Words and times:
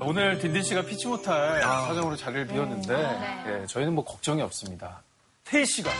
오늘 0.00 0.38
딘딘 0.38 0.62
씨가 0.62 0.82
피치 0.82 1.06
못할 1.08 1.62
사정으로 1.62 2.16
자리를 2.16 2.46
비웠는데 2.48 3.42
예, 3.62 3.66
저희는 3.66 3.94
뭐 3.94 4.04
걱정이 4.04 4.42
없습니다. 4.42 5.02
태희 5.44 5.64
씨가 5.64 5.90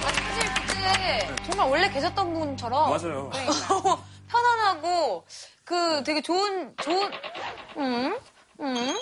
사실 0.00 0.54
그때 0.66 1.28
정말 1.48 1.68
원래 1.68 1.90
계셨던 1.90 2.32
분처럼 2.34 2.90
맞아요. 2.90 3.30
너무 3.68 3.98
편안하고 4.28 5.24
그 5.64 6.02
되게 6.04 6.22
좋은 6.22 6.74
좋은 6.82 7.10
음? 7.76 8.16
음? 8.60 8.94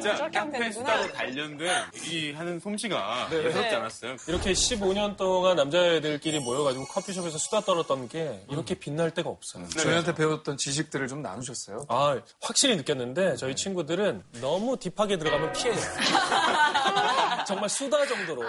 진짜 0.00 0.30
깡패 0.30 0.70
수다로 0.72 1.12
관련된 1.12 1.68
얘기하는 1.96 2.58
솜씨가 2.60 3.28
예사롭지 3.32 3.74
않았어요. 3.74 4.16
이렇게 4.28 4.52
15년 4.52 5.16
동안 5.16 5.56
남자애들끼리 5.56 6.40
모여가지고 6.40 6.86
커피숍에서 6.86 7.38
수다 7.38 7.60
떨었던 7.60 8.08
게 8.08 8.44
이렇게 8.48 8.74
빛날 8.74 9.10
때가 9.10 9.28
없어요. 9.30 9.68
저희한테 9.70 10.14
배웠던 10.14 10.56
지식들을 10.56 11.08
좀 11.08 11.22
나누셨어요? 11.22 11.84
아, 11.88 12.18
확실히 12.42 12.76
느꼈는데 12.76 13.36
저희 13.36 13.54
친구들은 13.54 14.22
너무 14.40 14.76
딥하게 14.76 15.18
들어가면 15.18 15.52
피해요. 15.52 15.76
정말 17.46 17.68
수다 17.68 18.06
정도로. 18.06 18.42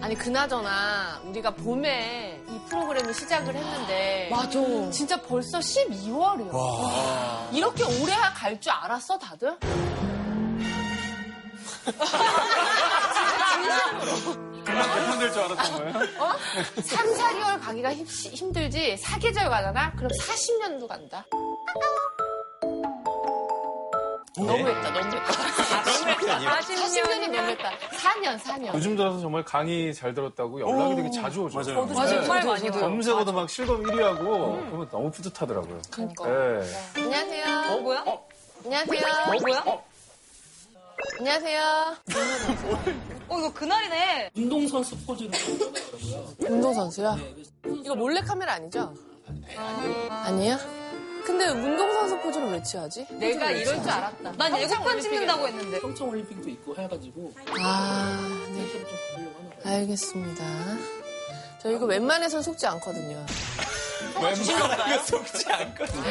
아니 0.00 0.14
그나저나 0.16 1.20
우리가 1.24 1.50
봄에 1.54 2.42
이 2.48 2.58
프로그램을 2.68 3.14
시작을 3.14 3.54
했는데 3.54 4.28
맞아. 4.30 4.58
진짜 4.90 5.20
벌써 5.22 5.58
12월이야. 5.58 7.54
이렇게 7.54 7.84
오래 8.02 8.14
갈 8.34 8.58
줄 8.60 8.72
알았어 8.72 9.16
다들? 9.18 9.56
정말 14.64 14.94
개편될 14.94 15.32
줄 15.32 15.42
알았던 15.42 15.78
거예요? 15.78 15.92
3, 16.82 17.06
4개월 17.14 17.60
가기가 17.60 17.94
힘, 17.94 18.04
힘들지 18.06 18.96
사계절 18.96 19.48
가잖아? 19.48 19.92
그럼 19.92 20.10
40년도 20.20 20.86
간다. 20.88 21.24
너무했다, 24.36 24.90
너무했다. 24.90 25.32
40년이 26.60 27.28
너무했다. 27.30 27.70
4년, 27.96 28.38
4년. 28.38 28.74
요즘 28.74 28.94
들어서 28.96 29.18
정말 29.20 29.44
강의 29.44 29.92
잘 29.92 30.14
들었다고 30.14 30.60
연락이 30.60 30.94
되게 30.96 31.10
자주 31.10 31.42
오죠. 31.42 31.58
맞아요. 31.58 31.86
맞아 31.86 32.20
정말 32.20 32.44
많이 32.44 32.62
들어요. 32.70 32.80
검색어도 32.82 33.32
막 33.32 33.50
실검 33.50 33.82
1위 33.82 34.00
하고 34.00 34.60
그러면 34.66 34.88
너무 34.92 35.10
뿌듯하더라고요. 35.10 35.80
그러니까. 35.90 36.24
네. 36.26 36.60
안녕하세요. 36.96 37.72
어 37.72 37.76
뭐야? 37.80 38.04
안녕하세요. 38.64 39.00
어 39.26 39.40
뭐야? 39.40 39.64
안녕하세요. 41.18 41.96
어 43.28 43.38
이거 43.38 43.52
그날이네. 43.52 44.30
운동선수 44.36 44.96
포즈로 45.04 45.30
운동선수야? 46.38 47.16
이거 47.84 47.94
몰래카메라 47.94 48.54
아니죠? 48.54 48.94
아니에요? 50.08 50.56
근데 51.24 51.46
운동선수 51.48 52.18
포즈를 52.20 52.50
왜 52.52 52.62
취하지? 52.62 53.06
내가 53.10 53.50
이럴 53.50 53.80
줄 53.82 53.90
알았다. 53.90 54.32
난 54.32 54.58
예고편 54.58 55.00
찍는다고 55.00 55.46
했는데. 55.48 55.80
평창 55.80 56.08
올림픽도 56.08 56.48
있고 56.50 56.74
해가지고 56.76 57.32
아, 57.60 58.48
네. 58.52 58.66
봐요. 59.14 59.28
알겠습니다. 59.64 60.44
저 61.62 61.70
이거 61.70 61.84
웬만해선 61.86 62.42
속지 62.42 62.66
않거든요. 62.66 63.24
웬만하면 64.22 65.04
속지 65.04 65.52
않거든요. 65.52 66.02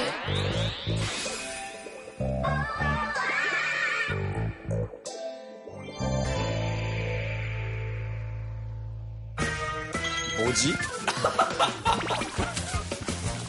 뭐지? 10.38 10.73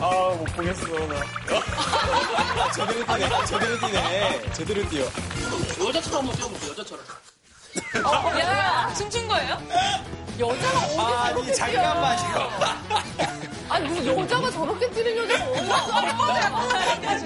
아, 0.00 0.34
못 0.38 0.44
보겠어, 0.54 0.86
나. 0.86 1.20
제대로 2.72 3.04
뛰네. 3.04 3.44
제대로 3.46 3.78
뛰네. 3.80 4.52
제대로 4.52 4.88
뛰어. 4.88 5.04
여자처럼 5.88 6.20
한번 6.20 6.36
뛰어보세요 6.36 6.70
여자처럼 6.70 7.00
야 8.40 8.92
춤춘 8.96 9.28
거예요? 9.28 9.58
여자가 10.38 10.78
어디 10.78 10.98
아니, 11.50 11.54
잠깐만요. 11.54 12.48
아니 13.68 14.06
여자가 14.06 14.50
저렇게 14.50 14.90
뛰는 14.90 15.16
여자가 15.16 15.44
어디 15.50 15.58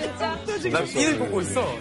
있어? 0.04 0.70
나 0.70 0.84
삐를 0.84 1.19
보고 1.19 1.41
있어. 1.42 1.75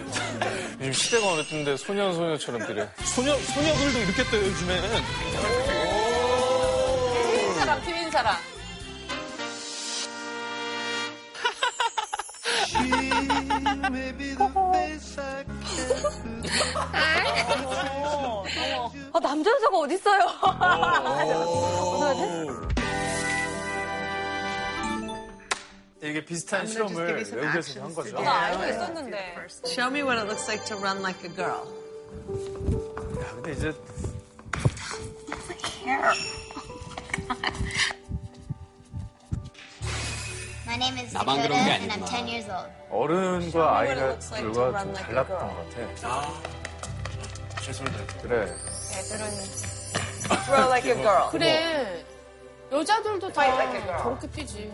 요즘 0.80 0.92
시대가 0.92 1.42
때인데 1.48 1.76
소년, 1.76 2.12
소녀처럼 2.14 2.66
뛰래. 2.66 2.88
소녀, 3.04 3.36
소녀들도 3.36 3.98
이렇게 3.98 4.24
떠요, 4.24 4.42
요즘에는. 4.42 5.02
사람, 7.72 7.82
트윈 7.84 8.10
사람. 8.10 8.36
아 19.14 19.20
남자 19.20 19.50
여자가 19.50 19.78
어디 19.78 19.94
있어요? 19.94 20.26
이게 26.02 26.24
비슷한 26.24 26.66
실험을 26.66 27.06
외국에서 27.06 27.82
한 27.82 27.94
거죠. 27.94 28.20
나 28.20 28.40
알고 28.42 28.64
있었는데. 28.64 29.36
Show 29.66 29.90
me 29.90 30.02
what 30.02 30.18
it 30.18 30.28
looks 30.28 30.46
like 30.48 30.64
to 30.66 30.76
run 30.76 31.00
like 31.00 31.24
a 31.24 31.34
girl. 31.34 31.64
야, 33.22 33.34
근데 33.34 33.52
이제 33.52 33.72
나만 41.12 41.42
그런 41.42 41.64
게 41.64 41.70
and 41.72 41.92
I'm 41.92 42.02
아니구나. 42.02 42.06
10 42.06 42.28
years 42.28 42.50
old. 42.50 42.70
어른과 42.90 43.78
아이가 43.78 44.18
둘과 44.18 44.82
좀 44.82 44.92
달랐던. 44.94 45.38
것 45.38 45.70
같아. 45.70 46.08
아, 46.08 46.42
죄송합니다. 47.60 48.14
그래. 48.22 48.54
Throw 50.44 50.66
like 50.68 50.90
a 50.90 50.94
girl. 50.96 51.30
그래. 51.30 52.04
여자들도 52.70 53.32
다 53.32 53.42
저렇게 54.02 54.26
뛰지. 54.28 54.72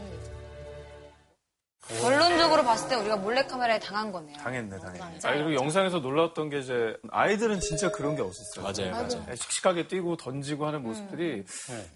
결론적으로 2.01 2.65
봤을 2.65 2.89
때 2.89 2.95
우리가 2.97 3.17
몰래카메라에 3.17 3.79
당한 3.81 4.13
거네요. 4.13 4.37
당했네, 4.37 4.79
당했네. 4.79 5.19
아, 5.25 5.33
그리고 5.33 5.55
영상에서 5.55 5.99
놀랐던 6.01 6.51
게 6.51 6.59
이제 6.59 6.97
아이들은 7.11 7.61
진짜 7.61 7.91
그런 7.91 8.15
게 8.15 8.23
없었어요. 8.23 8.63
맞아요, 8.65 8.91
맞아요. 8.93 9.25
네, 9.27 9.35
씩씩하게 9.37 9.89
뛰고 9.89 10.17
던지고 10.17 10.67
하는 10.67 10.83
모습들이 10.83 11.45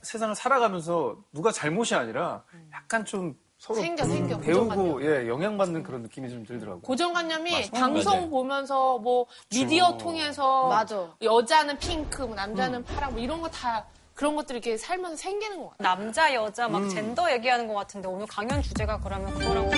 세상을 0.02 0.34
살아가면서 0.34 1.16
누가 1.32 1.52
잘못이 1.52 1.94
아니라 1.94 2.42
약간 2.72 3.04
좀 3.04 3.34
서로 3.58 3.78
생겨, 3.80 4.04
생겨. 4.04 4.38
배우고 4.38 4.68
고정관념. 4.68 5.02
예, 5.04 5.28
영향받는 5.28 5.82
그런 5.84 6.02
느낌이 6.02 6.28
좀 6.30 6.44
들더라고요. 6.44 6.80
고정관념이 6.82 7.70
방송 7.70 8.28
보면서 8.28 8.98
뭐 8.98 9.26
미디어 9.50 9.96
통해서 9.98 10.66
맞아. 10.68 11.08
여자는 11.22 11.78
핑크, 11.78 12.22
뭐 12.22 12.34
남자는 12.34 12.82
파랑 12.84 13.12
뭐 13.12 13.20
이런 13.20 13.40
거 13.40 13.48
다 13.48 13.84
그런 14.14 14.36
것들이 14.36 14.58
이렇게 14.58 14.76
살면서 14.76 15.16
생기는 15.16 15.58
것 15.62 15.70
같아. 15.70 15.82
남자 15.94 16.34
여자 16.34 16.68
막 16.68 16.86
젠더 16.88 17.32
얘기하는 17.32 17.66
것 17.66 17.74
같은데 17.74 18.08
오늘 18.08 18.26
강연 18.26 18.60
주제가 18.60 19.00
그러면 19.00 19.32
그거랑 19.34 19.70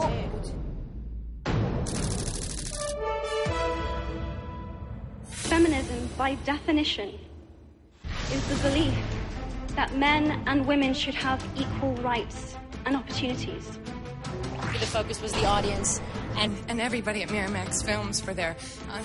거고. 0.00 0.16
Feminism, 5.30 6.08
by 6.18 6.34
definition, 6.44 7.14
is 8.32 8.42
the 8.48 8.56
belief 8.68 8.94
that 9.76 9.94
men 9.96 10.42
and 10.46 10.66
women 10.66 10.92
should 10.92 11.14
have 11.14 11.44
equal 11.56 11.94
rights 11.96 12.56
and 12.84 12.96
opportunities. 12.96 13.78
The 14.80 14.86
focus 14.86 15.22
was 15.22 15.32
the 15.32 15.46
audience 15.46 16.00
and, 16.36 16.56
and 16.68 16.80
everybody 16.80 17.22
at 17.22 17.28
Miramax 17.28 17.84
Films 17.84 18.20
for 18.20 18.34
their. 18.34 18.56
Uh, 18.90 19.02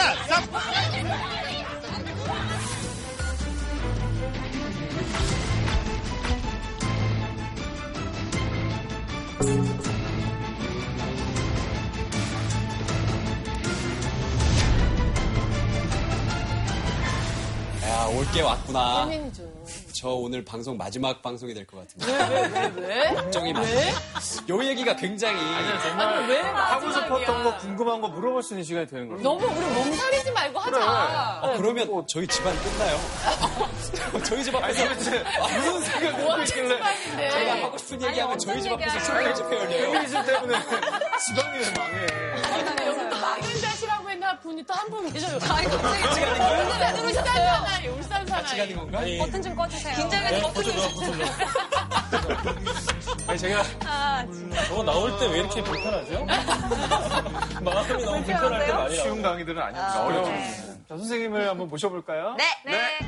야, 0.00 0.73
올 18.15 18.25
게 18.31 18.41
왔구나. 18.41 19.07
저 19.93 20.09
오늘 20.09 20.43
방송 20.45 20.77
마지막 20.77 21.21
방송이 21.21 21.53
될 21.53 21.65
것 21.65 21.79
같은데. 21.79 22.11
왜, 22.29 22.47
왜, 22.47 22.71
왜? 22.75 23.13
걱정이 23.13 23.51
많아요. 23.53 23.93
요 24.49 24.63
얘기가 24.63 24.95
굉장히. 24.95 25.37
정말 25.81 26.27
왜 26.29 26.39
하고 26.41 26.91
싶었던? 26.91 27.43
거 27.43 27.57
궁금한 27.57 27.99
거 28.01 28.07
물어볼 28.09 28.41
수 28.43 28.53
있는 28.53 28.63
시간이 28.63 28.87
되는 28.87 29.07
거예요. 29.09 29.21
너무 29.23 29.45
우리 29.45 29.65
몸살이지 29.65 30.31
말고 30.31 30.59
하자. 30.59 31.39
어, 31.43 31.53
그러면 31.57 32.05
저희 32.07 32.27
집안 32.27 32.55
끝나요. 32.61 32.99
저희 34.23 34.43
집 34.43 34.55
앞에서 34.55 34.85
무슨 34.89 35.81
생각을 35.81 36.25
갖고 36.27 36.41
있길래 36.43 36.79
제가 37.31 37.63
하고 37.63 37.77
싶은 37.77 38.01
얘기하면 38.01 38.37
저희 38.39 38.61
집 38.61 38.71
앞에서 38.71 38.99
술을 38.99 39.35
집회 39.35 39.57
열려요. 39.57 39.91
페미니즘 39.91 40.25
때문에 40.25 40.57
집안일 41.25 41.73
망해. 41.77 42.07
여기 42.85 43.19
망인 43.21 43.61
자시라고 43.61 44.04
분이 44.41 44.63
또 44.65 44.73
한 44.73 44.89
분 44.89 45.11
계셔요. 45.11 45.37
아니, 45.49 45.67
갑자기 45.67 46.25
울산 46.25 46.95
울산 47.05 47.23
사나이, 47.25 47.87
울산 47.87 48.25
사나이. 48.27 48.57
가는 48.57 48.75
건가? 48.75 48.99
아니, 48.99 49.17
버튼 49.17 49.41
좀 49.41 49.55
꺼주세요. 49.55 50.07
네, 50.09 50.41
버튼 50.41 50.63
버튼 50.63 51.11
눌러. 51.11 51.25
아니, 53.27 53.39
제가 53.39 53.63
저거 54.67 54.83
나올 54.83 55.17
때 55.19 55.25
왜 55.27 55.39
이렇게 55.39 55.61
불편하죠? 55.63 56.25
마음이 57.61 58.03
너무 58.03 58.23
불편할 58.23 58.65
때 58.65 58.73
많이 58.73 58.95
쉬운 58.95 59.21
나와요. 59.21 59.21
강의들은 59.23 59.61
아닙니다. 59.61 60.03
어려운. 60.05 60.25
자, 60.87 60.97
선생님을 60.97 61.49
한번 61.49 61.67
모셔볼까요? 61.67 62.35
네. 62.37 62.43
네. 62.65 62.99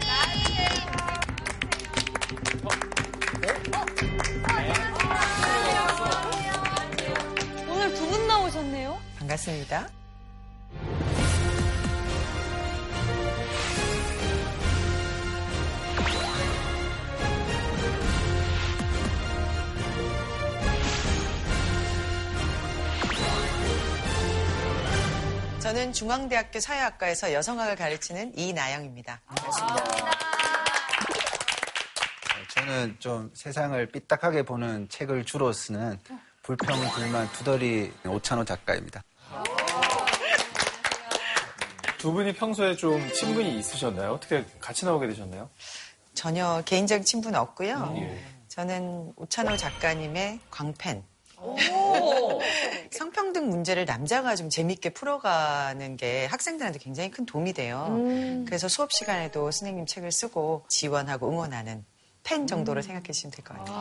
오늘 7.70 7.94
두 7.94 8.08
분 8.08 8.28
나오셨네요. 8.28 8.98
반갑습니다. 9.20 9.88
저는 25.68 25.92
중앙대학교 25.92 26.62
사회학과에서 26.62 27.34
여성학을 27.34 27.76
가르치는 27.76 28.38
이나영입니다. 28.38 29.20
저는 32.56 32.96
좀 33.00 33.30
세상을 33.34 33.86
삐딱하게 33.88 34.44
보는 34.44 34.88
책을 34.88 35.26
주로 35.26 35.52
쓰는 35.52 36.00
불평, 36.42 36.80
불만, 36.92 37.30
두더리 37.34 37.92
오찬호 38.06 38.46
작가입니다. 38.46 39.04
두 41.98 42.14
분이 42.14 42.34
평소에 42.36 42.78
좀 42.78 43.06
친분이 43.12 43.60
있으셨나요? 43.60 44.14
어떻게 44.14 44.46
같이 44.62 44.86
나오게 44.86 45.08
되셨나요? 45.08 45.50
전혀 46.14 46.62
개인적 46.66 47.06
친분은 47.06 47.38
없고요. 47.38 47.94
저는 48.48 49.12
오찬호 49.18 49.58
작가님의 49.58 50.40
광팬. 50.50 51.04
성평등 53.18 53.50
문제를 53.50 53.86
남자가 53.86 54.36
좀 54.36 54.48
재밌게 54.50 54.92
풀어가는 54.92 55.98
게 55.98 56.26
학생들한테 56.28 56.78
굉장히 56.78 57.10
큰 57.10 57.26
도움이 57.26 57.54
돼요. 57.54 57.98
그래서 58.46 58.68
수업 58.68 58.92
시간에도 58.94 59.50
선생님 59.50 59.88
책을 59.88 60.12
쓰고 60.12 60.66
지원하고 60.68 61.28
응원하는 61.32 61.84
팬 62.24 62.46
정도로 62.46 62.84
생각해 62.84 63.06
주시면 63.12 63.32
될 63.32 63.44
것 63.44 63.58
같아요. 63.58 63.78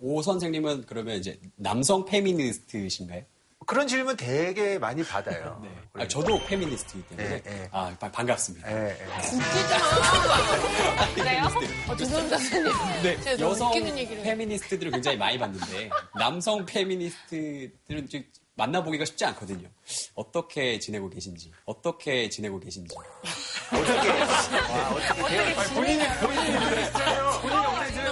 오 0.00 0.20
선생님은 0.20 0.86
그러면 0.86 1.16
이제 1.16 1.38
남성 1.54 2.04
페미니스트신가요? 2.04 3.22
그런 3.66 3.86
질문 3.86 4.16
되게 4.16 4.78
많이 4.78 5.02
받아요. 5.04 5.62
아, 5.94 6.06
저도 6.08 6.42
페미니스트이기 6.46 7.08
때문에 7.08 7.28
네, 7.28 7.42
네. 7.42 7.68
아, 7.70 7.94
바- 8.00 8.10
반갑습니다. 8.10 8.70
예, 8.70 8.90
예. 8.90 9.06
그래요? 11.14 11.44
어, 11.88 11.96
죄송합니다, 11.96 12.36
선생님. 12.38 12.72
네, 13.02 13.16
너무 13.36 13.52
여성 13.52 13.68
웃기는 13.68 13.98
얘기를. 13.98 14.22
페미니스트들을 14.22 14.90
굉장히 14.90 15.16
많이 15.16 15.38
봤는데 15.38 15.88
남성 16.18 16.64
페미니스트들은 16.66 18.08
좀 18.10 18.24
만나보기가 18.56 19.04
쉽지 19.04 19.24
않거든요. 19.26 19.68
어떻게 20.14 20.78
지내고 20.78 21.08
계신지, 21.10 21.50
어떻게 21.64 22.28
지내고 22.28 22.58
계신지. 22.60 22.94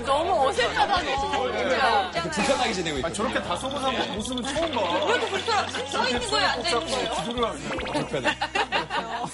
너무 0.04 0.49
어색하다, 0.49 1.02
너. 1.02 1.20
진짜. 1.20 1.37
이렇게 1.38 1.41
불편하게 2.34 2.73
지내고 2.73 2.96
있거든요. 2.99 3.14
저렇게 3.14 3.43
다소곳한 3.43 4.14
모습은 4.17 4.43
처음 4.43 4.73
봐. 4.73 5.06
그래도 5.06 5.26
불편하, 5.26 5.69
서 5.69 6.08
있는 6.08 6.20
거예요, 6.31 6.46
앉아 6.46 6.70
있는 6.70 7.40
거예요? 7.40 7.52
불편해. 7.93 8.31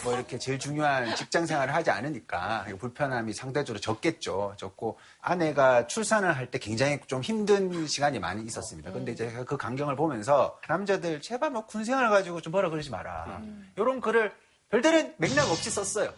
뭐 0.04 0.14
이렇게 0.14 0.38
제일 0.38 0.58
중요한 0.58 1.14
직장 1.16 1.46
생활을 1.46 1.74
하지 1.74 1.90
않으니까 1.90 2.66
불편함이 2.78 3.32
상대적으로 3.32 3.80
적겠죠. 3.80 4.54
적고 4.56 4.98
아내가 5.20 5.86
출산을 5.86 6.36
할 6.36 6.48
때 6.50 6.58
굉장히 6.58 6.98
좀 7.06 7.20
힘든 7.22 7.86
시간이 7.86 8.18
많이 8.18 8.42
있었습니다. 8.44 8.90
근데 8.90 9.12
이제 9.12 9.30
그 9.46 9.56
광경을 9.58 9.96
보면서 9.96 10.58
남자들 10.68 11.20
제발 11.20 11.50
뭐 11.50 11.66
군 11.68 11.84
생활 11.84 12.08
가지고 12.08 12.40
좀 12.40 12.52
뭐라 12.52 12.70
그러지 12.70 12.90
마라. 12.90 13.42
이런 13.76 14.00
글을 14.00 14.32
별다른 14.70 15.14
맥락 15.16 15.50
없이 15.50 15.70
썼어요. 15.70 16.12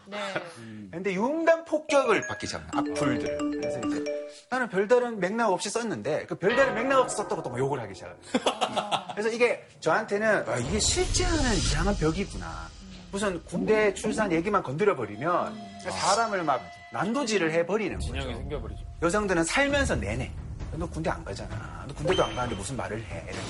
근데 0.90 1.14
융단 1.14 1.64
폭격을 1.64 2.26
받기 2.26 2.46
시작해요. 2.46 2.68
악플들. 2.74 3.38
그래서 3.38 3.78
이제 3.78 4.04
나는 4.50 4.68
별다른 4.68 5.20
맥락 5.20 5.52
없이 5.52 5.70
썼는데 5.70 6.26
그 6.26 6.34
별다른 6.36 6.74
맥락 6.74 7.00
없이 7.00 7.16
썼다고 7.16 7.44
또 7.44 7.56
욕을 7.56 7.78
하기 7.80 7.94
시작해요. 7.94 8.16
그래서 9.14 9.28
이게 9.28 9.64
저한테는 9.78 10.48
아, 10.48 10.56
이게 10.56 10.80
실제하는 10.80 11.52
이상한 11.54 11.94
벽이구나. 11.96 12.68
무슨 13.12 13.44
군대 13.44 13.94
출산 13.94 14.32
얘기만 14.32 14.62
건드려 14.64 14.96
버리면 14.96 15.56
사람을 15.88 16.42
막 16.42 16.60
난도질을 16.92 17.52
해 17.52 17.66
버리는 17.66 17.96
거죠. 17.98 18.12
진영이 18.12 18.34
생겨버리죠. 18.34 18.80
여성들은 19.02 19.44
살면서 19.44 19.94
내내 19.96 20.30
너 20.72 20.86
군대 20.88 21.08
안 21.10 21.24
가잖아. 21.24 21.84
너 21.86 21.94
군대도 21.94 22.24
안 22.24 22.34
가는데 22.34 22.56
무슨 22.56 22.76
말을 22.76 23.00
해. 23.00 23.22
이러면. 23.28 23.44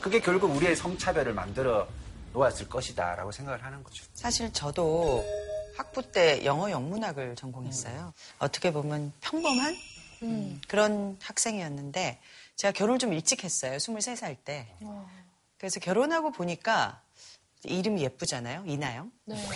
그게 0.00 0.20
결국 0.20 0.54
우리의 0.56 0.74
성차별을 0.74 1.34
만들어 1.34 1.86
놓았을 2.34 2.68
것이다 2.68 3.14
라고 3.14 3.32
생각을 3.32 3.64
하는 3.64 3.82
거죠. 3.82 4.04
사실 4.12 4.52
저도 4.52 5.24
학부 5.76 6.02
때 6.12 6.44
영어 6.44 6.70
영문학을 6.70 7.36
전공했어요. 7.36 8.12
어떻게 8.38 8.72
보면 8.72 9.12
평범한 9.20 9.76
음, 10.22 10.60
그런 10.68 11.16
학생이었는데 11.22 12.20
제가 12.56 12.72
결혼을 12.72 12.98
좀 12.98 13.12
일찍 13.12 13.44
했어요. 13.44 13.76
23살 13.76 14.36
때. 14.44 14.68
그래서 15.58 15.80
결혼하고 15.80 16.32
보니까 16.32 17.00
이름이 17.62 18.02
예쁘잖아요. 18.02 18.64
이나영. 18.66 19.10
네. 19.24 19.36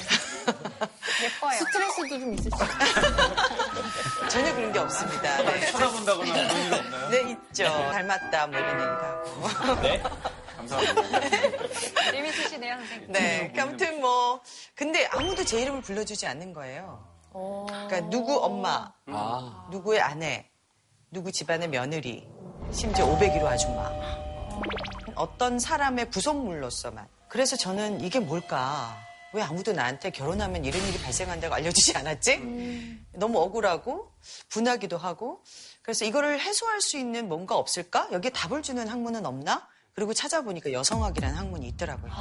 예뻐요. 1.22 1.58
스트레스도 1.58 2.08
좀 2.08 2.34
있으시죠? 2.34 2.56
전혀 4.30 4.54
그런 4.54 4.72
게 4.72 4.78
없습니다. 4.78 5.42
네, 5.42 5.66
쳐다본다거나 5.72 6.32
그런 6.32 6.66
일 6.66 6.74
없나요? 6.74 7.08
네, 7.10 7.30
있죠. 7.32 7.64
닮았다 7.64 8.46
뭐 8.46 8.58
이런 8.58 8.70
얘기도 8.80 9.64
하고. 9.66 9.82
네? 9.82 10.02
감사합니다. 10.58 12.10
재밌으시네요, 12.10 12.76
선생님. 12.78 13.12
네. 13.12 13.52
아무튼 13.58 14.00
뭐 14.00 14.40
근데 14.74 15.06
아무도 15.06 15.44
제 15.44 15.60
이름을 15.62 15.82
불러주지 15.82 16.26
않는 16.26 16.52
거예요. 16.52 17.06
그러니까 17.32 18.00
누구 18.10 18.42
엄마, 18.42 18.92
아, 19.06 19.68
누구의 19.70 20.00
아내, 20.00 20.50
누구 21.10 21.30
집안의 21.30 21.68
며느리, 21.68 22.26
심지어 22.72 23.06
501호 23.06 23.44
아줌마. 23.46 23.90
어떤 25.14 25.58
사람의 25.58 26.10
부속물로서만. 26.10 27.06
그래서 27.28 27.56
저는 27.56 28.00
이게 28.00 28.18
뭘까? 28.18 28.96
왜 29.34 29.42
아무도 29.42 29.72
나한테 29.72 30.10
결혼하면 30.10 30.64
이런 30.64 30.82
일이 30.86 30.98
발생한다고 31.02 31.54
알려주지 31.54 31.96
않았지? 31.96 32.98
너무 33.12 33.38
억울하고 33.40 34.10
분하기도 34.48 34.96
하고. 34.96 35.42
그래서 35.82 36.04
이거를 36.04 36.40
해소할 36.40 36.80
수 36.80 36.96
있는 36.98 37.28
뭔가 37.28 37.56
없을까? 37.56 38.08
여기에 38.12 38.30
답을 38.30 38.62
주는 38.62 38.88
학문은 38.88 39.26
없나? 39.26 39.68
그리고 39.98 40.14
찾아보니까 40.14 40.70
여성학이라는 40.72 41.36
학문이 41.36 41.66
있더라고요. 41.70 42.12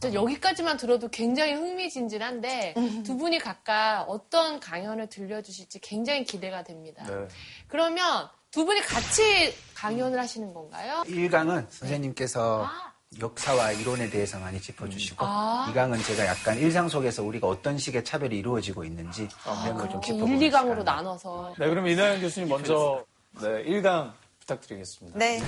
진짜 0.00 0.14
여기까지만 0.14 0.76
들어도 0.76 1.08
굉장히 1.08 1.54
흥미진진한데 1.54 2.74
두 3.04 3.16
분이 3.16 3.40
각각 3.40 4.02
어떤 4.02 4.60
강연을 4.60 5.08
들려주실지 5.08 5.80
굉장히 5.80 6.22
기대가 6.22 6.62
됩니다. 6.62 7.02
네. 7.08 7.26
그러면 7.66 8.28
두 8.52 8.64
분이 8.64 8.82
같이 8.82 9.52
강연을 9.74 10.16
하시는 10.16 10.54
건가요? 10.54 11.02
1강은 11.08 11.66
선생님께서 11.70 12.70
역사와 13.18 13.72
이론에 13.72 14.08
대해서 14.08 14.38
많이 14.38 14.60
짚어주시고 14.60 15.26
아. 15.26 15.72
2강은 15.74 16.04
제가 16.06 16.24
약간 16.24 16.56
일상 16.56 16.88
속에서 16.88 17.24
우리가 17.24 17.48
어떤 17.48 17.78
식의 17.78 18.04
차별이 18.04 18.38
이루어지고 18.38 18.84
있는지 18.84 19.28
이런 19.64 19.76
걸 19.76 19.88
좀 19.90 20.00
짚어보는 20.00 20.40
1, 20.40 20.50
2강으로 20.50 20.52
시간을 20.52 20.84
나눠서. 20.84 21.54
네, 21.58 21.68
그럼 21.68 21.88
이나영 21.88 22.20
교수님 22.20 22.48
먼저 22.48 23.04
네, 23.40 23.64
1강 23.64 24.12
부탁드리겠습니다. 24.38 25.18
네. 25.18 25.40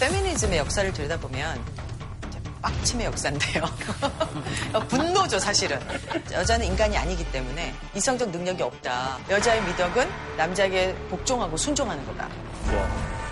페미니즘의 0.00 0.58
역사를 0.58 0.92
들여다보면 0.92 1.86
빡침의 2.62 3.06
역사인데요. 3.06 3.64
분노죠, 4.88 5.38
사실은. 5.38 5.80
여자는 6.32 6.66
인간이 6.66 6.96
아니기 6.96 7.24
때문에 7.30 7.72
이성적 7.94 8.30
능력이 8.30 8.62
없다. 8.62 9.18
여자의 9.30 9.62
미덕은 9.62 10.08
남자에게 10.36 10.94
복종하고 11.08 11.56
순종하는 11.56 12.04
거다. 12.06 12.28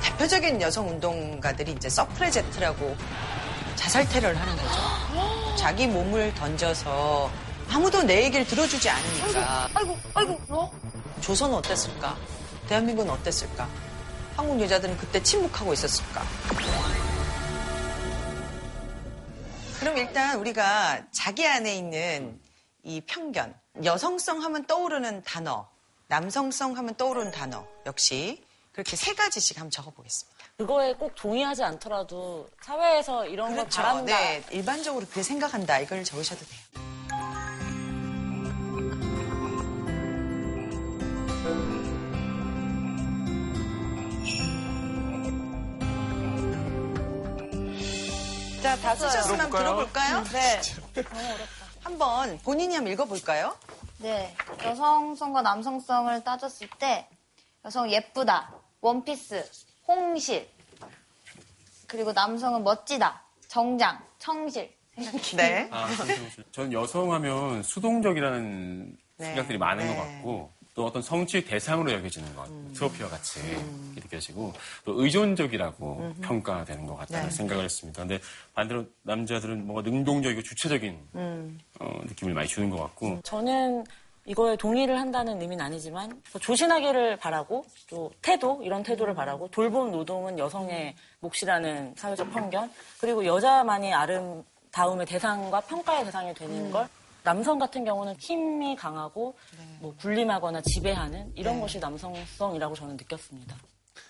대표적인 0.03 0.61
여성 0.61 0.89
운동가들이 0.89 1.73
이제 1.73 1.89
서프레제트라고 1.89 2.97
자살 3.75 4.09
테러를 4.09 4.41
하는 4.41 4.57
거죠. 4.57 5.57
자기 5.57 5.87
몸을 5.87 6.33
던져서 6.35 7.31
아무도 7.71 8.03
내 8.03 8.25
얘기를 8.25 8.47
들어주지 8.47 8.89
않으니까. 8.89 9.69
아이고, 9.75 9.99
아이고, 10.15 10.41
어? 10.49 10.71
조선은 11.21 11.57
어땠을까? 11.57 12.17
대한민국은 12.69 13.11
어땠을까? 13.11 13.67
한국 14.37 14.61
여자들은 14.61 14.97
그때 14.99 15.23
침묵하고 15.23 15.73
있었을까? 15.73 16.23
그럼 19.79 19.97
일단 19.99 20.39
우리가 20.39 21.03
자기 21.13 21.47
안에 21.47 21.77
있는 21.77 22.41
이 22.83 23.01
편견, 23.03 23.55
여성성 23.85 24.43
하면 24.43 24.67
떠오르는 24.67 25.23
단어, 25.23 25.69
남성성 26.09 26.77
하면 26.77 26.95
떠오르는 26.97 27.31
단어 27.31 27.67
역시 27.87 28.43
그렇게 28.73 28.97
세 28.97 29.15
가지씩 29.15 29.59
한번 29.59 29.71
적어보겠습니다. 29.71 30.35
그거에 30.57 30.95
꼭 30.95 31.15
동의하지 31.15 31.63
않더라도 31.65 32.49
사회에서 32.61 33.27
이런 33.27 33.55
걸 33.57 33.67
바란다. 33.69 34.05
네, 34.05 34.43
일반적으로 34.51 35.05
그렇게 35.07 35.23
생각한다. 35.23 35.81
이걸 35.81 36.05
적으셔도 36.05 36.45
돼요. 36.45 36.94
자, 48.65 48.77
다 48.77 48.95
쓰셨으면 48.95 49.41
한번 49.41 49.61
들어볼까요? 49.63 50.25
네. 50.33 50.61
한번 51.83 52.39
본인이 52.39 52.75
한번 52.75 52.95
읽어볼까요? 52.95 53.59
네, 53.99 54.35
여성성과 54.65 55.43
남성성을 55.43 56.25
따졌을 56.25 56.71
때 56.79 57.07
여성 57.63 57.93
예쁘다, 57.93 58.55
원피스, 58.81 59.45
홍실, 59.87 60.49
그리고 61.87 62.15
남성은 62.15 62.65
멋지다, 62.65 63.23
정장, 63.49 64.03
청실 64.19 64.75
네. 65.37 65.69
저는 66.53 66.73
여성하면 66.73 67.63
수동적이라는 67.65 68.97
네. 69.19 69.25
생각들이 69.27 69.59
많은 69.59 69.87
네. 69.87 69.95
것 69.95 70.03
같고 70.03 70.54
또 70.75 70.85
어떤 70.85 71.03
성취의 71.03 71.45
대상으로 71.45 71.93
여겨지는 71.93 72.35
것 72.35 72.49
음. 72.51 72.73
트로피와 72.75 73.09
같이 73.09 73.41
느껴지고 73.95 74.53
또 74.85 75.01
의존적이라고 75.01 75.99
음흠. 76.01 76.21
평가되는 76.21 76.87
것 76.87 76.97
같다는 76.97 77.29
네. 77.29 77.35
생각을 77.35 77.65
했습니다. 77.65 78.03
근데 78.03 78.19
반대로 78.55 78.85
남자들은 79.03 79.67
뭔가 79.67 79.89
능동적이고 79.89 80.43
주체적인 80.43 80.99
음. 81.15 81.61
어, 81.79 82.01
느낌을 82.07 82.35
많이 82.35 82.49
주는 82.49 82.71
것 82.71 82.79
같고 82.79 83.21
저는 83.23 83.85
이거에 84.27 84.57
동의를 84.57 84.99
한다는 84.99 85.41
의미는 85.41 85.65
아니지만 85.65 86.21
조신하기를 86.41 87.19
바라고 87.19 87.65
또 87.89 88.11
태도 88.21 88.61
이런 88.65 88.83
태도를 88.83 89.15
바라고 89.15 89.49
돌봄 89.49 89.93
노동은 89.93 90.39
여성의 90.39 90.97
몫이라는 91.21 91.95
사회적 91.97 92.33
편견 92.33 92.73
그리고 92.99 93.25
여자만이 93.25 93.93
아름다움의 93.93 95.07
대상과 95.07 95.61
평가의 95.61 96.07
대상이 96.07 96.35
되는 96.35 96.71
걸 96.73 96.89
남성 97.25 97.59
같은 97.59 97.85
경우는 97.85 98.15
힘이 98.21 98.77
강하고 98.77 99.35
뭐 99.81 99.95
군림하거나 99.97 100.61
지배하는 100.61 101.33
이런 101.35 101.57
네. 101.57 101.61
것이 101.63 101.79
남성성이라고 101.79 102.75
저는 102.75 102.97
느꼈습니다. 102.99 103.57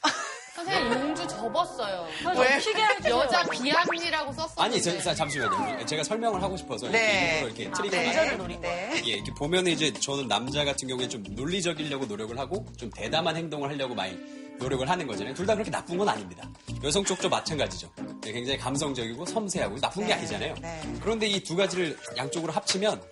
선생님 0.55 0.93
용주 0.93 1.27
접었어요. 1.27 2.07
왜? 2.39 3.11
여자 3.11 3.43
비합리라고 3.49 4.33
썼었는데. 4.33 4.63
아니, 4.63 4.83
저, 4.83 4.97
자, 5.01 5.15
잠시만요. 5.15 5.85
제가 5.85 6.05
설명을 6.05 6.43
하고 6.43 6.57
싶어서 6.57 6.89
네. 6.89 7.41
이렇게 7.43 7.65
이렇게 7.65 7.69
아, 7.69 7.73
트릭을 7.73 7.91
네. 7.91 8.07
많이 8.07 8.09
의전을 8.09 8.39
노린 8.39 8.61
거예요. 8.61 8.95
예, 8.97 9.11
이렇게 9.13 9.33
보면은 9.35 9.73
이제 9.73 9.93
저는 9.93 10.29
남자 10.29 10.65
같은 10.65 10.87
경우에 10.87 11.09
좀 11.09 11.25
논리적이려고 11.29 12.07
노력을 12.07 12.37
하고 12.39 12.67
좀 12.77 12.91
대담한 12.91 13.37
행동을 13.37 13.71
하려고 13.71 13.95
많이 13.95 14.17
노력을 14.59 14.89
하는 14.89 15.07
거잖아요. 15.07 15.35
둘 15.35 15.47
다 15.47 15.55
그렇게 15.55 15.71
나쁜 15.71 15.97
건 15.99 16.09
아닙니다. 16.09 16.49
여성 16.83 17.05
쪽도 17.05 17.29
마찬가지죠. 17.29 17.91
네, 18.23 18.33
굉장히 18.33 18.59
감성적이고 18.59 19.27
섬세하고 19.27 19.77
나쁜 19.79 20.03
게 20.07 20.09
네, 20.09 20.15
아니잖아요. 20.15 20.55
네. 20.61 20.81
그런데 21.01 21.27
이 21.27 21.43
두 21.43 21.55
가지를 21.57 21.97
양쪽으로 22.17 22.53
합치면 22.53 23.03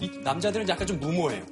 이 0.00 0.08
남자들은 0.22 0.68
약간 0.68 0.86
좀 0.86 1.00
무모해요. 1.00 1.42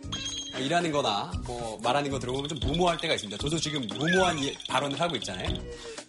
어, 0.54 0.58
일하는 0.58 0.92
거나 0.92 1.32
뭐 1.46 1.78
말하는 1.82 2.10
거 2.10 2.18
들어보면 2.18 2.48
좀 2.48 2.58
무모할 2.60 2.96
때가 2.98 3.14
있습니다. 3.14 3.36
저도 3.42 3.58
지금 3.58 3.80
무모한 3.88 4.38
이- 4.38 4.56
발언을 4.68 5.00
하고 5.00 5.16
있잖아요. 5.16 5.48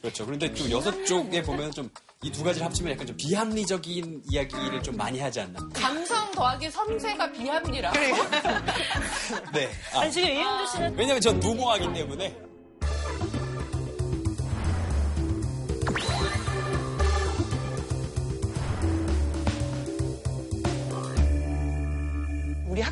그렇죠. 0.01 0.25
그런데 0.25 0.53
좀 0.53 0.69
여섯 0.69 1.03
쪽에 1.05 1.41
보면 1.41 1.71
좀 1.71 1.89
이 2.23 2.31
두 2.31 2.43
가지를 2.43 2.65
합치면 2.65 2.93
약간 2.93 3.05
좀 3.05 3.15
비합리적인 3.17 4.23
이야기를 4.31 4.81
좀 4.81 4.95
많이 4.97 5.19
하지 5.19 5.41
않나. 5.41 5.59
감성 5.75 6.31
더하기 6.31 6.71
섬세가 6.71 7.31
비합리라. 7.31 7.91
네. 9.53 9.69
아, 9.93 9.99
아니 9.99 10.11
지금 10.11 10.29
이은주 10.29 10.71
씨는 10.71 10.95
왜냐면 10.97 11.21
전 11.21 11.39
무모하기 11.39 11.93
때문에 11.93 12.35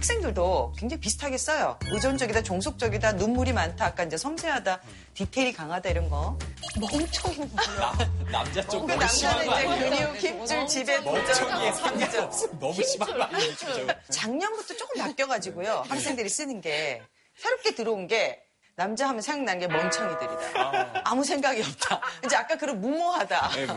학생들도 0.08 0.74
굉장히 0.78 1.00
비슷하게 1.00 1.38
써요. 1.38 1.80
의존적이다, 1.86 2.44
종속적이다, 2.44 3.14
눈물이 3.14 3.54
많다, 3.54 3.86
아까 3.86 4.04
이제 4.04 4.18
섬세하다, 4.18 4.82
디테일이 5.14 5.54
강하다 5.54 5.90
이런 5.90 6.10
거. 6.10 6.38
멍청이 6.78 7.38
뭐야. 7.38 7.94
남자 8.30 8.62
쪽 8.68 8.86
그 8.86 8.92
너무 8.92 9.08
심한 9.08 9.46
남자는 9.46 9.46
거 9.48 9.60
이제 9.62 9.86
아니에요? 9.86 10.08
근육, 10.12 10.18
힘줄, 10.18 10.68
지배, 10.68 11.02
도전. 11.02 11.34
상관없어. 11.74 12.48
너무 12.60 12.84
심한 12.84 13.18
거 13.18 13.24
아니에요, 13.24 13.56
진짜. 13.56 14.00
작년부터 14.12 14.76
조금 14.76 15.02
바뀌어가지고요. 15.02 15.86
학생들이 15.88 16.28
쓰는 16.28 16.60
게 16.60 17.02
새롭게 17.38 17.74
들어온 17.74 18.08
게 18.08 18.44
남자 18.76 19.08
하면 19.10 19.22
생각나는 19.22 19.60
게 19.60 19.68
멍청이들이다. 19.68 21.02
아 21.06 21.14
무 21.14 21.24
생각이 21.24 21.62
없다. 21.62 22.02
이제 22.26 22.36
아까 22.36 22.56
그런 22.58 22.82
무모하다. 22.82 23.50
네. 23.50 23.68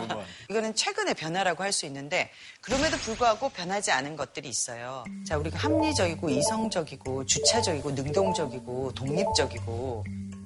이거는 0.48 0.74
최근의 0.74 1.12
변화라고 1.14 1.62
할 1.62 1.70
수 1.72 1.84
있는데 1.84 2.30
그럼에도 2.62 2.96
불구하고 2.96 3.50
변하지 3.50 3.92
않은 3.92 4.16
것들이 4.16 4.48
있어요. 4.48 5.04
자, 5.26 5.36
우리가 5.36 5.58
합리적이고 5.58 6.30
이성적이고 6.30 7.26
주체적이고 7.26 7.90
능동적이고 7.90 8.92
독립적이고 8.94 10.04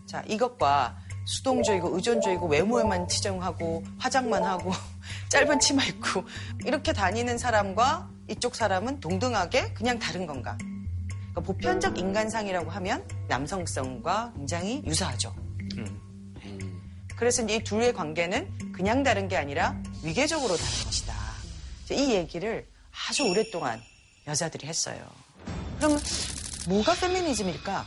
자, 0.09 0.25
이것과 0.27 0.99
수동적이고 1.27 1.95
의존적이고 1.95 2.49
외모에만 2.49 3.07
치정하고 3.07 3.85
화장만 4.01 4.43
하고 4.43 4.73
짧은 5.31 5.61
치마 5.61 5.85
입고 5.85 6.25
이렇게 6.65 6.93
다니는 6.93 7.39
사람과 7.39 8.09
이쪽 8.27 8.57
사람은 8.57 8.99
동등하게 8.99 9.75
그냥 9.75 10.01
다른 10.01 10.27
건가? 10.27 10.59
그러니까 11.31 11.41
보편적 11.41 11.99
인간상이라고 11.99 12.71
하면 12.71 13.07
남성성과 13.29 14.33
굉장히 14.37 14.83
유사하죠. 14.85 15.35
그래서 17.17 17.43
이제 17.43 17.57
이 17.57 17.65
둘의 17.65 17.93
관계는 17.93 18.73
그냥 18.73 19.03
다른 19.03 19.29
게 19.29 19.37
아니라 19.37 19.81
위계적으로 20.03 20.57
다른 20.57 20.85
것이다. 20.85 21.15
이 21.93 22.15
얘기를 22.15 22.67
아주 23.09 23.25
오랫동안 23.25 23.81
여자들이 24.27 24.67
했어요. 24.67 25.07
그러면 25.77 25.99
뭐가 26.69 26.95
페미니즘일까? 26.95 27.87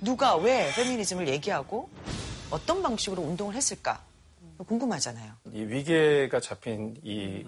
누가 0.00 0.36
왜 0.36 0.72
페미니즘을 0.74 1.28
얘기하고 1.28 1.88
어떤 2.50 2.82
방식으로 2.82 3.22
운동을 3.22 3.54
했을까? 3.54 4.04
궁금하잖아요. 4.66 5.32
이 5.52 5.62
위계가 5.62 6.40
잡힌 6.40 6.96
이 7.02 7.44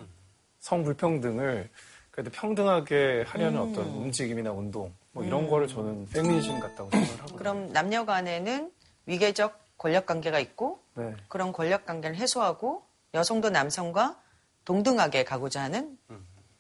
성불평등을 0.61 1.71
그래도 2.17 2.31
평등하게 2.31 3.25
하려는 3.29 3.61
음. 3.61 3.71
어떤 3.71 3.85
움직임이나 3.89 4.51
운동 4.51 4.91
뭐 5.13 5.23
이런 5.23 5.47
거를 5.47 5.69
저는 5.69 6.09
페미니즘 6.09 6.61
같다고 6.61 6.89
생각을 6.91 7.15
하거든요. 7.19 7.39
그럼 7.39 7.73
남녀 7.75 8.07
간에는 8.07 8.73
위계적 9.05 9.61
권력 9.77 10.07
관계가 10.07 10.39
있고 10.41 10.81
네. 10.95 11.15
그런 11.29 11.53
권력 11.53 11.85
관계를 11.85 12.17
해소하고 12.17 12.83
여성도 13.13 13.51
남성과 13.51 14.19
동등하게 14.65 15.25
가고자 15.25 15.61
하는 15.61 15.99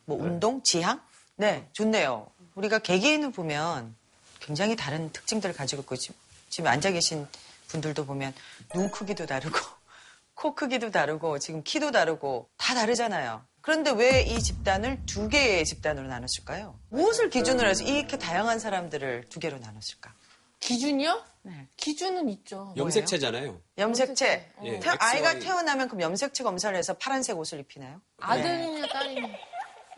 뭐 0.05 0.23
운동, 0.23 0.63
지향? 0.63 1.01
네, 1.37 1.67
좋네요. 1.73 2.27
우리가 2.55 2.79
개개인을 2.79 3.33
보면 3.33 3.95
굉장히 4.41 4.77
다른 4.77 5.11
특징들을 5.11 5.55
가지고 5.55 5.81
있고 5.83 5.97
지금, 5.97 6.15
지금 6.51 6.69
앉아 6.71 6.91
계신 6.91 7.27
분들도 7.69 8.05
보면 8.05 8.35
눈 8.75 8.91
크기도 8.91 9.25
다르고 9.25 9.57
코 10.35 10.55
크기도 10.55 10.91
다르고 10.91 11.39
지금 11.39 11.63
키도 11.63 11.93
다르고 11.93 12.51
다 12.59 12.75
다르잖아요. 12.75 13.43
그런데 13.67 13.91
왜 13.91 14.23
이 14.23 14.41
집단을 14.41 15.05
두 15.07 15.29
개의 15.29 15.65
집단으로 15.65 16.07
나눴을까요? 16.07 16.79
무엇을 16.89 17.31
기준으로 17.31 17.69
해서 17.69 17.83
이렇게 17.83 18.17
다양한 18.17 18.61
사람들을 18.61 19.25
두 19.29 19.41
개로 19.41 19.59
나눴을까? 19.59 20.15
기준이요? 20.61 21.25
네. 21.43 21.67
기준은 21.77 22.29
있죠. 22.29 22.73
염색체잖아요. 22.77 23.61
염색체. 23.77 24.53
예, 24.65 24.79
태- 24.79 24.91
아이가. 25.01 25.39
태어나면 25.41 25.89
그럼 25.89 26.01
염색체 26.03 26.45
검사를 26.45 26.77
해서 26.79 26.95
파란색 26.95 27.37
옷을 27.37 27.59
입히나요? 27.59 28.01
아들이냐 28.21 28.87
딸이냐? 28.87 29.29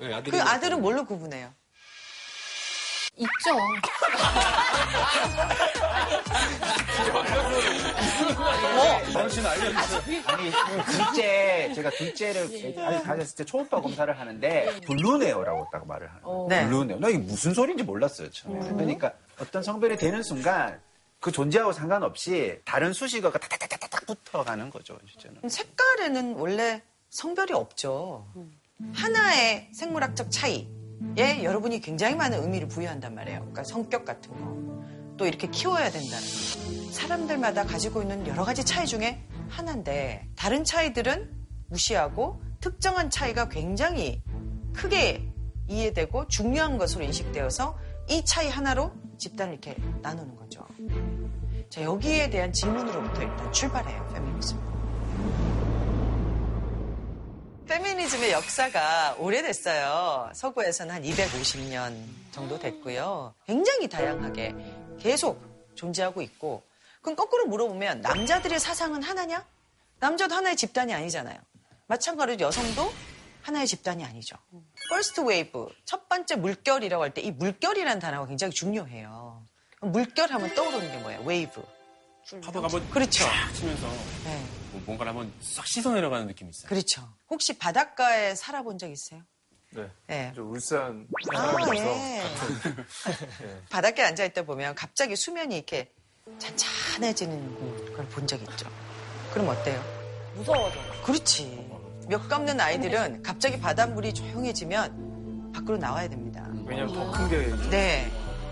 네, 0.00 0.14
아들이 0.14 0.30
그 0.30 0.40
아들은 0.42 0.80
뭘로 0.80 1.04
구분해요? 1.04 1.52
있죠. 3.18 3.58
당신 9.12 9.44
알려주세요. 9.44 10.22
아니, 10.26 10.50
둘째, 10.86 11.72
제가 11.74 11.90
둘째를 11.90 12.42
아직 12.78 13.04
가졌을 13.04 13.36
때 13.36 13.44
초음파 13.44 13.80
검사를 13.80 14.18
하는데, 14.18 14.80
blue네요라고 14.86 15.68
딱 15.72 15.86
말을 15.86 16.08
하는 16.08 16.22
거예요. 16.22 16.46
네. 16.48 16.66
blue네요. 16.66 16.98
나 17.00 17.08
이게 17.08 17.18
무슨 17.18 17.54
소리인지 17.54 17.84
몰랐어요, 17.84 18.30
처음에. 18.30 18.60
그러니까 18.60 19.12
어떤 19.40 19.62
성별이 19.62 19.96
되는 19.96 20.22
순간, 20.22 20.80
그 21.20 21.32
존재하고 21.32 21.72
상관없이 21.72 22.60
다른 22.64 22.92
수식어가 22.92 23.38
타타타타닥 23.38 24.06
붙어가는 24.06 24.70
거죠, 24.70 24.96
실제는. 25.06 25.48
색깔에는 25.48 26.34
원래 26.36 26.82
성별이 27.10 27.52
없죠. 27.52 28.26
하나의 28.94 29.70
생물학적 29.72 30.30
차이 30.30 30.68
에 31.16 31.44
여러분이 31.44 31.80
굉장히 31.80 32.14
많은 32.16 32.42
의미를 32.42 32.68
부여한단 32.68 33.14
말이에요. 33.14 33.40
그러니까 33.40 33.64
성격 33.64 34.04
같은 34.04 34.30
거. 34.32 34.86
또 35.16 35.26
이렇게 35.26 35.48
키워야 35.48 35.90
된다는 35.90 36.26
거. 36.26 36.92
사람들마다 36.92 37.64
가지고 37.64 38.02
있는 38.02 38.26
여러 38.26 38.44
가지 38.44 38.64
차이 38.64 38.86
중에 38.86 39.22
하나인데 39.48 40.28
다른 40.36 40.64
차이들은 40.64 41.30
무시하고 41.68 42.40
특정한 42.60 43.10
차이가 43.10 43.48
굉장히 43.48 44.22
크게 44.72 45.28
이해되고 45.68 46.28
중요한 46.28 46.78
것으로 46.78 47.04
인식되어서 47.04 47.78
이 48.08 48.24
차이 48.24 48.48
하나로 48.48 48.92
집단을 49.18 49.54
이렇게 49.54 49.76
나누는 50.02 50.36
거죠. 50.36 50.64
자, 51.68 51.82
여기에 51.82 52.30
대한 52.30 52.52
질문으로부터 52.52 53.22
일단 53.22 53.52
출발해요, 53.52 54.08
페미니즘. 54.14 54.67
페미니즘의 57.68 58.32
역사가 58.32 59.16
오래됐어요. 59.18 60.30
서구에서는 60.34 60.94
한 60.94 61.02
250년 61.02 62.02
정도 62.32 62.58
됐고요. 62.58 63.34
굉장히 63.46 63.86
다양하게 63.88 64.54
계속 64.98 65.38
존재하고 65.74 66.22
있고, 66.22 66.62
그럼 67.02 67.14
거꾸로 67.14 67.44
물어보면 67.46 68.00
남자들의 68.00 68.58
사상은 68.58 69.02
하나냐? 69.02 69.44
남자도 70.00 70.34
하나의 70.34 70.56
집단이 70.56 70.94
아니잖아요. 70.94 71.36
마찬가지로 71.86 72.40
여성도 72.40 72.90
하나의 73.42 73.66
집단이 73.66 74.02
아니죠. 74.04 74.36
first 74.90 75.20
wave, 75.20 75.68
첫 75.84 76.08
번째 76.08 76.36
물결이라고 76.36 77.02
할 77.02 77.10
때 77.12 77.20
이 77.22 77.30
물결이라는 77.30 78.00
단어가 78.00 78.26
굉장히 78.26 78.52
중요해요. 78.54 79.42
물결 79.82 80.30
하면 80.32 80.54
떠오르는 80.54 80.90
게 80.90 80.98
뭐예요? 80.98 81.22
웨이브. 81.24 81.62
파도가 82.36 82.64
한번 82.66 82.90
그렇죠. 82.90 83.24
쫙 83.24 83.52
치면서 83.54 83.86
네. 84.24 84.44
뭐 84.72 84.82
뭔가를 84.86 85.10
한번 85.10 85.32
싹 85.40 85.66
씻어 85.66 85.92
내려가는 85.94 86.26
느낌이 86.26 86.50
있어요. 86.50 86.68
그렇죠. 86.68 87.02
혹시 87.30 87.56
바닷가에 87.58 88.34
살아본 88.34 88.78
적 88.78 88.90
있어요? 88.90 89.22
네. 89.70 89.90
네. 90.06 90.32
저 90.34 90.42
울산 90.42 91.06
아, 91.34 91.36
사람이라서 91.52 91.86
예. 91.90 92.22
바닷가에 93.70 94.06
앉아 94.06 94.24
있다 94.26 94.42
보면 94.42 94.74
갑자기 94.74 95.16
수면이 95.16 95.56
이렇게 95.56 95.92
잔잔해지는 96.38 97.94
걸 97.94 98.06
본 98.08 98.26
적 98.26 98.40
있죠. 98.42 98.68
그럼 99.32 99.48
어때요? 99.48 99.82
무서워져. 100.34 100.78
그렇지. 101.04 101.68
몇 102.08 102.26
감는 102.28 102.58
아이들은 102.60 103.22
갑자기 103.22 103.58
바닷물이 103.60 104.14
조용해지면 104.14 105.52
밖으로 105.52 105.76
나와야 105.76 106.08
됩니다. 106.08 106.46
왜냐면 106.66 106.92
더 106.94 107.10
큰 107.12 107.28
게 107.28 107.38
네. 107.70 108.10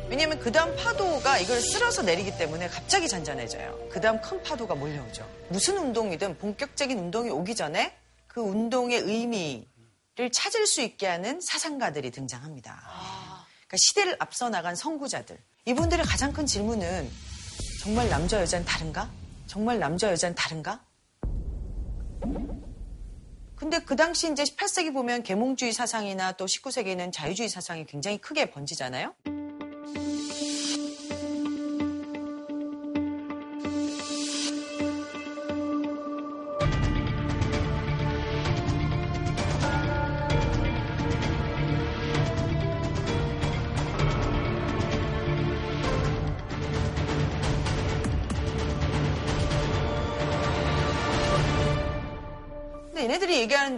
왜냐면 0.09 0.39
그 0.39 0.53
다음 0.53 0.75
파도가 0.77 1.39
이걸 1.39 1.61
쓸어서 1.61 2.03
내리기 2.03 2.39
때문에 2.39 2.69
갑자기 2.69 3.09
잔잔해져요. 3.09 3.89
그 3.91 4.01
다음 4.01 4.21
큰 4.21 4.41
파도가 4.43 4.75
몰려오죠. 4.77 5.29
무슨 5.49 5.79
운동이든 5.79 6.39
본격적인 6.39 6.97
운동이 6.97 7.31
오기 7.31 7.57
전에 7.57 7.97
그 8.29 8.41
운동의 8.41 9.01
의미를 9.01 10.31
찾을 10.33 10.67
수 10.67 10.81
있게 10.81 11.07
하는 11.09 11.41
사상가들이 11.41 12.13
등장합니다. 12.13 12.83
그러니까 13.67 13.77
시대를 13.77 14.17
앞서 14.21 14.49
나간 14.49 14.77
선구자들. 14.77 15.37
이분들의 15.65 16.05
가장 16.05 16.33
큰 16.33 16.47
질문은 16.47 17.11
정말 17.83 18.09
남자 18.09 18.41
여자는 18.41 18.65
다른가? 18.65 19.11
정말 19.49 19.81
남자 19.81 20.11
여자는 20.11 20.37
다른가? 20.37 20.85
근데 23.57 23.81
그 23.81 23.97
당시 23.97 24.31
이제 24.31 24.45
18세기 24.45 24.93
보면 24.93 25.25
계몽주의 25.25 25.73
사상이나 25.73 26.33
또 26.33 26.45
19세기에는 26.45 27.13
자유주의 27.13 27.49
사상이 27.49 27.87
굉장히 27.87 28.19
크게 28.19 28.51
번지잖아요. 28.51 29.15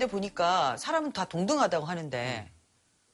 보니까 0.09 0.77
사람은 0.77 1.13
다 1.13 1.25
동등하다고 1.25 1.87
하는데 1.87 2.51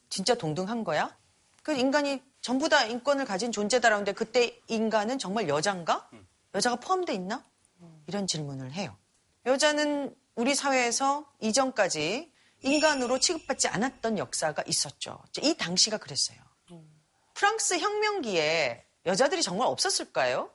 진짜 0.08 0.34
동등한 0.34 0.84
거야? 0.84 1.16
그 1.62 1.72
인간이 1.72 2.22
전부 2.40 2.68
다 2.68 2.84
인권을 2.84 3.24
가진 3.24 3.52
존재다라는데 3.52 4.12
그때 4.12 4.58
인간은 4.68 5.18
정말 5.18 5.48
여잔가? 5.48 6.08
여자가 6.54 6.76
포함돼 6.76 7.14
있나? 7.14 7.44
이런 8.06 8.26
질문을 8.26 8.72
해요. 8.72 8.96
여자는 9.46 10.14
우리 10.36 10.54
사회에서 10.54 11.26
이전까지 11.40 12.32
인간으로 12.62 13.19
취급받지 13.19 13.69
않았던 13.69 14.19
역사가 14.19 14.62
있었죠. 14.66 15.23
이 15.42 15.54
당시가 15.54 15.99
그랬어요. 15.99 16.38
프랑스 17.34 17.78
혁명기에 17.78 18.84
여자들이 19.06 19.42
정말 19.42 19.66
없었을까요? 19.69 20.50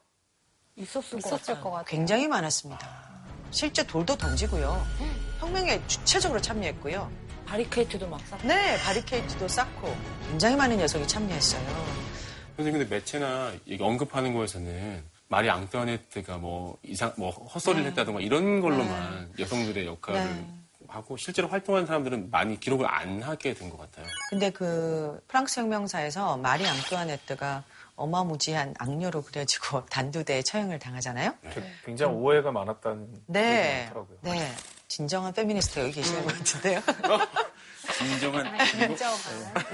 있었을, 0.76 1.18
있었을 1.18 1.60
것 1.60 1.70
같아요. 1.70 1.84
굉장히 1.86 2.26
많았습니다. 2.26 3.10
실제 3.50 3.86
돌도 3.86 4.16
던지고요. 4.16 4.86
혁명에 5.40 5.80
주체적으로 5.86 6.40
참여했고요. 6.40 7.10
바리케이트도 7.46 8.06
막 8.08 8.20
쌓고. 8.26 8.46
네, 8.46 8.78
바리케이트도 8.78 9.48
쌓고 9.48 9.94
굉장히 10.28 10.54
많은 10.56 10.78
여성이 10.78 11.06
참여했어요. 11.08 11.62
선생님 12.56 12.80
근데 12.80 12.94
매체나 12.94 13.52
이게 13.64 13.82
언급하는 13.82 14.34
거에서는 14.34 15.02
마리 15.28 15.48
앙뚜아네트가 15.48 16.36
뭐 16.38 16.76
이상 16.82 17.12
뭐 17.16 17.30
헛소리를 17.30 17.86
했다던가 17.90 18.20
이런 18.20 18.60
걸로만 18.60 19.32
여성들의 19.38 19.86
역할을 19.86 20.20
네. 20.22 20.46
하고 20.88 21.16
실제로 21.16 21.48
활동하는 21.48 21.86
사람들은 21.86 22.30
많이 22.30 22.58
기록을 22.60 22.86
안 22.88 23.22
하게 23.22 23.54
된 23.54 23.70
것 23.70 23.78
같아요. 23.78 24.04
근데 24.28 24.50
그 24.50 25.20
프랑스 25.28 25.60
혁명사에서 25.60 26.36
마리 26.36 26.66
앙뚜아네트가 26.66 27.62
어마무지한 27.96 28.74
악녀로 28.78 29.22
그려지고 29.22 29.86
단두대에 29.90 30.42
처형을 30.42 30.78
당하잖아요. 30.78 31.32
굉장히 31.84 32.12
오해가 32.14 32.50
많았다는 32.52 33.08
네. 33.26 33.40
얘기 33.50 33.84
많더라고요. 33.94 34.18
네. 34.22 34.52
진정한 34.90 35.32
페미니스트 35.32 35.78
여기 35.78 35.92
계시는 35.92 36.26
것 36.26 36.36
같은데요. 36.36 36.82
진정한 37.96 38.52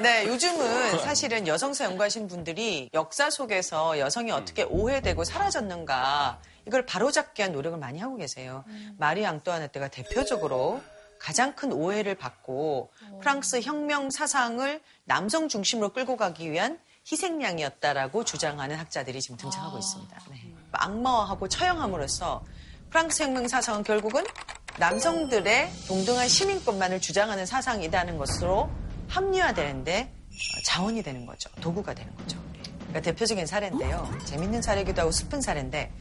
네, 0.02 0.26
요즘은 0.26 0.98
사실은 0.98 1.46
여성사 1.46 1.86
연구하신 1.86 2.28
분들이 2.28 2.90
역사 2.92 3.30
속에서 3.30 3.98
여성이 3.98 4.30
어떻게 4.30 4.62
오해되고 4.64 5.24
사라졌는가 5.24 6.40
이걸 6.66 6.84
바로잡기 6.84 7.40
위한 7.40 7.52
노력을 7.52 7.78
많이 7.78 7.98
하고 7.98 8.16
계세요. 8.16 8.64
마리 8.98 9.24
앙뚜아네트가 9.24 9.88
대표적으로 9.88 10.82
가장 11.18 11.54
큰 11.54 11.72
오해를 11.72 12.14
받고 12.14 12.90
프랑스 13.22 13.62
혁명 13.62 14.10
사상을 14.10 14.82
남성 15.04 15.48
중심으로 15.48 15.94
끌고 15.94 16.18
가기 16.18 16.50
위한 16.50 16.78
희생양이었다라고 17.10 18.24
주장하는 18.24 18.76
학자들이 18.76 19.22
지금 19.22 19.38
등장하고 19.38 19.78
있습니다. 19.78 20.20
네. 20.30 20.52
악마화하고 20.72 21.48
처형함으로써 21.48 22.44
프랑스 22.90 23.22
혁명 23.22 23.48
사상은 23.48 23.82
결국은 23.82 24.22
남성들의 24.78 25.70
동등한 25.88 26.28
시민권만을 26.28 27.00
주장하는 27.00 27.46
사상이라는 27.46 28.18
것으로 28.18 28.68
합리화되는데 29.08 30.12
어, 30.12 30.62
자원이 30.64 31.02
되는 31.02 31.24
거죠. 31.24 31.48
도구가 31.60 31.94
되는 31.94 32.14
거죠. 32.16 32.38
그러니까 32.78 33.00
대표적인 33.00 33.46
사례인데요. 33.46 34.10
재밌는 34.26 34.62
사례기도 34.62 35.02
하고 35.02 35.10
슬픈 35.10 35.40
사례인데 35.40 35.92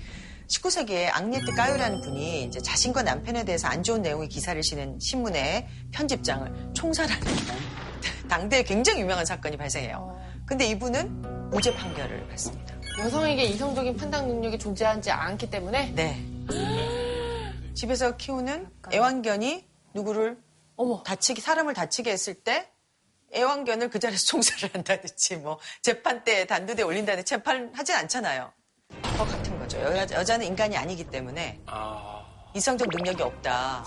19세기에 0.48 1.10
앙리에트 1.12 1.54
까요라는 1.56 2.02
분이 2.02 2.44
이제 2.44 2.62
자신과 2.62 3.02
남편에 3.04 3.46
대해서 3.46 3.68
안 3.68 3.82
좋은 3.82 4.02
내용의 4.02 4.30
기사를 4.30 4.62
실은 4.62 5.00
신문의 5.00 5.68
편집장을 5.92 6.74
총살하는 6.74 7.26
당대에 8.30 8.64
굉장히 8.64 9.02
유명한 9.02 9.26
사건이 9.26 9.58
발생해요. 9.58 10.20
근데 10.46 10.68
이분은 10.68 11.50
무죄 11.50 11.74
판결을 11.74 12.28
받습니다. 12.28 12.76
여성에게 13.00 13.44
이성적인 13.46 13.98
판단 13.98 14.28
능력이 14.28 14.60
존재하지 14.60 15.12
않기 15.12 15.50
때문에 15.50 15.92
네. 15.96 16.24
집에서 17.76 18.16
키우는 18.16 18.72
애완견이 18.92 19.68
누구를 19.94 20.42
다치기 21.04 21.42
사람을 21.42 21.74
다치게 21.74 22.12
했을 22.12 22.34
때 22.34 22.72
애완견을 23.34 23.90
그 23.90 24.00
자리에서 24.00 24.26
총살을 24.28 24.74
한다든지 24.74 25.36
뭐 25.38 25.60
재판 25.82 26.24
때 26.24 26.46
단두대 26.46 26.84
올린다든지 26.84 27.26
재판하진 27.26 27.96
않잖아요. 27.96 28.52
더 29.18 29.26
같은 29.26 29.60
거죠. 29.60 29.80
여, 29.80 29.96
여자는 29.98 30.46
인간이 30.46 30.78
아니기 30.78 31.04
때문에 31.10 31.62
이성적 32.54 32.90
능력이 32.90 33.22
없다. 33.22 33.84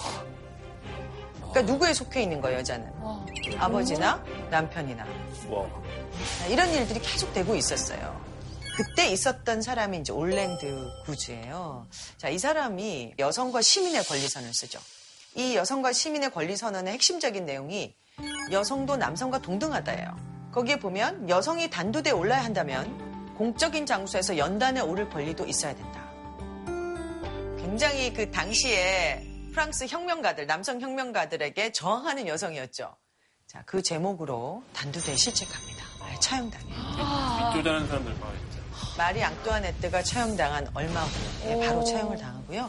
그러니까 1.50 1.62
누구에 1.62 1.94
속해 1.94 2.22
있는 2.22 2.40
거예요, 2.42 2.58
여자는? 2.58 2.92
아버지나 3.58 4.22
남편이나. 4.50 5.06
이런 6.50 6.68
일들이 6.70 7.00
계속 7.00 7.32
되고 7.32 7.54
있었어요. 7.54 8.27
그때 8.78 9.08
있었던 9.08 9.60
사람이 9.60 9.98
이제 9.98 10.12
올랜드 10.12 10.88
구즈예요. 11.04 11.88
자, 12.16 12.28
이 12.28 12.38
사람이 12.38 13.14
여성과 13.18 13.60
시민의 13.60 14.04
권리선을 14.04 14.54
쓰죠. 14.54 14.78
이 15.34 15.56
여성과 15.56 15.92
시민의 15.92 16.30
권리선언의 16.30 16.94
핵심적인 16.94 17.44
내용이 17.44 17.96
여성도 18.52 18.96
남성과 18.96 19.40
동등하다예요. 19.40 20.50
거기에 20.52 20.78
보면 20.78 21.28
여성이 21.28 21.68
단두대에 21.68 22.12
올라야 22.12 22.44
한다면 22.44 23.34
공적인 23.36 23.84
장소에서 23.84 24.38
연단에 24.38 24.78
오를 24.78 25.10
권리도 25.10 25.44
있어야 25.46 25.74
된다. 25.74 26.08
굉장히 27.58 28.14
그 28.14 28.30
당시에 28.30 29.26
프랑스 29.52 29.86
혁명가들, 29.88 30.46
남성 30.46 30.80
혁명가들에게 30.80 31.72
저항하는 31.72 32.28
여성이었죠. 32.28 32.96
자, 33.48 33.62
그 33.66 33.82
제목으로 33.82 34.62
단두대에 34.72 35.16
실직합니다. 35.16 35.84
네, 36.06 36.20
처형당해요. 36.20 37.52
쪼잔한 37.54 37.88
사람들 37.88 38.14
봐 38.20 38.30
진짜. 38.38 38.47
마리 38.98 39.22
앙뚜아네트가 39.22 40.02
처형당한 40.02 40.68
얼마 40.74 41.04
후에 41.04 41.64
바로 41.64 41.84
처형을 41.84 42.18
당하고요. 42.18 42.68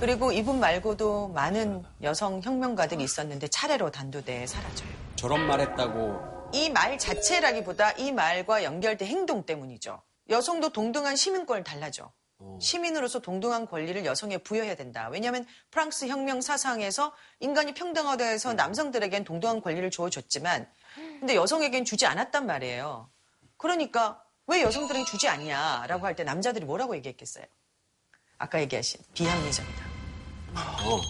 그리고 0.00 0.32
이분 0.32 0.60
말고도 0.60 1.28
많은 1.28 1.84
여성 2.02 2.40
혁명가들이 2.42 3.04
있었는데 3.04 3.48
차례로 3.48 3.90
단두대에 3.90 4.46
사라져요. 4.46 4.88
저런 5.16 5.46
말 5.46 5.60
했다고 5.60 6.48
이 6.54 6.70
말 6.70 6.96
자체라기보다 6.96 7.92
이 7.92 8.12
말과 8.12 8.64
연결된 8.64 9.06
행동 9.06 9.44
때문이죠. 9.44 10.00
여성도 10.30 10.70
동등한 10.70 11.16
시민권을 11.16 11.64
달라죠. 11.64 12.12
시민으로서 12.60 13.18
동등한 13.18 13.66
권리를 13.66 14.02
여성에 14.06 14.38
부여해야 14.38 14.74
된다. 14.74 15.08
왜냐하면 15.12 15.44
프랑스 15.70 16.06
혁명 16.06 16.40
사상에서 16.40 17.12
인간이 17.40 17.74
평등화돼서 17.74 18.54
남성들에겐 18.54 19.24
동등한 19.24 19.60
권리를 19.60 19.90
주어줬지만 19.90 20.66
근데 21.20 21.34
여성에겐 21.34 21.84
주지 21.84 22.06
않았단 22.06 22.46
말이에요. 22.46 23.10
그러니까 23.58 24.22
왜 24.48 24.62
여성들에게 24.62 25.04
주지 25.04 25.28
않냐라고 25.28 26.06
할 26.06 26.14
때 26.16 26.24
남자들이 26.24 26.64
뭐라고 26.64 26.96
얘기했겠어요? 26.96 27.44
아까 28.38 28.60
얘기하신 28.60 29.00
비합리적이다. 29.14 29.84
어. 30.54 31.00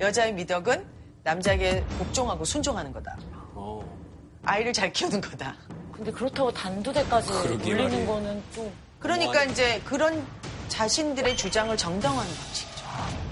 여자의 0.00 0.32
미덕은 0.34 0.86
남자에게 1.24 1.84
복종하고 1.98 2.44
순종하는 2.44 2.92
거다. 2.92 3.16
아이를 4.44 4.72
잘 4.72 4.92
키우는 4.92 5.20
거다. 5.20 5.56
근데 5.92 6.10
그렇다고 6.10 6.52
단두대까지 6.52 7.32
올리는 7.32 7.84
말이에요. 7.84 8.06
거는 8.06 8.42
좀 8.52 8.72
그러니까 8.98 9.44
이제 9.44 9.80
그런 9.84 10.26
자신들의 10.68 11.36
주장을 11.36 11.74
정당화하는 11.76 12.34
방식이죠. 12.34 12.84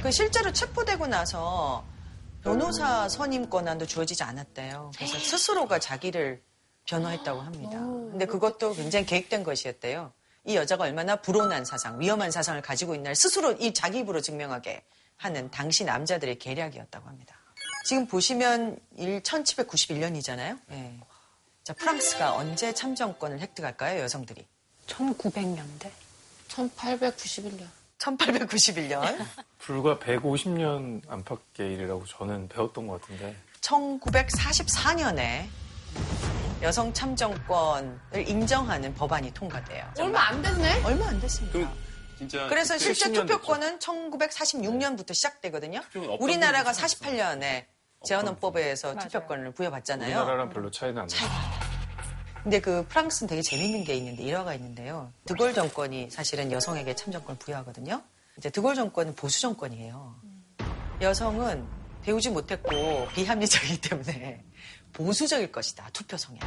그 0.02 0.10
실제로 0.10 0.52
체포되고 0.52 1.06
나서 1.08 1.84
변호사 2.42 3.08
선임 3.08 3.50
권한도 3.50 3.86
주어지지 3.86 4.22
않았대요. 4.22 4.92
그래서 4.96 5.18
스스로가 5.18 5.78
자기를 5.80 6.42
변호했다고 6.90 7.40
합니다. 7.40 7.78
근데 7.78 8.26
그것도 8.26 8.74
굉장히 8.74 9.06
계획된 9.06 9.44
것이었대요. 9.44 10.12
이 10.44 10.56
여자가 10.56 10.84
얼마나 10.84 11.16
불온한 11.16 11.64
사상, 11.64 12.00
위험한 12.00 12.30
사상을 12.30 12.60
가지고 12.62 12.94
있나를 12.94 13.14
스스로 13.14 13.52
이 13.52 13.72
자기 13.72 13.98
입으로 14.00 14.20
증명하게 14.20 14.82
하는 15.16 15.50
당시 15.50 15.84
남자들의 15.84 16.38
계략이었다고 16.38 17.08
합니다. 17.08 17.36
지금 17.84 18.06
보시면 18.06 18.78
1791년이잖아요. 18.96 20.58
예. 20.72 21.00
자, 21.62 21.74
프랑스가 21.74 22.34
언제 22.34 22.72
참정권을 22.74 23.38
획득할까요, 23.40 24.00
여성들이? 24.00 24.46
1900년대? 24.86 25.90
1891년. 26.48 27.66
1891년. 27.98 29.26
불과 29.58 29.98
150년 29.98 31.02
안팎의 31.08 31.74
일이라고 31.74 32.06
저는 32.06 32.48
배웠던 32.48 32.86
것 32.86 33.00
같은데 33.00 33.36
1944년에 33.60 35.46
여성 36.62 36.92
참정권을 36.92 38.28
인정하는 38.28 38.94
법안이 38.94 39.32
통과돼요. 39.32 39.84
얼마 39.98 40.28
안 40.28 40.42
됐네? 40.42 40.82
얼마 40.84 41.08
안 41.08 41.20
됐습니다. 41.20 41.72
진짜 42.18 42.46
그래서 42.48 42.76
실제 42.76 43.08
10년 43.08 43.14
투표권은 43.14 43.78
1946년부터 43.78 45.14
시작되거든요. 45.14 45.80
우리나라가 46.18 46.72
분이 46.72 46.86
48년에 46.86 47.64
재헌헌법에서 48.04 48.98
투표권을 48.98 49.52
부여받잖아요. 49.52 50.18
우리나라랑 50.18 50.50
별로 50.50 50.70
차이는 50.70 51.00
안 51.00 51.08
나요. 51.08 51.30
근데 52.42 52.60
그 52.60 52.86
프랑스는 52.88 53.28
되게 53.28 53.42
재밌는 53.42 53.84
게 53.84 53.94
있는데 53.94 54.22
일화가 54.22 54.54
있는데요. 54.54 55.12
드골 55.26 55.54
정권이 55.54 56.10
사실은 56.10 56.52
여성에게 56.52 56.94
참정권을 56.94 57.38
부여하거든요. 57.38 58.02
이제 58.36 58.50
드골 58.50 58.74
정권은 58.74 59.14
보수 59.14 59.40
정권이에요. 59.40 60.14
여성은 61.00 61.66
배우지 62.02 62.30
못했고 62.30 63.08
비합리적이기 63.14 63.80
때문에 63.82 64.44
보수적일 64.92 65.52
것이다 65.52 65.88
투표 65.92 66.16
성향. 66.16 66.40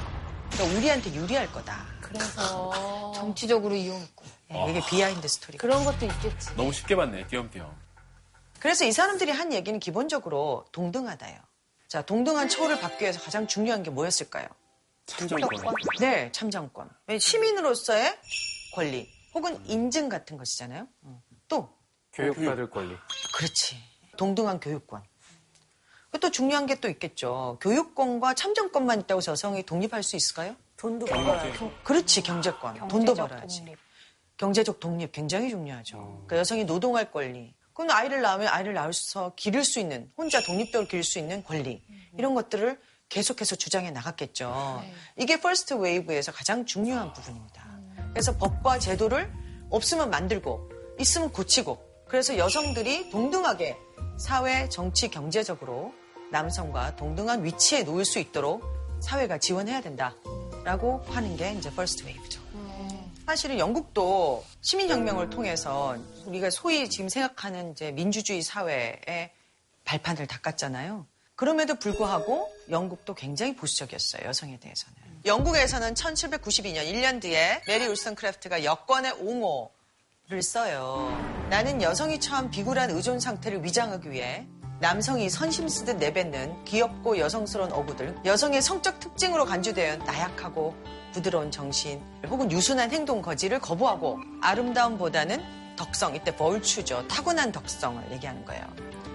그러니까 0.51 0.77
우리한테 0.77 1.13
유리할 1.13 1.51
거다. 1.51 1.85
그래서 2.01 3.11
정치적으로 3.15 3.75
이용했고. 3.75 4.25
네, 4.49 4.65
이게 4.69 4.81
behind 4.87 5.27
story. 5.27 5.57
그런 5.57 5.83
것도 5.83 6.05
있겠지. 6.05 6.53
너무 6.55 6.71
쉽게 6.71 6.95
봤네, 6.95 7.27
띄엄띄엄. 7.27 7.75
그래서 8.59 8.85
이 8.85 8.91
사람들이 8.91 9.31
한 9.31 9.51
얘기는 9.51 9.77
기본적으로 9.79 10.65
동등하다예요. 10.71 11.39
자, 11.87 12.01
동등한 12.01 12.49
처우를 12.49 12.79
받기 12.79 13.03
위해서 13.03 13.19
가장 13.21 13.47
중요한 13.47 13.83
게 13.83 13.89
뭐였을까요? 13.89 14.47
참정권. 15.05 15.75
네, 15.99 16.31
참정권. 16.31 16.89
왜 17.07 17.19
시민으로서의 17.19 18.17
권리 18.73 19.11
혹은 19.33 19.63
인증 19.65 20.07
같은 20.09 20.37
것이잖아요. 20.37 20.87
어. 21.01 21.23
또 21.47 21.69
교육받을 22.13 22.69
권리. 22.69 22.95
그렇지. 23.35 23.77
동등한 24.17 24.59
교육권. 24.59 25.03
또 26.19 26.31
중요한 26.31 26.65
게 26.65 26.75
또 26.75 26.89
있겠죠. 26.89 27.57
교육권과 27.61 28.33
참정권만 28.33 29.01
있다고 29.01 29.19
해서 29.19 29.31
여성이 29.31 29.63
독립할 29.63 30.03
수 30.03 30.15
있을까요? 30.15 30.55
돈도 30.77 31.05
벌어야죠. 31.05 31.71
그렇지, 31.83 32.21
경제권. 32.23 32.87
돈도 32.87 33.13
벌어야지. 33.13 33.59
독립. 33.59 33.77
경제적 34.37 34.79
독립 34.79 35.11
굉장히 35.11 35.49
중요하죠. 35.49 35.97
그러니까 35.97 36.37
여성이 36.37 36.65
노동할 36.65 37.11
권리. 37.11 37.53
그럼 37.73 37.91
아이를 37.91 38.21
낳으면 38.21 38.47
아이를 38.47 38.73
낳아서 38.73 39.33
기를 39.35 39.63
수 39.63 39.79
있는, 39.79 40.11
혼자 40.17 40.41
독립적으로 40.41 40.87
기를 40.87 41.03
수 41.03 41.19
있는 41.19 41.43
권리. 41.43 41.81
이런 42.17 42.35
것들을 42.35 42.79
계속해서 43.09 43.55
주장해 43.55 43.91
나갔겠죠. 43.91 44.83
이게 45.17 45.39
first 45.39 45.75
wave에서 45.75 46.31
가장 46.31 46.65
중요한 46.65 47.13
부분입니다. 47.13 47.79
그래서 48.09 48.37
법과 48.37 48.79
제도를 48.79 49.31
없으면 49.69 50.09
만들고, 50.09 50.69
있으면 50.99 51.31
고치고, 51.31 52.05
그래서 52.07 52.37
여성들이 52.37 53.09
동등하게 53.09 53.77
사회, 54.19 54.69
정치, 54.69 55.09
경제적으로 55.09 55.93
남성과 56.33 56.95
동등한 56.95 57.45
위치에 57.45 57.83
놓일 57.83 58.05
수 58.05 58.17
있도록 58.17 58.63
사회가 58.99 59.37
지원해야 59.37 59.81
된다라고 59.81 61.03
하는 61.07 61.37
게 61.37 61.53
이제 61.53 61.69
first 61.69 62.05
wave죠. 62.05 62.41
사실은 63.27 63.59
영국도 63.59 64.43
시민혁명을 64.61 65.29
통해서 65.29 65.95
우리가 66.25 66.49
소위 66.49 66.89
지금 66.89 67.07
생각하는 67.07 67.71
이제 67.71 67.91
민주주의 67.91 68.41
사회의 68.41 69.29
발판을 69.85 70.25
닦았잖아요. 70.25 71.05
그럼에도 71.35 71.75
불구하고 71.75 72.51
영국도 72.69 73.13
굉장히 73.13 73.55
보수적이었어요, 73.55 74.27
여성에 74.27 74.59
대해서는. 74.59 74.97
영국에서는 75.25 75.93
1792년 75.93 76.91
1년 76.91 77.21
뒤에 77.21 77.61
메리 77.67 77.85
울스턴 77.85 78.15
크래프트가 78.15 78.63
여권의 78.63 79.13
옹호를 79.19 80.41
써요. 80.41 81.15
나는 81.49 81.81
여성이 81.81 82.19
처한 82.19 82.49
비굴한 82.49 82.89
의존 82.89 83.19
상태를 83.19 83.63
위장하기 83.63 84.11
위해 84.11 84.47
남성이 84.83 85.29
선심 85.29 85.69
쓰듯 85.69 85.95
내뱉는 85.95 86.65
귀엽고 86.65 87.17
여성스러운 87.17 87.71
어구들, 87.71 88.17
여성의 88.25 88.61
성적 88.61 88.99
특징으로 88.99 89.45
간주되어 89.45 89.95
나약하고 89.99 90.75
부드러운 91.13 91.51
정신, 91.51 92.01
혹은 92.27 92.51
유순한 92.51 92.91
행동 92.91 93.21
거지를 93.21 93.59
거부하고 93.59 94.19
아름다움보다는 94.41 95.41
덕성, 95.77 96.17
이때 96.17 96.35
virtue죠. 96.35 97.07
타고난 97.07 97.53
덕성을 97.53 98.11
얘기하는 98.11 98.43
거예요. 98.43 98.61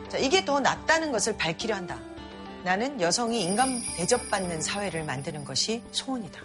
자, 0.09 0.17
이게 0.17 0.43
더 0.43 0.59
낫다는 0.59 1.13
것을 1.13 1.37
밝히려 1.37 1.75
한다. 1.75 1.99
나는 2.65 2.99
여성이 3.03 3.43
인간 3.43 3.83
대접받는 3.99 4.63
사회를 4.63 5.05
만드는 5.05 5.45
것이 5.45 5.83
소원이다. 5.93 6.41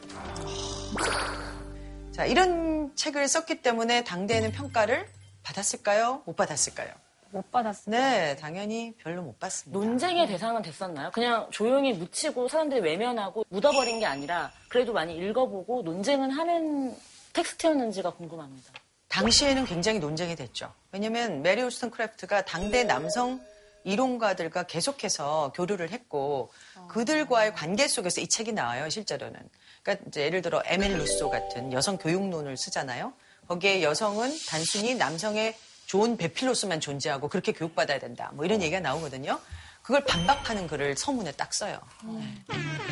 자, 2.12 2.26
이런 2.26 2.94
책을 2.98 3.30
썼기 3.30 3.62
때문에 3.62 4.04
당대에는 4.04 4.52
평가를 4.52 5.08
받았을까요? 5.44 6.24
못 6.26 6.36
받았을까요? 6.36 7.03
못 7.34 7.52
받았어요. 7.52 7.96
네, 7.96 8.36
당연히 8.36 8.94
별로 8.98 9.24
못 9.24 9.40
받습니다. 9.40 9.78
논쟁의 9.78 10.28
대상은 10.28 10.62
됐었나요? 10.62 11.12
그냥 11.12 11.48
조용히 11.52 11.92
묻히고 11.94 12.48
사람들이 12.48 12.82
외면하고 12.82 13.46
묻어버린 13.50 14.00
게 14.00 14.06
아니라 14.06 14.52
그래도 14.70 14.94
많이 14.94 15.18
읽어보고 15.18 15.82
논쟁은 15.82 16.32
하는 16.32 16.96
텍스트였는지가 17.34 18.12
궁금합니다. 18.12 18.72
당시에는 19.10 19.66
굉장히 19.66 20.00
논쟁이 20.00 20.36
됐죠. 20.36 20.72
왜냐면 20.92 21.42
메리 21.42 21.62
울스턴 21.62 21.92
크래프트가 21.92 22.46
당대 22.46 22.84
남성 22.84 23.42
이론가들과 23.84 24.64
계속해서 24.64 25.52
교류를 25.56 25.92
했고 25.92 26.52
그들과의 26.88 27.54
관계 27.54 27.88
속에서 27.88 28.22
이 28.22 28.28
책이 28.28 28.54
나와요, 28.54 28.90
실제로는. 28.90 29.40
그러니까 29.82 30.06
이제 30.08 30.22
예를 30.22 30.42
들어 30.42 30.62
에밀 30.66 30.98
루소 30.98 31.30
같은 31.30 31.74
여성 31.74 31.98
교육론을 31.98 32.56
쓰잖아요. 32.56 33.14
거기에 33.48 33.84
여성은 33.84 34.32
단순히 34.48 34.96
남성의 34.96 35.56
좋은 35.86 36.18
배필로서만 36.18 36.80
존재하고 36.80 37.28
그렇게 37.28 37.52
교육받아야 37.52 38.00
된다. 38.00 38.32
뭐 38.34 38.46
이런 38.46 38.62
얘기가 38.62 38.80
나오거든요. 38.80 39.40
그걸 39.82 40.04
반박하는 40.06 40.68
글을 40.68 40.96
서문에 40.96 41.34
딱 41.34 41.54
써요. 41.54 41.80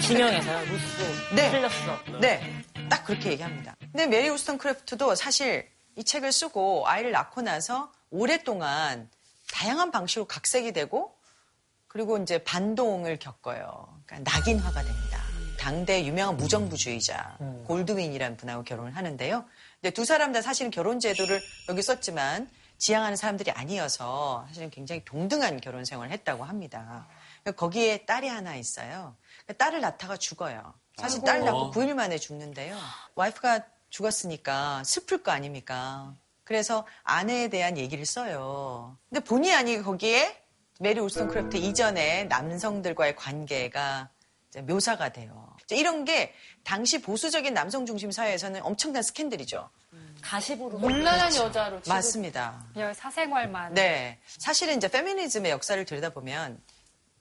진영에서요, 0.02 0.66
루소. 0.66 1.36
네. 1.36 1.50
틀렸어. 1.50 2.20
네. 2.20 2.64
딱 2.90 3.06
그렇게 3.06 3.32
얘기합니다. 3.32 3.76
근데 3.80 4.08
메리 4.08 4.30
울스턴크래프트도 4.30 5.16
사실 5.16 5.70
이 5.96 6.04
책을 6.04 6.32
쓰고 6.32 6.88
아이를 6.88 7.12
낳고 7.12 7.42
나서 7.42 7.92
오랫동안 8.10 9.10
다양한 9.54 9.92
방식으로 9.92 10.26
각색이 10.26 10.74
되고 10.74 11.16
그리고 11.88 12.18
이제 12.18 12.44
반동을 12.44 13.20
겪어요. 13.20 13.88
그러니까 14.06 14.32
낙인화가 14.32 14.84
됩니다. 14.84 15.22
당대 15.58 16.04
유명한 16.06 16.38
무정부주의자 16.38 17.38
고드윈이라는 17.68 18.36
분하고 18.36 18.64
결혼을 18.64 18.96
하는데요. 18.96 19.46
근데 19.80 19.94
두 19.94 20.06
사람 20.06 20.34
다 20.34 20.42
사실은 20.42 20.72
결혼 20.72 21.00
제도를 21.00 21.42
여기 21.70 21.82
썼지만 21.82 22.50
지향하는 22.82 23.16
사람들이 23.16 23.52
아니어서 23.52 24.44
사실은 24.48 24.72
굉장히 24.72 25.06
동등한 25.06 25.62
결혼 25.62 25.86
생활을 25.86 26.12
했다고 26.14 26.44
합니다. 26.44 27.08
거기에 27.56 28.06
딸이 28.08 28.28
하나 28.28 28.56
있어요. 28.56 29.16
딸을 29.60 29.82
낳다가 29.82 30.18
죽어요. 30.18 30.74
사실 30.98 31.22
딸 31.22 31.46
낳고 31.46 31.72
9일 31.72 31.94
만에 31.94 32.18
죽는데요. 32.18 32.76
와이프가 33.14 33.66
죽었으니까 33.92 34.84
슬플 34.84 35.22
거 35.22 35.32
아닙니까? 35.32 36.16
그래서 36.44 36.88
아내에 37.04 37.50
대한 37.50 37.78
얘기를 37.78 38.04
써요. 38.04 38.98
근데 39.10 39.24
본의 39.24 39.54
아니게 39.54 39.84
거기에 39.84 40.42
메리 40.80 41.00
울스턴 41.00 41.28
크래프트 41.28 41.58
이전에 41.58 42.24
남성들과의 42.24 43.16
관계가 43.16 44.10
묘사가 44.64 45.14
돼요. 45.14 45.56
이런 45.70 46.04
게 46.04 46.34
당시 46.64 47.00
보수적인 47.00 47.54
남성 47.54 47.86
중심 47.86 48.10
사회에서는 48.10 48.64
엄청난 48.64 49.04
스캔들이죠. 49.04 49.70
가십으로 50.22 50.78
문란한 50.78 51.36
여자로 51.36 51.78
취급- 51.82 51.90
맞습니다. 51.94 52.66
그냥 52.74 52.94
사생활만. 52.94 53.74
네. 53.74 54.20
사실은 54.28 54.78
이제 54.78 54.88
페미니즘의 54.88 55.52
역사를 55.52 55.84
들여다보면 55.84 56.60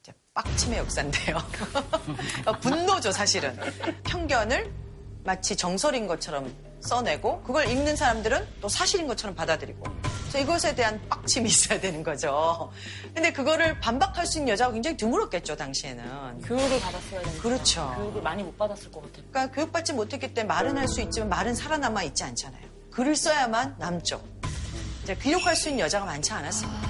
이제 0.01 0.13
빡침의 0.33 0.79
역사인데요. 0.79 1.37
분노죠, 2.61 3.11
사실은. 3.11 3.57
편견을 4.03 4.71
마치 5.23 5.55
정설인 5.55 6.07
것처럼 6.07 6.53
써내고 6.81 7.43
그걸 7.43 7.67
읽는 7.69 7.95
사람들은 7.95 8.47
또 8.59 8.67
사실인 8.67 9.05
것처럼 9.05 9.35
받아들이고 9.35 9.83
그래서 10.21 10.39
이것에 10.39 10.73
대한 10.73 10.99
빡침이 11.09 11.45
있어야 11.49 11.79
되는 11.79 12.01
거죠. 12.01 12.71
근데 13.13 13.31
그거를 13.31 13.79
반박할 13.81 14.25
수 14.25 14.39
있는 14.39 14.53
여자가 14.53 14.71
굉장히 14.71 14.97
드물었겠죠, 14.97 15.55
당시에는. 15.57 16.41
교육을 16.41 16.79
받았어야 16.79 17.21
되니까. 17.21 17.41
그렇죠. 17.43 17.93
교육을 17.97 18.21
많이 18.23 18.41
못 18.41 18.57
받았을 18.57 18.91
것 18.91 19.03
같아요. 19.03 19.25
그러니까 19.29 19.53
교육받지 19.55 19.93
못했기 19.93 20.33
때문에 20.33 20.47
말은 20.51 20.77
할 20.77 20.87
수 20.87 21.01
있지만 21.01 21.29
말은 21.29 21.53
살아남아 21.53 22.01
있지 22.03 22.23
않잖아요. 22.23 22.70
글을 22.91 23.15
써야만 23.15 23.75
남죠. 23.79 24.21
이제 25.03 25.15
기록할 25.15 25.55
수 25.55 25.69
있는 25.69 25.85
여자가 25.85 26.05
많지 26.05 26.31
않았습니다. 26.31 26.89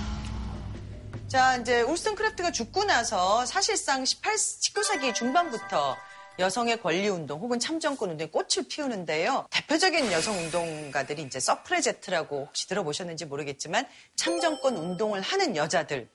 자, 1.28 1.56
이제 1.58 1.82
울스턴 1.82 2.16
크래프트가 2.16 2.52
죽고 2.52 2.84
나서 2.84 3.46
사실상 3.46 4.04
18, 4.04 4.36
19세기 4.36 5.14
중반부터 5.16 5.96
여성의 6.40 6.82
권리 6.82 7.08
운동 7.08 7.40
혹은 7.40 7.60
참정권 7.60 8.10
운동에 8.10 8.30
꽃을 8.30 8.68
피우는데요. 8.68 9.48
대표적인 9.50 10.12
여성 10.12 10.38
운동가들이 10.38 11.22
이제 11.22 11.40
suffragette라고 11.40 12.48
혹시 12.48 12.68
들어보셨는지 12.68 13.26
모르겠지만 13.26 13.88
참정권 14.16 14.76
운동을 14.76 15.22
하는 15.22 15.56
여자들이라는 15.56 16.10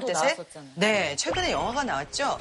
뜻의 0.00 0.12
나왔었잖아요. 0.14 0.72
네, 0.76 1.16
최근에 1.16 1.52
영화가 1.52 1.84
나왔죠. 1.84 2.38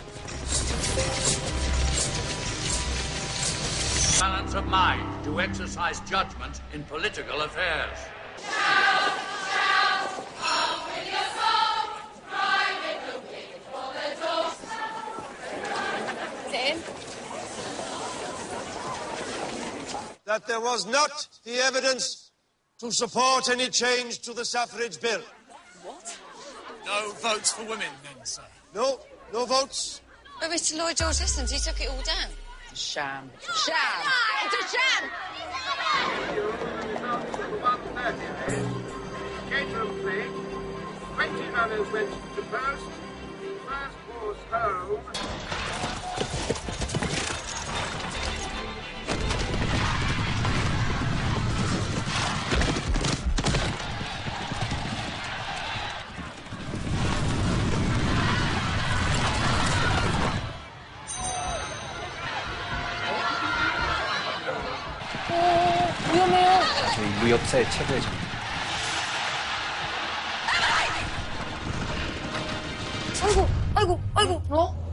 Balance 4.19 4.56
of 4.56 4.65
mind 4.65 5.23
to 5.23 5.39
exercise 5.39 5.99
judgment 6.01 6.62
in 6.73 6.84
political 6.86 7.41
affairs. 7.41 7.97
that 20.25 20.45
there 20.45 20.60
was 20.60 20.86
not 20.86 21.27
the 21.45 21.58
evidence 21.60 22.32
to 22.77 22.91
support 22.91 23.49
any 23.49 23.69
change 23.69 24.19
to 24.19 24.34
the 24.34 24.43
suffrage 24.43 24.99
bill. 24.99 25.21
What? 25.84 26.17
No 26.86 27.12
votes 27.13 27.53
for 27.53 27.63
women, 27.63 27.88
then, 28.03 28.25
sir. 28.25 28.41
No, 28.75 28.99
no 29.32 29.45
votes. 29.45 30.01
But 30.41 30.51
Mr. 30.51 30.77
Lloyd 30.77 30.97
George 30.97 31.21
listens. 31.21 31.49
He 31.49 31.60
took 31.60 31.80
it 31.80 31.89
all 31.89 32.01
down. 32.01 32.30
Sham. 32.78 33.32
Sham. 33.42 33.76
It's 34.46 34.54
a 34.54 34.78
sham. 34.78 35.10
Caterham 39.50 40.00
Plague. 40.02 40.32
Twenty 41.16 41.50
runners 41.50 41.92
went 41.92 42.10
to 42.36 42.42
post. 42.44 42.84
First 43.66 43.98
horse 44.12 44.44
home. 44.52 45.37
저희 66.98 67.30
역사의 67.32 67.70
최고의 67.70 68.02
장 68.02 68.12
아이고, 73.24 73.48
아이고, 73.76 74.02
아이고, 74.16 74.42
어? 74.50 74.88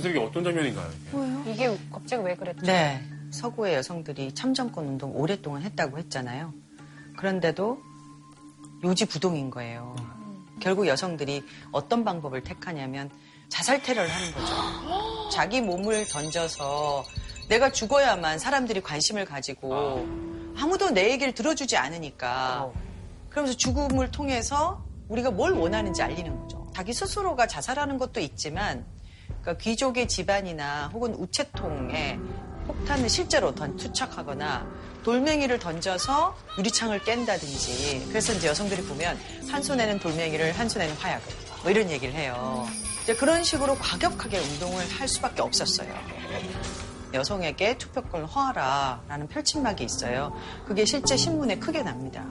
이게 0.00 0.18
어떤 0.18 0.42
장면인가요? 0.42 0.90
이게? 1.46 1.52
이게 1.52 1.78
갑자기 1.92 2.24
왜 2.24 2.34
그랬죠? 2.34 2.66
네. 2.66 3.00
서구의 3.30 3.74
여성들이 3.74 4.34
참정권 4.34 4.86
운동 4.86 5.14
오랫동안 5.14 5.62
했다고 5.62 5.98
했잖아요. 5.98 6.52
그런데도 7.20 7.78
요지부동인 8.82 9.50
거예요. 9.50 9.94
결국 10.58 10.86
여성들이 10.86 11.44
어떤 11.70 12.02
방법을 12.02 12.42
택하냐면 12.42 13.10
자살 13.50 13.82
테러를 13.82 14.08
하는 14.10 14.32
거죠. 14.32 15.28
자기 15.30 15.60
몸을 15.60 16.06
던져서 16.06 17.04
내가 17.50 17.70
죽어야만 17.72 18.38
사람들이 18.38 18.80
관심을 18.80 19.26
가지고 19.26 20.06
아무도 20.56 20.90
내 20.90 21.10
얘기를 21.10 21.34
들어주지 21.34 21.76
않으니까 21.76 22.72
그러면서 23.28 23.54
죽음을 23.54 24.10
통해서 24.10 24.82
우리가 25.08 25.30
뭘 25.30 25.52
원하는지 25.52 26.00
알리는 26.00 26.40
거죠. 26.40 26.70
자기 26.74 26.94
스스로가 26.94 27.46
자살하는 27.48 27.98
것도 27.98 28.20
있지만 28.20 28.86
그러니까 29.42 29.58
귀족의 29.58 30.08
집안이나 30.08 30.88
혹은 30.88 31.14
우체통에 31.14 32.18
폭탄을 32.66 33.10
실제로 33.10 33.54
던 33.54 33.76
투척하거나 33.76 34.89
돌멩이를 35.02 35.58
던져서 35.58 36.36
유리창을 36.58 37.02
깬다든지 37.04 38.06
그래서 38.08 38.32
이제 38.32 38.48
여성들이 38.48 38.82
보면 38.82 39.18
한 39.50 39.62
손에는 39.62 39.98
돌멩이를 39.98 40.52
한 40.52 40.68
손에는 40.68 40.94
화약을 40.96 41.26
뭐 41.62 41.70
이런 41.70 41.90
얘기를 41.90 42.14
해요. 42.14 42.66
이제 43.02 43.14
그런 43.14 43.42
식으로 43.44 43.76
과격하게 43.76 44.38
운동을 44.38 44.84
할 44.98 45.08
수밖에 45.08 45.42
없었어요. 45.42 45.92
여성에게 47.12 47.76
투표권을 47.76 48.26
허하라라는 48.26 49.26
펼침막이 49.28 49.82
있어요. 49.82 50.32
그게 50.66 50.84
실제 50.84 51.16
신문에 51.16 51.58
크게 51.58 51.82
납니다. 51.82 52.24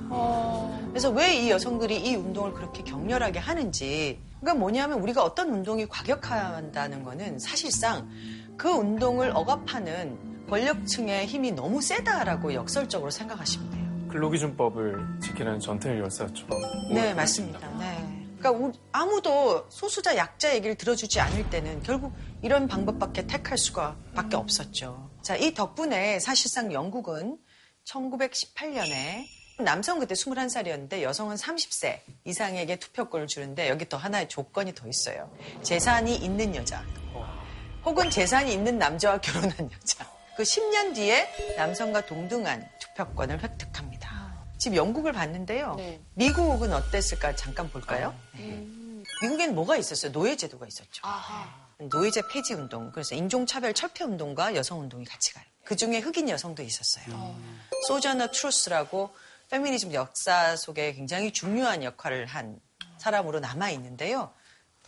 그래서 0.90 1.10
왜 1.10 1.30
이 1.40 1.50
여성들이 1.52 1.98
이 1.98 2.16
운동을 2.16 2.54
그렇게 2.54 2.84
격렬하게 2.84 3.40
하는지 3.40 4.20
그러니까 4.40 4.60
뭐냐면 4.60 5.00
우리가 5.02 5.22
어떤 5.24 5.50
운동이 5.50 5.86
과격한다는 5.88 7.04
거는 7.04 7.40
사실상 7.40 8.10
그 8.58 8.70
운동을 8.70 9.32
억압하는 9.36 10.18
권력층의 10.50 11.28
힘이 11.28 11.52
너무 11.52 11.82
세다라고 11.82 12.54
역설적으로 12.54 13.12
생각하시면 13.12 13.70
돼요. 13.72 14.08
근로기준법을 14.10 15.20
지키는 15.22 15.60
전통의 15.60 16.00
열사였죠. 16.00 16.48
네, 16.94 17.14
맞습니다. 17.14 17.60
네. 17.78 18.28
그러니까 18.40 18.52
우- 18.52 18.72
아무도 18.92 19.68
소수자 19.70 20.16
약자 20.16 20.56
얘기를 20.56 20.76
들어주지 20.76 21.20
않을 21.20 21.50
때는 21.50 21.84
결국 21.84 22.14
이런 22.42 22.68
방법밖에 22.68 23.28
택할 23.28 23.58
수가 23.58 23.96
밖에 24.16 24.36
없었죠. 24.38 25.10
자, 25.22 25.36
이 25.36 25.54
덕분에 25.54 26.20
사실상 26.20 26.72
영국은 26.74 27.38
1918년에 27.86 29.26
남성 29.60 30.00
그때 30.00 30.16
21살이었는데 30.16 31.02
여성은 31.02 31.36
30세 31.36 32.00
이상에게 32.24 32.78
투표권을 32.78 33.28
주는데 33.28 33.68
여기 33.70 33.84
또 33.90 33.98
하나의 33.98 34.30
조건이 34.30 34.74
더 34.74 34.88
있어요. 34.88 35.30
재산이 35.62 36.16
있는 36.16 36.56
여자. 36.56 36.82
혹은 37.84 38.10
재산이 38.10 38.54
있는 38.54 38.78
남자와 38.78 39.20
결혼한 39.20 39.70
여자. 39.72 40.10
그 40.40 40.44
10년 40.44 40.96
뒤에 40.96 41.28
남성과 41.58 42.06
동등한 42.06 42.66
투표권을 42.80 43.44
획득합니다. 43.44 44.48
지금 44.58 44.78
영국을 44.78 45.12
봤는데요. 45.12 45.76
미국은 46.14 46.72
어땠을까 46.72 47.36
잠깐 47.36 47.70
볼까요? 47.70 48.18
네. 48.38 48.66
미국에는 49.22 49.54
뭐가 49.54 49.76
있었어요? 49.76 50.14
노예제도가 50.14 50.66
있었죠. 50.66 51.04
노예제 51.80 52.22
폐지 52.32 52.54
운동, 52.54 52.90
그래서 52.94 53.16
인종차별 53.16 53.74
철폐 53.74 54.06
운동과 54.06 54.56
여성 54.56 54.80
운동이 54.80 55.04
같이 55.04 55.34
가요. 55.34 55.44
그 55.66 55.76
중에 55.76 56.00
흑인 56.00 56.30
여성도 56.30 56.64
있었어요. 56.64 57.36
소저너 57.88 58.32
트루스라고 58.32 59.10
페미니즘 59.50 59.94
역사 59.94 60.56
속에 60.56 60.94
굉장히 60.94 61.34
중요한 61.34 61.84
역할을 61.84 62.28
한 62.28 62.62
사람으로 62.98 63.42
남아 63.42 63.72
있는데요. 63.72 64.32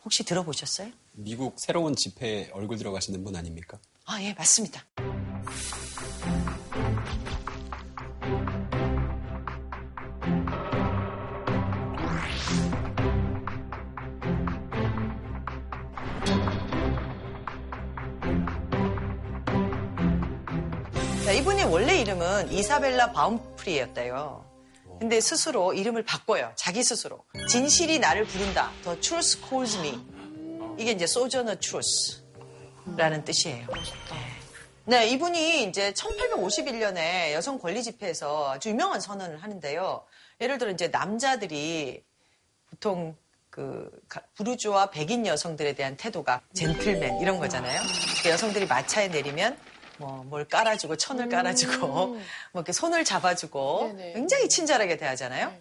혹시 0.06 0.24
들어보셨어요? 0.24 0.92
미국 1.12 1.58
새로운 1.60 1.98
집회에 1.98 2.52
얼굴 2.54 2.78
들어가시는 2.78 3.26
분 3.26 3.36
아닙니까? 3.36 3.80
아, 4.06 4.22
예, 4.24 4.34
맞습니다. 4.34 4.86
자, 21.23 21.32
이분의 21.32 21.65
원래 21.65 21.99
이름은 22.01 22.51
이사벨라 22.51 23.12
바움프리였대요. 23.13 24.43
근데 24.99 25.21
스스로 25.21 25.73
이름을 25.73 26.04
바꿔요. 26.04 26.51
자기 26.56 26.84
스스로. 26.84 27.23
진실이 27.47 27.99
나를 27.99 28.25
부른다. 28.25 28.69
The 28.84 28.99
truth 28.99 29.39
calls 29.47 29.77
me. 29.77 29.97
이게 30.77 30.91
이제 30.91 31.08
소저너 31.08 31.56
truth라는 31.56 33.23
뜻이에요. 33.23 33.67
네, 34.91 35.08
이분이 35.08 35.63
이제 35.69 35.93
1851년에 35.93 37.32
여성 37.32 37.58
권리 37.60 37.82
집회에서 37.82 38.51
아주 38.51 38.67
유명한 38.71 38.99
선언을 38.99 39.41
하는데요. 39.41 40.04
예를 40.41 40.58
들어 40.58 40.69
이제 40.69 40.89
남자들이 40.89 42.04
보통 42.69 43.15
그 43.49 43.89
가- 44.10 44.21
부르주아 44.36 44.89
백인 44.89 45.25
여성들에 45.25 45.75
대한 45.75 45.95
태도가 45.95 46.41
젠틀맨 46.54 47.21
이런 47.21 47.39
거잖아요. 47.39 47.80
그 48.21 48.30
여성들이 48.32 48.65
마차에 48.67 49.08
내리면 49.08 49.58
뭐 49.97 50.25
뭘 50.25 50.43
깔아주고 50.45 50.97
천을 50.97 51.30
깔아주고 51.30 51.88
뭐 51.88 52.19
이렇게 52.56 52.73
손을 52.73 53.06
잡아주고. 53.06 53.95
굉장히 54.13 54.49
친절하게 54.49 54.97
대하잖아요. 54.97 55.54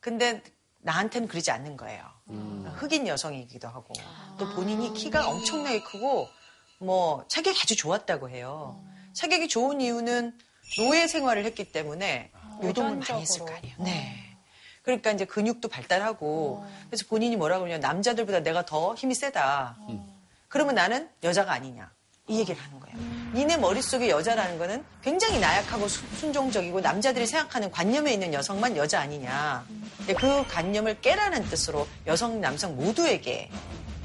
근데 0.00 0.42
나한테는 0.78 1.28
그러지 1.28 1.50
않는 1.50 1.76
거예요. 1.76 2.02
흑인 2.76 3.06
여성이기도 3.06 3.68
하고 3.68 3.92
또 4.38 4.48
본인이 4.54 4.94
키가 4.94 5.28
엄청나게 5.28 5.82
크고 5.82 6.26
뭐 6.78 7.24
체격이 7.28 7.58
아주 7.62 7.76
좋았다고 7.76 8.30
해요. 8.30 8.80
체격이 9.14 9.48
좋은 9.48 9.80
이유는 9.80 10.36
노예 10.78 11.06
생활을 11.06 11.44
했기 11.44 11.64
때문에 11.72 12.30
노동을 12.60 12.96
많이 12.96 13.22
했을 13.22 13.40
거 13.40 13.52
아니에요. 13.54 13.76
네. 13.80 14.22
그러니까 14.82 15.10
이제 15.10 15.24
근육도 15.24 15.68
발달하고 15.68 16.64
그래서 16.88 17.04
본인이 17.08 17.36
뭐라고 17.36 17.64
그러냐 17.64 17.78
남자들보다 17.78 18.40
내가 18.40 18.64
더 18.64 18.94
힘이 18.94 19.14
세다. 19.14 19.76
그러면 20.48 20.74
나는 20.76 21.08
여자가 21.24 21.52
아니냐 21.52 21.90
이 22.28 22.38
얘기를 22.38 22.60
하는 22.60 22.78
거예요. 22.80 22.96
니네 23.34 23.56
머릿속에 23.56 24.08
여자라는 24.08 24.58
거는 24.58 24.84
굉장히 25.02 25.38
나약하고 25.40 25.88
수- 25.88 26.06
순종적이고 26.16 26.80
남자들이 26.80 27.26
생각하는 27.26 27.70
관념에 27.70 28.12
있는 28.12 28.32
여성만 28.32 28.76
여자 28.76 29.00
아니냐. 29.00 29.66
근데 29.98 30.14
그 30.14 30.46
관념을 30.46 31.00
깨라는 31.00 31.44
뜻으로 31.46 31.86
여성 32.06 32.40
남성 32.40 32.76
모두에게 32.76 33.50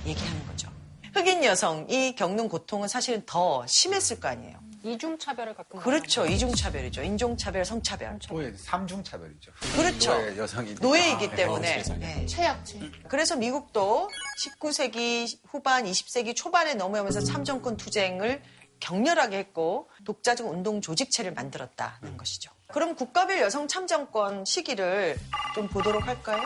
얘기하는 0.06 0.48
거죠. 0.48 0.71
흑인 1.14 1.44
여성이 1.44 2.16
겪는 2.16 2.48
고통은 2.50 2.88
사실은 2.88 3.24
더 3.26 3.66
심했을 3.68 4.20
거 4.20 4.30
아니에요. 4.30 4.60
이중차별을 4.84 5.54
가끔 5.54 5.80
그렇죠. 5.80 6.26
이중차별이죠. 6.26 7.04
인종차별, 7.04 7.64
성차별. 7.66 8.18
뭐 8.30 8.44
삼중차별이죠. 8.56 9.52
그렇죠. 9.76 10.14
노예 10.14 10.38
여성이 10.38 10.74
노예이기 10.82 11.32
때문에. 11.36 11.74
세상에. 11.84 12.00
네. 12.00 12.26
최악체. 12.26 12.80
그래서 13.08 13.36
미국도 13.36 14.10
19세기 14.44 15.38
후반, 15.48 15.86
20세기 15.86 16.36
초반에 16.36 16.74
넘어오면서 16.74 17.22
참정권 17.22 17.78
투쟁을 17.78 18.42
격렬하게 18.80 19.38
했고 19.38 19.90
독자적 20.06 20.48
운동 20.48 20.82
조직체를 20.82 21.34
만들었다는 21.34 22.18
것이죠. 22.18 22.52
그럼 22.70 22.96
국가별 22.96 23.40
여성 23.40 23.68
참정권 23.68 24.46
시기를 24.46 25.16
좀 25.54 25.68
보도록 25.68 26.08
할까요? 26.08 26.42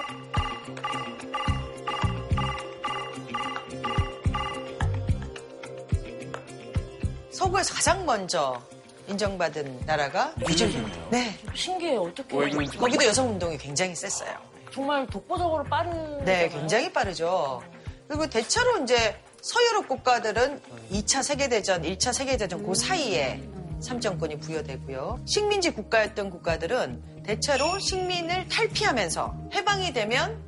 서구에서 7.35 7.73
가장 7.73 8.05
먼저 8.05 8.61
인정받은 9.09 9.81
나라가 9.85 10.33
뉴질랜드. 10.39 10.97
네. 11.11 11.37
신기해요. 11.53 12.03
어떻게. 12.03 12.33
거기도 12.77 13.05
여성 13.05 13.29
운동이 13.29 13.57
굉장히 13.57 13.93
셌어요. 13.93 14.31
정말 14.73 15.05
독보적으로 15.07 15.63
빠른. 15.65 15.91
네, 16.23 16.43
거잖아요. 16.47 16.49
굉장히 16.49 16.93
빠르죠. 16.93 17.61
그리고 18.07 18.27
대체로 18.27 18.81
이제 18.83 19.19
서유럽 19.41 19.87
국가들은 19.89 20.61
2차 20.91 21.23
세계대전, 21.23 21.81
1차 21.83 22.13
세계대전 22.13 22.65
그 22.65 22.73
사이에 22.73 23.43
참정권이 23.83 24.39
부여되고요. 24.39 25.19
식민지 25.25 25.71
국가였던 25.71 26.29
국가들은 26.29 27.23
대체로 27.23 27.77
식민을 27.79 28.47
탈피하면서 28.47 29.35
해방이 29.53 29.91
되면 29.91 30.41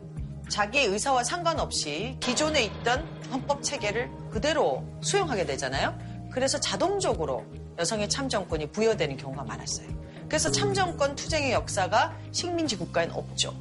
자기의 0.49 0.85
의사와 0.85 1.25
상관없이 1.25 2.15
기존에 2.21 2.63
있던 2.63 3.05
헌법 3.29 3.61
체계를 3.61 4.09
그대로 4.31 4.83
수용하게 5.01 5.45
되잖아요. 5.45 6.06
그래서 6.37 6.59
자동적으로 6.59 7.43
여성의 7.79 8.09
참정권이 8.09 8.71
부여되는 8.71 9.17
경우가 9.17 9.43
많았어요. 9.43 9.87
그래서 10.27 10.51
참정권 10.51 11.15
투쟁의 11.15 11.51
역사가 11.51 12.15
식민지 12.31 12.77
국가엔 12.77 13.09
없죠. 13.11 13.55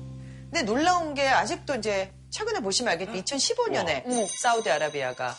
근데 0.51 0.61
놀라운 0.61 1.15
게 1.15 1.27
아직도 1.27 1.77
이제 1.77 2.13
최근에 2.29 2.61
보시면 2.61 2.93
알겠지만 2.93 3.23
2015년에 3.23 4.27
사우디아라비아가 4.29 5.35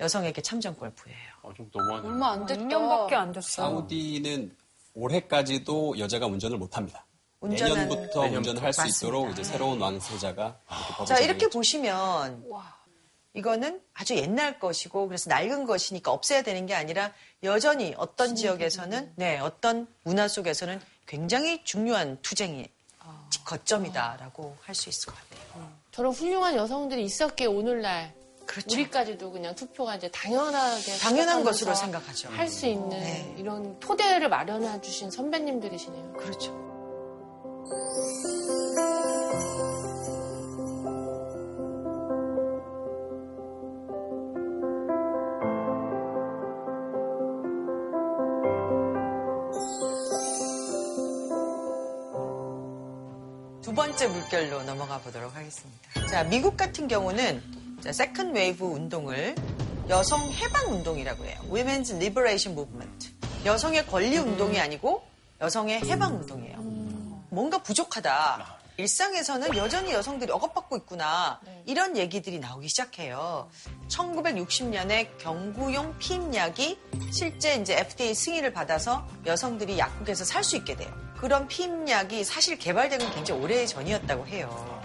여성에게 0.00 0.40
참정권을 0.40 0.94
부여해요. 0.94 1.28
좀 1.54 1.70
너무하네. 1.74 2.08
얼마 2.08 2.30
안 2.32 2.46
됐다. 2.46 2.62
2년밖에 2.62 3.12
안 3.12 3.32
됐어. 3.32 3.48
사우디는 3.48 4.56
올해까지도 4.94 5.98
여자가 5.98 6.24
운전을 6.24 6.56
못합니다. 6.56 7.04
운전하는- 7.42 7.74
내년부터 7.86 8.20
운전을 8.22 8.62
할 8.62 8.72
수. 8.72 8.86
있도록 8.88 9.30
이제 9.32 9.44
새로운 9.44 9.78
왕세자가 9.78 10.56
이렇게 10.96 11.04
자, 11.04 11.18
이렇게. 11.18 11.48
보시면 11.48 12.44
이거는 13.38 13.80
아주 13.94 14.16
옛날 14.16 14.58
것이고 14.58 15.06
그래서 15.06 15.30
낡은 15.30 15.64
것이니까 15.64 16.10
없애야 16.10 16.42
되는 16.42 16.66
게 16.66 16.74
아니라 16.74 17.12
여전히 17.44 17.94
어떤 17.96 18.34
지역에서는 18.34 19.12
네, 19.14 19.38
어떤 19.38 19.86
문화 20.02 20.26
속에서는 20.26 20.80
굉장히 21.06 21.62
중요한 21.64 22.18
투쟁이 22.22 22.68
거점이다라고 23.44 24.56
할 24.62 24.74
수 24.74 24.88
있을 24.88 25.06
것 25.12 25.14
같아요. 25.16 25.70
저런 25.92 26.12
훌륭한 26.12 26.56
여성들이 26.56 27.04
있었기에 27.04 27.46
오늘날 27.46 28.12
그렇죠. 28.44 28.74
우리까지도 28.74 29.30
그냥 29.30 29.54
투표가 29.54 29.96
이제 29.96 30.08
당연하게 30.10 30.96
당연한 30.98 31.44
것으로 31.44 31.74
생각하죠. 31.74 32.30
할 32.30 32.48
수 32.48 32.66
있는 32.66 32.88
네. 32.88 33.34
이런 33.38 33.78
토대를 33.78 34.28
마련해 34.28 34.80
주신 34.80 35.10
선배님들이시네요. 35.10 36.12
그렇죠. 36.14 36.50
번째 53.98 54.06
물결로 54.14 54.62
넘어가 54.62 54.98
보도록 54.98 55.34
하겠습니다. 55.34 56.06
자, 56.08 56.22
미국 56.22 56.56
같은 56.56 56.86
경우는 56.86 57.42
자, 57.82 57.92
second 57.92 58.32
wave 58.32 58.64
운동을 58.64 59.34
여성 59.88 60.20
해방 60.30 60.72
운동이라고 60.72 61.24
해요. 61.24 61.40
Women's 61.50 61.92
Liberation 61.96 62.56
Movement. 62.56 63.12
여성의 63.44 63.88
권리 63.88 64.16
운동이 64.16 64.60
아니고 64.60 65.04
여성의 65.40 65.80
해방 65.80 66.14
운동이에요. 66.14 66.58
뭔가 67.30 67.58
부족하다. 67.58 68.57
일상에서는 68.78 69.56
여전히 69.56 69.92
여성들이 69.92 70.30
억압받고 70.30 70.76
있구나. 70.76 71.40
이런 71.66 71.96
얘기들이 71.96 72.38
나오기 72.38 72.68
시작해요. 72.68 73.50
1960년에 73.88 75.18
경구용 75.18 75.98
피임약이 75.98 76.78
실제 77.10 77.56
이제 77.56 77.76
FDA 77.76 78.14
승인을 78.14 78.52
받아서 78.52 79.04
여성들이 79.26 79.78
약국에서 79.80 80.24
살 80.24 80.44
수 80.44 80.56
있게 80.56 80.76
돼요. 80.76 80.90
그런 81.20 81.48
피임약이 81.48 82.22
사실 82.22 82.56
개발된 82.56 83.00
건 83.00 83.12
굉장히 83.14 83.42
오래 83.42 83.66
전이었다고 83.66 84.28
해요. 84.28 84.80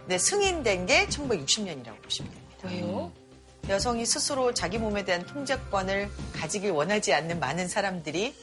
근데 0.00 0.16
승인된 0.16 0.86
게 0.86 1.06
1960년이라고 1.08 2.02
보시면 2.02 2.32
됩니다. 2.32 2.58
왜요? 2.64 3.12
여성이 3.68 4.06
스스로 4.06 4.54
자기 4.54 4.78
몸에 4.78 5.04
대한 5.04 5.24
통제권을 5.26 6.10
가지길 6.32 6.70
원하지 6.70 7.12
않는 7.12 7.40
많은 7.40 7.68
사람들이 7.68 8.34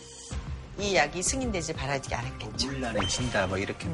이 0.80 0.96
약이 0.96 1.22
승인되지 1.22 1.74
바라지 1.74 2.14
않았겠죠. 2.14 2.68
물란에 2.68 3.06
진다 3.08 3.48
뭐 3.48 3.58
이렇게 3.58 3.88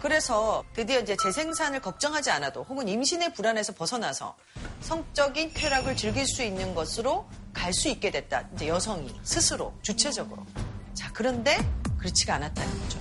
그래서 0.00 0.64
드디어 0.74 1.00
이제 1.00 1.16
재생산을 1.16 1.80
걱정하지 1.80 2.30
않아도 2.30 2.62
혹은 2.68 2.86
임신의 2.86 3.34
불안에서 3.34 3.74
벗어나서 3.74 4.36
성적인 4.80 5.52
쾌락을 5.54 5.96
즐길 5.96 6.24
수 6.26 6.42
있는 6.42 6.74
것으로 6.74 7.28
갈 7.52 7.72
수 7.72 7.88
있게 7.88 8.10
됐다. 8.10 8.48
이제 8.54 8.68
여성이 8.68 9.12
스스로 9.24 9.74
주체적으로. 9.82 10.46
자, 10.94 11.10
그런데 11.12 11.58
그렇지가 11.98 12.36
않았다는 12.36 12.80
거죠. 12.80 12.98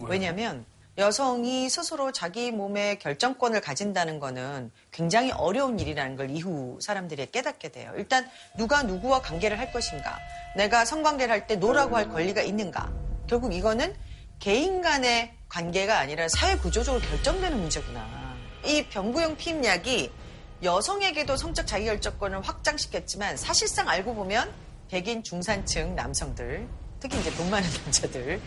왜냐하면 0.00 0.66
여성이 0.98 1.70
스스로 1.70 2.12
자기 2.12 2.50
몸의 2.50 2.98
결정권을 2.98 3.60
가진다는 3.60 4.18
거는 4.18 4.70
굉장히 4.90 5.30
어려운 5.30 5.78
일이라는 5.78 6.16
걸 6.16 6.30
이후 6.30 6.78
사람들이 6.80 7.30
깨닫게 7.30 7.70
돼요. 7.70 7.92
일단 7.96 8.28
누가 8.58 8.82
누구와 8.82 9.22
관계를 9.22 9.58
할 9.58 9.72
것인가, 9.72 10.18
내가 10.56 10.84
성관계를 10.84 11.32
할 11.32 11.46
때 11.46 11.56
no라고 11.56 11.96
할 11.96 12.08
권리가 12.08 12.42
있는가. 12.42 12.92
결국 13.28 13.54
이거는 13.54 13.94
개인 14.40 14.82
간의 14.82 15.32
관계가 15.48 15.98
아니라 15.98 16.28
사회 16.28 16.56
구조적으로 16.56 17.02
결정되는 17.02 17.58
문제구나. 17.58 18.36
이 18.66 18.84
경구용 18.88 19.36
피임약이 19.36 20.10
여성에게도 20.62 21.36
성적 21.36 21.66
자기결정권을 21.66 22.42
확장시켰지만 22.42 23.36
사실상 23.36 23.88
알고 23.88 24.14
보면 24.14 24.52
백인 24.90 25.22
중산층 25.22 25.94
남성들, 25.94 26.68
특히 26.98 27.18
이제 27.20 27.30
돈 27.36 27.48
많은 27.48 27.66
남자들, 27.84 28.40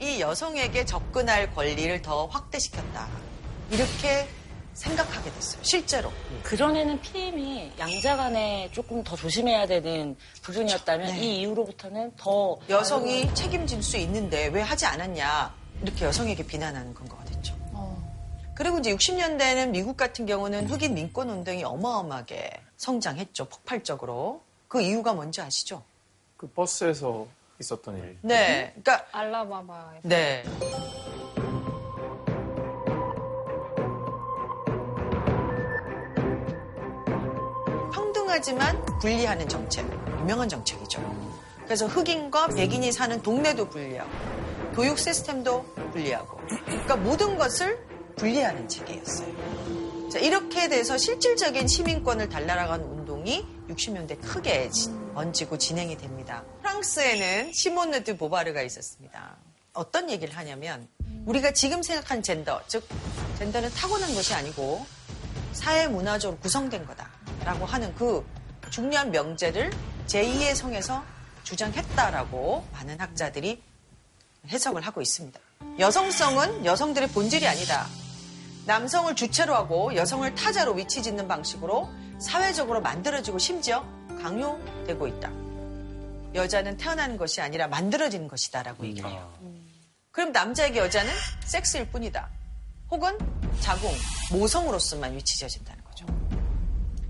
이 0.00 0.20
여성에게 0.20 0.84
접근할 0.86 1.54
권리를 1.54 2.00
더 2.02 2.26
확대시켰다. 2.26 3.08
이렇게 3.70 4.28
생각하게 4.72 5.30
됐어요. 5.32 5.62
실제로. 5.62 6.10
그전에는 6.42 7.00
피임이 7.02 7.72
양자 7.78 8.16
간에 8.16 8.70
조금 8.72 9.04
더 9.04 9.14
조심해야 9.14 9.66
되는 9.66 10.16
부분이었다면 10.42 11.06
네. 11.06 11.20
이 11.20 11.40
이후로부터는 11.40 12.16
더 12.16 12.58
여성이 12.70 13.32
책임질 13.34 13.82
수 13.82 13.98
있는데 13.98 14.46
왜 14.46 14.62
하지 14.62 14.86
않았냐. 14.86 15.54
이렇게 15.82 16.06
여성에게 16.06 16.46
비난하는 16.46 16.94
근거가 16.94 17.24
됐죠. 17.24 17.54
그리고 18.54 18.78
이제 18.78 18.94
60년대에는 18.94 19.70
미국 19.70 19.96
같은 19.96 20.26
경우는 20.26 20.68
흑인 20.68 20.92
민권 20.92 21.30
운동이 21.30 21.64
어마어마하게 21.64 22.50
성장했죠. 22.76 23.46
폭발적으로. 23.46 24.42
그 24.68 24.82
이유가 24.82 25.14
뭔지 25.14 25.40
아시죠? 25.40 25.82
그 26.36 26.46
버스에서 26.46 27.26
있었던 27.60 27.96
일. 27.98 28.18
네. 28.22 28.72
그러니까 28.82 29.06
알라바마. 29.12 29.92
네. 30.02 30.42
평등하지만 37.92 38.84
분리하는 39.00 39.48
정책. 39.48 39.84
유명한 40.20 40.48
정책이죠. 40.48 41.00
그래서 41.64 41.86
흑인과 41.86 42.48
백인이 42.48 42.90
사는 42.92 43.20
동네도 43.22 43.68
분리하고, 43.68 44.10
교육 44.74 44.98
시스템도 44.98 45.64
분리하고, 45.92 46.38
그러니까 46.66 46.96
모든 46.96 47.36
것을 47.38 47.78
분리하는 48.16 48.68
책이었어요. 48.68 50.08
자, 50.10 50.18
이렇게 50.18 50.68
돼서 50.68 50.98
실질적인 50.98 51.66
시민권을 51.68 52.28
달라나가는 52.28 52.84
운동이 52.84 53.46
60년대 53.68 54.20
크게 54.20 54.68
지- 54.70 54.90
번지고 55.14 55.58
진행이 55.58 55.96
됩니다. 55.96 56.44
프랑스에는 56.60 57.52
시몬느 57.52 58.04
드 58.04 58.16
보바르가 58.16 58.62
있었습니다. 58.62 59.36
어떤 59.72 60.10
얘기를 60.10 60.36
하냐면 60.36 60.88
우리가 61.26 61.52
지금 61.52 61.82
생각한 61.82 62.22
젠더, 62.22 62.62
즉 62.66 62.86
젠더는 63.38 63.70
타고난 63.70 64.14
것이 64.14 64.34
아니고 64.34 64.84
사회 65.52 65.86
문화적으로 65.86 66.38
구성된 66.40 66.86
거다라고 66.86 67.66
하는 67.66 67.94
그 67.94 68.24
중요한 68.70 69.10
명제를 69.10 69.70
제2의 70.06 70.54
성에서 70.54 71.02
주장했다라고 71.44 72.66
많은 72.72 72.98
학자들이 73.00 73.62
해석을 74.48 74.82
하고 74.82 75.00
있습니다. 75.02 75.38
여성성은 75.78 76.64
여성들의 76.64 77.08
본질이 77.10 77.46
아니다. 77.46 77.86
남성을 78.66 79.14
주체로 79.16 79.54
하고 79.54 79.94
여성을 79.94 80.34
타자로 80.34 80.74
위치 80.74 81.02
짓는 81.02 81.26
방식으로 81.26 81.90
사회적으로 82.18 82.80
만들어지고 82.80 83.38
심지어 83.38 83.84
강요되고 84.22 85.06
있다. 85.06 85.30
여자는 86.34 86.76
태어나는 86.76 87.16
것이 87.16 87.40
아니라 87.40 87.66
만들어지는 87.66 88.28
것이다라고 88.28 88.86
얘기를 88.86 89.10
해요. 89.10 89.32
그럼 90.12 90.32
남자에게 90.32 90.78
여자는 90.78 91.12
섹스일 91.44 91.90
뿐이다. 91.90 92.28
혹은 92.90 93.16
자궁, 93.60 93.90
모성으로서만 94.32 95.14
위치 95.14 95.38
지어진다는 95.38 95.82
거죠. 95.84 96.06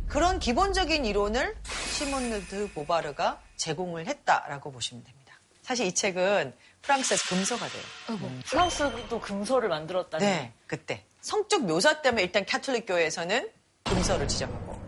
그런 0.09 0.39
기본적인 0.39 1.05
이론을 1.05 1.57
시몬느 1.93 2.45
드 2.47 2.73
보바르가 2.73 3.41
제공을 3.57 4.07
했다라고 4.07 4.73
보시면 4.73 5.05
됩니다. 5.05 5.21
사실 5.63 5.87
이 5.87 5.95
책은 5.95 6.55
프랑스에서 6.83 7.29
금서가 7.29 7.69
돼요. 7.69 7.83
음. 8.11 8.43
프랑스도 8.47 9.21
금서를 9.21 9.69
만들었다니. 9.69 10.25
네, 10.25 10.53
그때. 10.67 11.05
성적 11.21 11.65
묘사 11.65 12.01
때문에 12.01 12.23
일단 12.23 12.45
캐톨릭 12.45 12.87
교회에서는 12.87 13.51
금서를 13.85 14.27
지정하고, 14.27 14.80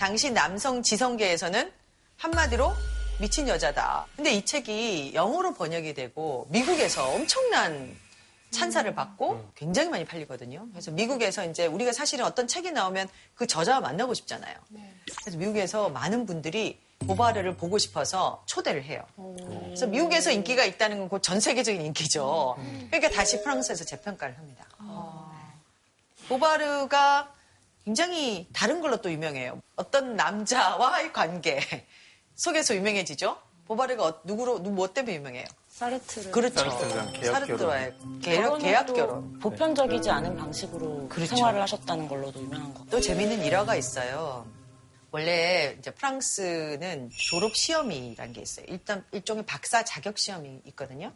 당시 0.00 0.30
남성 0.30 0.82
지성계에서는 0.82 1.70
한마디로 2.16 2.72
미친 3.20 3.46
여자다. 3.48 4.06
근데 4.16 4.32
이 4.32 4.46
책이 4.46 5.12
영어로 5.12 5.52
번역이 5.52 5.92
되고, 5.92 6.46
미국에서 6.48 7.06
엄청난 7.10 7.94
찬사를 8.50 8.94
받고 8.94 9.50
굉장히 9.54 9.90
많이 9.90 10.06
팔리거든요. 10.06 10.66
그래서 10.72 10.90
미국에서 10.90 11.44
이제 11.44 11.66
우리가 11.66 11.92
사실은 11.92 12.24
어떤 12.24 12.48
책이 12.48 12.72
나오면 12.72 13.10
그 13.34 13.46
저자와 13.46 13.80
만나고 13.80 14.14
싶잖아요. 14.14 14.56
그래서 15.22 15.36
미국에서 15.36 15.90
많은 15.90 16.24
분들이 16.24 16.80
보바르를 17.00 17.58
보고 17.58 17.76
싶어서 17.76 18.42
초대를 18.46 18.82
해요. 18.84 19.04
그래서 19.66 19.86
미국에서 19.86 20.30
인기가 20.30 20.64
있다는 20.64 21.10
건 21.10 21.18
곧 21.18 21.22
전 21.22 21.40
세계적인 21.40 21.82
인기죠. 21.82 22.56
그러니까 22.90 23.10
다시 23.10 23.42
프랑스에서 23.42 23.84
재평가를 23.84 24.38
합니다. 24.38 24.64
보바르가 26.26 27.34
굉장히 27.90 28.46
다른 28.52 28.80
걸로 28.80 28.98
또 28.98 29.10
유명해요. 29.10 29.60
어떤 29.74 30.14
남자와의 30.14 31.12
관계 31.12 31.58
속에서 32.36 32.76
유명해지죠. 32.76 33.36
보바르가 33.66 34.04
어- 34.06 34.20
누구로 34.22 34.58
누구 34.62 34.70
뭐 34.76 34.92
때문에 34.92 35.16
유명해요? 35.16 35.44
사르트르. 35.68 36.30
그렇죠. 36.30 36.70
사르트르랑 36.70 38.20
계약. 38.20 38.58
계약, 38.60 38.86
결혼. 38.94 39.38
보편적이지 39.40 40.08
않은 40.08 40.36
방식으로 40.36 41.08
그렇죠. 41.08 41.34
생활을 41.34 41.60
하셨다는 41.62 42.06
걸로도 42.06 42.40
유명한 42.40 42.72
거. 42.74 42.84
또 42.90 43.00
재미있는 43.00 43.44
일화가 43.44 43.74
있어요. 43.74 44.46
원래 45.10 45.74
이제 45.76 45.90
프랑스는 45.90 47.10
졸업 47.12 47.56
시험이라는 47.56 48.32
게 48.32 48.40
있어요. 48.40 48.66
일단 48.68 49.04
일종의 49.10 49.44
박사 49.46 49.82
자격 49.84 50.16
시험이 50.18 50.60
있거든요. 50.66 51.12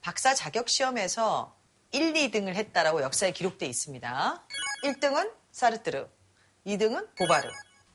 박사 0.00 0.34
자격 0.34 0.68
시험에서 0.68 1.54
1, 1.92 2.12
2등을 2.12 2.54
했다라고 2.56 3.02
역사에 3.02 3.30
기록돼 3.30 3.66
있습니다. 3.66 4.42
1등은 4.82 5.30
사르트르, 5.58 6.08
2등은 6.66 7.16
보바르. 7.16 7.50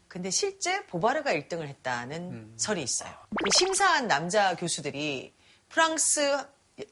근데 0.09 0.29
실제 0.29 0.85
보바르가 0.87 1.31
1등을 1.31 1.65
했다는 1.67 2.55
설이 2.57 2.83
있어요. 2.83 3.09
그 3.29 3.49
심사한 3.57 4.07
남자 4.07 4.53
교수들이 4.55 5.33
프랑스 5.69 6.45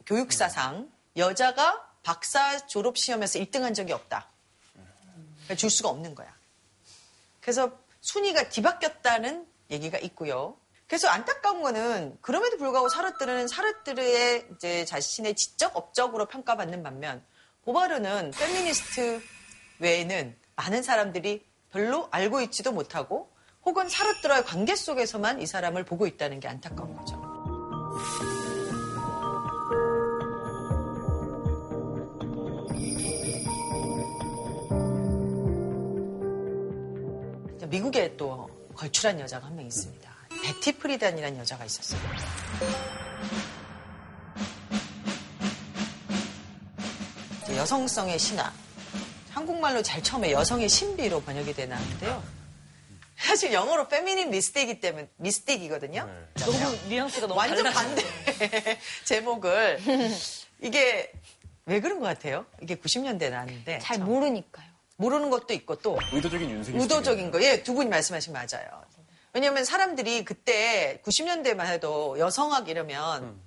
교육사상 0.06 0.90
여자가 1.18 1.86
박사 2.04 2.66
졸업 2.68 2.98
시험에서 2.98 3.38
1등한 3.38 3.76
적이 3.76 3.92
없다. 3.92 4.30
그러니까 4.74 5.56
줄 5.56 5.70
수가 5.70 5.90
없는 5.90 6.16
거야. 6.16 6.34
그래서 7.42 7.78
순위가 8.00 8.48
뒤바뀌었다는 8.50 9.46
얘기가 9.72 9.98
있고요. 10.00 10.58
그래서 10.88 11.10
안타까운 11.10 11.62
거는 11.62 12.18
그럼에도 12.22 12.58
불구하고 12.58 12.88
사르뜨르는 12.88 13.50
사르뜨르의 13.50 14.48
이제 14.56 14.86
자신의 14.86 15.36
지적 15.36 15.76
업적으로 15.76 16.28
평가받는 16.28 16.82
반면 16.82 17.24
보바르는 17.66 18.32
페미니스트 18.32 19.22
외에는 19.80 20.41
많은 20.62 20.84
사람들이 20.84 21.44
별로 21.72 22.08
알고 22.12 22.42
있지도 22.42 22.72
못하고 22.72 23.32
혹은 23.66 23.90
사르뜨르와의 23.90 24.44
관계 24.46 24.76
속에서만 24.76 25.42
이 25.42 25.48
사람을 25.48 25.86
보고 25.86 26.06
있다는 26.06 26.40
게 26.40 26.48
안타까운 26.48 26.96
거죠. 26.98 27.20
미국에 37.68 38.16
또 38.18 38.50
걸출한 38.76 39.20
여자가 39.20 39.48
한 39.48 39.56
명 39.56 39.66
있습니다. 39.66 40.12
베티 40.44 40.78
프리단이라는 40.78 41.40
여자가 41.40 41.66
있었어요. 41.66 42.02
여성성의 47.56 48.18
신화. 48.20 48.52
한국말로 49.32 49.82
제일 49.82 50.04
처음에 50.04 50.32
여성의 50.32 50.70
신비로 50.70 51.22
번역이 51.22 51.54
됐는데요. 51.54 52.24
사실 53.18 53.54
영어로 53.54 53.88
Feminine 53.88 54.30
Mystique이기 54.32 54.80
때문에 54.80 55.08
mystique이거든요. 55.18 56.10
너무 56.40 56.78
뉘앙스가 56.90 57.28
너무 57.28 57.40
완전. 57.40 57.72
반대 57.72 58.04
제목을 59.06 59.80
이게 60.60 61.12
왜 61.66 61.80
그런 61.80 62.00
것 62.00 62.08
같아요? 62.08 62.46
이게 62.62 62.76
90년대 62.76 63.30
나왔는데 63.30 63.80
잘 63.80 64.00
모르니까요. 64.00 64.66
모르는 64.98 65.30
것도 65.30 65.54
있고 65.54 65.76
또 65.76 65.98
의도적인 66.12 66.50
윤색이 66.50 66.78
의도적인 66.78 67.32
거. 67.32 67.42
예, 67.44 67.64
두 67.64 67.74
분이 67.74 67.90
말씀하신 67.90 68.34
거 68.34 68.40
맞아요. 68.40 68.84
왜냐하면 69.34 69.64
사람들이 69.66 70.26
그때 70.26 71.02
90년대만 71.06 71.68
해도 71.68 72.18
여성학 72.20 72.70
이러면 72.70 73.40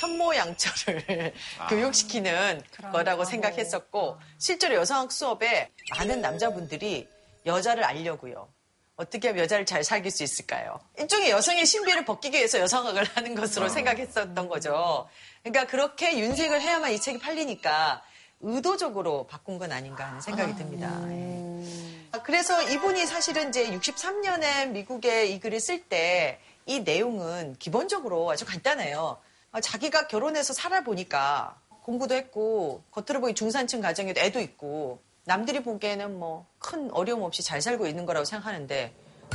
현모양처를 0.00 1.32
교육시키는 1.68 2.62
거라고 2.92 3.24
생각했었고 3.24 4.18
실제로 4.38 4.74
여성학 4.76 5.12
수업에 5.12 5.70
많은 5.96 6.20
남자분들이 6.20 7.08
여자를 7.46 7.84
알려고요. 7.84 8.48
어떻게 8.96 9.28
하면 9.28 9.44
여자를 9.44 9.64
잘 9.64 9.84
사귈 9.84 10.10
수 10.10 10.24
있을까요? 10.24 10.80
일종의 10.98 11.30
여성의 11.30 11.64
신비를 11.66 12.04
벗기기 12.04 12.36
위해서 12.36 12.58
여성학을 12.58 13.04
하는 13.14 13.34
것으로 13.34 13.68
생각했었던 13.68 14.48
거죠. 14.48 15.08
그러니까 15.42 15.66
그렇게 15.66 16.18
윤색을 16.18 16.60
해야만 16.60 16.92
이 16.92 17.00
책이 17.00 17.20
팔리니까 17.20 18.02
의도적으로 18.40 19.26
바꾼 19.26 19.58
건 19.58 19.72
아닌가 19.72 20.06
하는 20.06 20.20
생각이 20.20 20.56
듭니다. 20.56 20.90
예. 21.10 22.18
그래서 22.24 22.60
이분이 22.62 23.06
사실은 23.06 23.50
이제 23.50 23.70
63년에 23.70 24.68
미국에 24.70 25.26
이 25.26 25.38
글을 25.40 25.60
쓸 25.60 25.88
때 25.88 26.40
이 26.68 26.80
내용은 26.80 27.56
기본적으로 27.58 28.30
아주 28.30 28.44
간단해요. 28.44 29.16
아, 29.52 29.60
자기가 29.60 30.06
결혼해서 30.08 30.52
살아보니까 30.52 31.58
공부도 31.82 32.14
했고 32.14 32.82
겉으로 32.90 33.20
보기 33.20 33.34
중산층 33.34 33.80
가정에도 33.80 34.20
애도 34.20 34.40
있고 34.40 35.00
남들이 35.24 35.62
보기에는 35.62 36.18
뭐 36.18 36.46
큰 36.58 36.90
어려움 36.92 37.22
없이 37.22 37.42
잘 37.42 37.62
살고 37.62 37.86
있는 37.86 38.04
거라고 38.04 38.24
생각하는데 38.24 38.92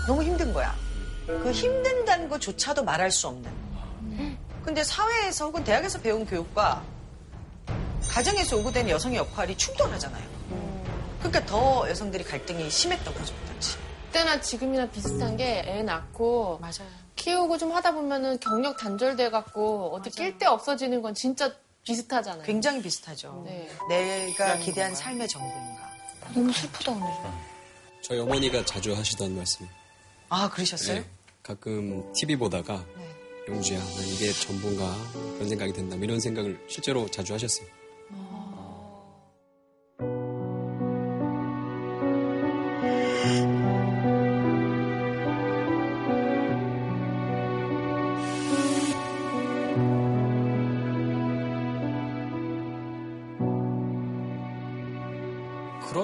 너무 0.08 0.22
힘든 0.24 0.54
거야. 0.54 0.76
그 1.26 1.52
힘든다는 1.52 2.30
것조차도 2.30 2.84
말할 2.84 3.10
수 3.12 3.28
없는. 3.28 3.50
근데 4.64 4.84
사회에서 4.84 5.46
혹은 5.46 5.64
대학에서 5.64 6.00
배운 6.02 6.26
교육과 6.26 6.84
가정에서 8.10 8.58
오고된 8.58 8.90
여성의 8.90 9.18
역할이 9.18 9.58
충돌하잖아요. 9.58 10.24
그러니까 11.20 11.46
더 11.46 11.90
여성들이 11.90 12.24
갈등이 12.26 12.70
심했던 12.70 13.14
거죠, 13.14 13.34
그 13.34 13.52
당시. 13.52 13.78
그때나 14.08 14.40
지금이나 14.42 14.86
비슷한 14.90 15.36
게 15.38 15.64
애 15.66 15.82
낳고 15.82 16.60
키우고 17.24 17.58
좀 17.58 17.72
하다 17.72 17.94
보면은 17.94 18.38
경력 18.42 18.76
단절돼 18.78 19.30
갖고 19.30 19.96
어디 19.96 20.10
낄 20.10 20.38
데 20.38 20.46
없어지는 20.46 21.02
건 21.02 21.14
진짜 21.14 21.54
비슷하잖아요. 21.84 22.44
굉장히 22.44 22.82
비슷하죠. 22.82 23.44
네. 23.46 23.70
내가 23.88 24.58
기대한 24.58 24.94
삶의 24.94 25.30
정부인가. 25.30 25.90
너무 26.34 26.52
슬프다 26.52 26.92
오늘. 26.92 27.08
저희 28.02 28.20
어머니가 28.20 28.66
자주 28.66 28.94
하시던 28.94 29.38
말씀. 29.38 29.68
아 30.28 30.50
그러셨어요? 30.50 31.00
네. 31.00 31.06
가끔 31.42 32.12
TV 32.14 32.36
보다가 32.36 32.84
영주야, 33.48 33.80
난 33.80 34.08
이게 34.08 34.32
전부인가 34.32 34.94
그런 35.36 35.48
생각이 35.48 35.72
든다. 35.74 35.96
뭐 35.96 36.04
이런 36.04 36.20
생각을 36.20 36.66
실제로 36.68 37.10
자주 37.10 37.34
하셨어요. 37.34 37.68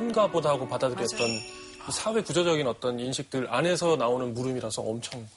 그런가 0.10 0.28
보다 0.32 0.50
하고 0.50 0.68
받아들였던 0.68 1.28
이 1.30 1.92
사회 1.92 2.22
구조적인 2.22 2.66
어떤 2.68 3.00
인식들 3.00 3.48
안에서 3.54 3.96
나오는 3.96 4.34
물음이라서 4.34 4.82
엄청 4.82 5.28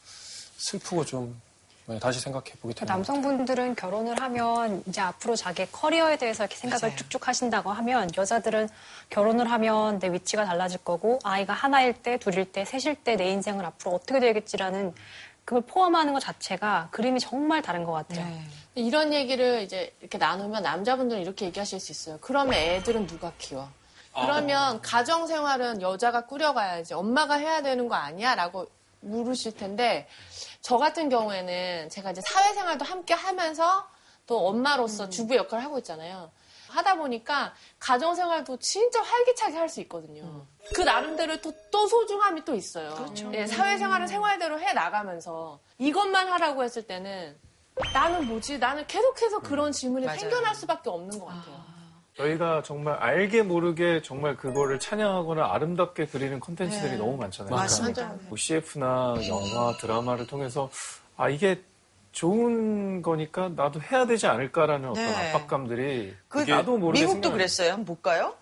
슬프고 0.56 1.04
좀 1.04 1.40
네, 1.86 1.98
다시 1.98 2.20
생각해 2.20 2.52
보게 2.60 2.72
됩니다. 2.74 2.94
남성분들은 2.94 3.74
결혼을 3.74 4.20
하면 4.20 4.82
이제 4.86 5.00
앞으로 5.00 5.34
자기 5.34 5.66
커리어에 5.70 6.16
대해서 6.16 6.44
이렇게 6.44 6.56
생각을 6.56 6.96
쭉쭉 6.96 7.26
하신다고 7.26 7.70
하면 7.72 8.08
여자들은 8.16 8.68
결혼을 9.10 9.50
하면 9.50 9.98
내 9.98 10.12
위치가 10.12 10.44
달라질 10.44 10.78
거고 10.78 11.18
아이가 11.24 11.52
하나일 11.52 11.92
때, 11.94 12.18
둘일 12.18 12.50
때, 12.52 12.64
셋일 12.64 12.96
때 13.02 13.16
내 13.16 13.30
인생을 13.30 13.64
앞으로 13.64 13.96
어떻게 13.96 14.20
되겠지라는 14.20 14.94
그걸 15.44 15.62
포함하는 15.62 16.12
것 16.12 16.20
자체가 16.20 16.88
그림이 16.92 17.18
정말 17.18 17.62
다른 17.62 17.82
것 17.84 17.92
같아요. 17.92 18.26
이런 18.76 19.12
얘기를 19.12 19.60
이제 19.62 19.92
이렇게 20.00 20.16
나누면 20.18 20.62
남자분들은 20.62 21.20
이렇게 21.20 21.46
얘기하실 21.46 21.80
수 21.80 21.90
있어요. 21.90 22.18
그러면 22.20 22.54
애들은 22.54 23.08
누가 23.08 23.32
키워? 23.38 23.68
그러면 24.14 24.80
가정 24.82 25.26
생활은 25.26 25.80
여자가 25.82 26.26
꾸려가야지 26.26 26.94
엄마가 26.94 27.34
해야 27.34 27.62
되는 27.62 27.88
거 27.88 27.94
아니야? 27.94 28.34
라고 28.34 28.66
물으실 29.00 29.56
텐데 29.56 30.06
저 30.60 30.76
같은 30.78 31.08
경우에는 31.08 31.88
제가 31.88 32.10
이제 32.12 32.20
사회생활도 32.20 32.84
함께 32.84 33.14
하면서 33.14 33.86
또 34.26 34.46
엄마로서 34.46 35.08
주부 35.08 35.34
역할을 35.34 35.64
하고 35.64 35.78
있잖아요. 35.78 36.30
하다 36.68 36.94
보니까 36.96 37.52
가정 37.78 38.14
생활도 38.14 38.56
진짜 38.58 39.02
활기차게 39.02 39.56
할 39.58 39.68
수 39.68 39.80
있거든요. 39.82 40.46
그 40.74 40.80
나름대로 40.82 41.38
또, 41.40 41.52
또 41.70 41.86
소중함이 41.86 42.44
또 42.44 42.54
있어요. 42.54 42.94
예, 43.34 43.46
사회생활은 43.46 44.06
생활대로 44.06 44.58
해 44.60 44.72
나가면서 44.72 45.58
이것만 45.78 46.28
하라고 46.28 46.62
했을 46.64 46.82
때는 46.86 47.36
나는 47.92 48.26
뭐지? 48.26 48.58
나는 48.58 48.86
계속해서 48.86 49.40
그런 49.40 49.72
질문이 49.72 50.06
생겨날 50.20 50.54
수밖에 50.54 50.88
없는 50.90 51.18
것 51.18 51.26
같아요. 51.26 51.62
저희가 52.16 52.62
정말 52.62 52.94
알게 52.94 53.42
모르게 53.42 54.02
정말 54.02 54.36
그거를 54.36 54.78
찬양하거나 54.78 55.52
아름답게 55.54 56.06
그리는 56.06 56.38
콘텐츠들이 56.40 56.92
네. 56.92 56.96
너무 56.98 57.16
많잖아요. 57.16 57.54
맞습니다. 57.54 58.02
그러니까 58.02 58.28
뭐 58.28 58.36
CF나 58.36 59.14
영화, 59.28 59.76
드라마를 59.78 60.26
통해서 60.26 60.70
아 61.16 61.28
이게 61.30 61.62
좋은 62.12 63.00
거니까 63.00 63.50
나도 63.56 63.80
해야 63.80 64.06
되지 64.06 64.26
않을까라는 64.26 64.90
어떤 64.90 65.04
네. 65.04 65.32
압박감들이 65.32 66.14
그 66.28 66.38
나도 66.40 66.76
모르게 66.76 67.00
미국도 67.00 67.14
생겨나요. 67.14 67.32
그랬어요. 67.32 67.70
한번 67.70 67.84
볼까요? 67.86 68.34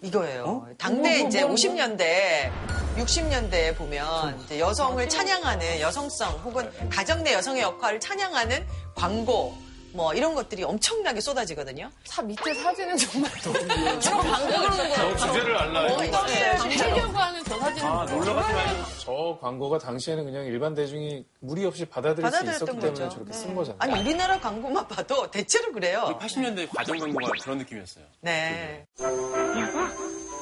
이거예요. 0.00 0.66
당대 0.78 1.10
뭐, 1.10 1.18
뭐, 1.18 1.28
이제 1.28 1.40
뭐, 1.42 1.48
뭐. 1.48 1.56
50년대, 1.56 2.50
60년대에 2.96 3.76
보면 3.76 4.40
이제 4.40 4.58
여성을 4.58 5.08
찬양하는 5.08 5.80
여성성 5.80 6.32
혹은 6.38 6.70
가정 6.88 7.22
내 7.22 7.34
여성의 7.34 7.62
역할을 7.62 8.00
찬양하는 8.00 8.66
광고 8.96 9.54
뭐 9.94 10.14
이런 10.14 10.34
것들이 10.34 10.62
엄청나게 10.64 11.20
쏟아지거든요. 11.20 11.90
사 12.04 12.22
밑에 12.22 12.54
사진은 12.54 12.96
정말 12.96 13.30
저런 14.00 14.20
광고 14.22 14.46
그러는 14.46 14.70
거예요. 14.76 14.94
저 14.94 15.16
주제를 15.26 15.54
알라요. 15.56 15.96
하려고 15.96 17.18
하는 17.18 17.44
저 17.44 17.58
사진은 17.58 17.90
아, 17.90 18.04
놀러 18.06 18.34
가지 18.34 18.52
말고 18.54 18.82
저 18.98 19.38
광고가 19.40 19.78
당시에는 19.78 20.24
그냥 20.24 20.44
일반 20.46 20.74
대중이 20.74 21.24
무리 21.40 21.64
없이 21.66 21.84
받아들일 21.84 22.30
수 22.30 22.42
있었기 22.44 22.64
때문에 22.66 22.88
거죠. 22.88 23.08
저렇게 23.10 23.30
네. 23.32 23.36
쓴 23.36 23.54
거잖아요. 23.54 23.78
아니 23.80 24.00
우리나라 24.00 24.40
광고만 24.40 24.88
봐도 24.88 25.30
대체로 25.30 25.70
그래요. 25.72 26.18
80년대 26.20 26.68
과정 26.74 26.98
광고가 26.98 27.30
그런 27.42 27.58
느낌이었어요. 27.58 28.04
네. 28.22 28.86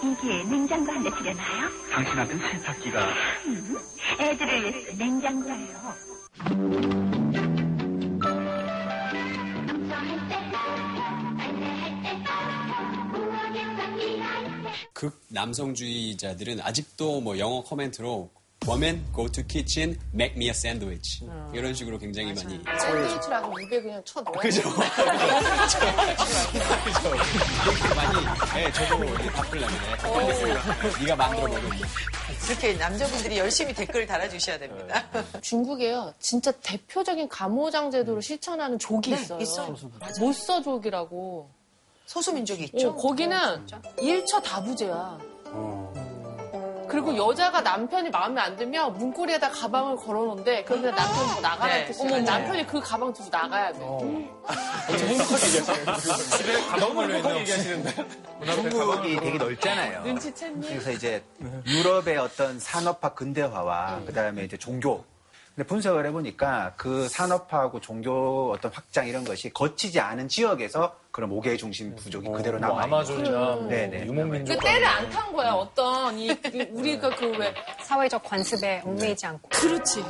여기에 0.02 0.44
냉장고 0.44 0.92
한 0.92 1.02
대 1.02 1.10
들여놔요. 1.10 1.68
당신한테 1.92 2.34
세탁기가 2.36 3.00
음, 3.46 3.78
애들을 4.20 4.62
위해서 4.62 4.92
냉장고예요. 4.96 7.49
극 14.92 15.18
남성주의자들은 15.28 16.60
아직도 16.60 17.22
뭐 17.22 17.38
영어 17.38 17.62
코멘트로 17.62 18.30
Woman, 18.66 19.02
go 19.14 19.26
to 19.26 19.42
kitchen, 19.42 19.96
make 20.12 20.36
me 20.36 20.48
a 20.48 20.50
sandwich. 20.50 21.24
이런 21.54 21.72
식으로 21.72 21.96
굉장히 21.98 22.34
많이. 22.34 22.60
샌드위치라고 22.78 23.58
입에 23.58 23.80
그냥 23.80 24.02
쳐 24.04 24.20
넣어요. 24.20 24.38
그죠? 24.38 24.60
많이, 27.96 28.14
네, 28.54 28.70
저도 28.72 29.02
이제 29.14 29.30
바꾸려면 29.32 29.70
해. 29.72 31.00
네가 31.00 31.16
만들어 31.16 31.48
먹을게. 31.48 31.84
그렇게 32.46 32.74
남자분들이 32.74 33.38
열심히 33.38 33.72
댓글 33.72 34.06
달아주셔야 34.06 34.58
됩니다. 34.58 35.08
중국에요. 35.40 36.12
진짜 36.18 36.52
대표적인 36.52 37.30
감호장 37.30 37.90
제도를 37.90 38.20
실천하는 38.20 38.78
족이 38.78 39.10
네, 39.10 39.22
있어요. 39.22 39.40
있어요. 39.40 39.74
못써족이라고. 40.20 41.48
소수민족이 42.04 42.64
있죠? 42.74 42.90
어, 42.90 42.94
거기는 42.96 43.66
일처 44.02 44.38
다부제야. 44.42 45.18
그리고 46.90 47.16
여자가 47.16 47.60
남편이 47.60 48.10
마음에 48.10 48.40
안 48.40 48.56
들면 48.56 48.94
문고리에다 48.94 49.50
가방을 49.50 49.96
걸어놓는데 49.96 50.64
그러면 50.64 50.94
남편이 50.94 51.32
뭐 51.32 51.40
나가라 51.40 51.74
네. 51.74 51.84
뜻이 51.86 52.02
어머. 52.02 52.18
남편이 52.18 52.66
그 52.66 52.80
가방 52.80 53.12
들고 53.12 53.30
나가야 53.30 53.72
돼. 53.72 53.78
집에 56.36 56.60
가방 56.68 56.94
걸려 56.94 57.16
있는 57.16 57.44
중국이 58.60 59.16
되게 59.16 59.38
넓잖아요. 59.38 60.02
눈치챘니? 60.04 60.66
그래서 60.66 60.90
이제 60.90 61.22
유럽의 61.66 62.16
어떤 62.18 62.58
산업화 62.58 63.14
근대화와 63.14 64.00
그다음에 64.06 64.44
이제 64.44 64.56
종교. 64.56 65.04
근데 65.60 65.68
분석을 65.68 66.06
해보니까 66.06 66.72
그 66.78 67.06
산업화하고 67.10 67.80
종교 67.80 68.50
어떤 68.50 68.72
확장 68.72 69.06
이런 69.06 69.24
것이 69.24 69.50
거치지 69.50 70.00
않은 70.00 70.26
지역에서 70.26 70.96
그런 71.10 71.28
모계 71.28 71.54
중심 71.58 71.94
부족이 71.96 72.28
그대로 72.30 72.58
뭐 72.58 72.68
남아 72.68 72.84
있는 72.84 72.94
아마존이나 72.96 73.38
뭐 73.56 73.68
네네. 73.68 74.06
유목민족 74.06 74.56
그 74.58 74.64
때를 74.64 74.86
안 74.86 75.10
탄 75.10 75.30
거야. 75.34 75.52
어떤 75.52 76.18
이, 76.18 76.28
이 76.28 76.66
우리가 76.70 77.14
그 77.14 77.26
왜 77.36 77.52
사회적 77.82 78.22
관습에 78.22 78.80
얽매이지 78.86 79.26
않고. 79.26 79.50
그렇지. 79.50 80.02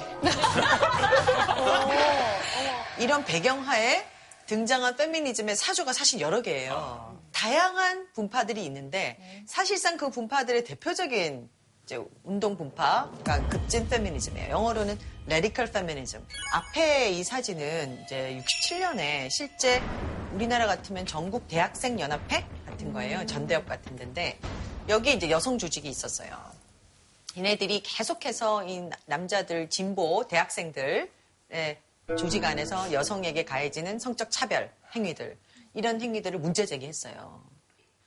이런 3.00 3.24
배경하에 3.24 4.06
등장한 4.46 4.94
페미니즘의 4.96 5.56
사조가 5.56 5.92
사실 5.92 6.20
여러 6.20 6.42
개예요. 6.42 7.18
다양한 7.32 8.06
분파들이 8.14 8.64
있는데 8.66 9.18
사실상 9.48 9.96
그 9.96 10.10
분파들의 10.10 10.62
대표적인 10.62 11.48
이제 11.90 12.00
운동 12.22 12.56
분파가 12.56 13.48
급진 13.48 13.88
페미니즘이에요. 13.88 14.50
영어로는 14.50 14.96
radical 15.26 15.72
feminism. 15.72 16.24
앞에 16.52 17.10
이 17.10 17.24
사진은 17.24 18.04
이제 18.04 18.40
67년에 18.44 19.28
실제 19.28 19.82
우리나라 20.32 20.68
같으면 20.68 21.04
전국 21.04 21.48
대학생 21.48 21.98
연합회 21.98 22.46
같은 22.64 22.92
거예요. 22.92 23.26
전대협 23.26 23.66
같은 23.66 23.96
데인데 23.96 24.38
여기 24.88 25.12
이제 25.14 25.30
여성 25.30 25.58
조직이 25.58 25.88
있었어요. 25.88 26.30
얘네들이 27.36 27.82
계속해서 27.82 28.68
이 28.68 28.88
남자들 29.06 29.68
진보 29.68 30.28
대학생들 30.28 31.10
조직 32.16 32.44
안에서 32.44 32.92
여성에게 32.92 33.44
가해지는 33.44 33.98
성적 33.98 34.30
차별 34.30 34.72
행위들 34.94 35.36
이런 35.74 36.00
행위들을 36.00 36.38
문제 36.38 36.66
제기했어요. 36.66 37.42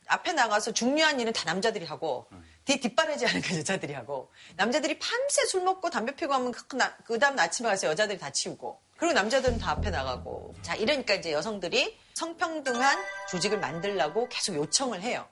앞에 0.08 0.32
나가서 0.32 0.72
중요한 0.72 1.20
일은 1.20 1.34
다 1.34 1.44
남자들이 1.46 1.86
하고 1.86 2.28
뒤 2.66 2.80
뒷바라지 2.80 3.26
하는 3.26 3.42
거 3.42 3.56
여자들이 3.58 3.94
하고 3.94 4.32
남자들이 4.56 4.98
밤새 5.00 5.46
술 5.46 5.64
먹고 5.64 5.90
담배 5.90 6.16
피고 6.16 6.34
하면 6.34 6.52
그, 6.52 6.76
나- 6.78 6.96
그 7.06 7.20
다음 7.20 7.38
아침에 7.38 7.68
가서 7.70 7.88
여자들이 7.88 8.18
다 8.18 8.30
치우고 8.30 8.80
그리고 8.98 9.14
남자들은 9.14 9.58
다 9.58 9.72
앞에 9.72 9.90
나가고 9.90 10.54
자 10.62 10.76
이러니까 10.76 11.16
이제 11.16 11.34
여성들이 11.34 11.98
성평등한 12.14 12.98
조직을 13.30 13.60
만들라고 13.60 14.30
계속 14.30 14.56
요청을 14.56 15.02
해요. 15.02 15.28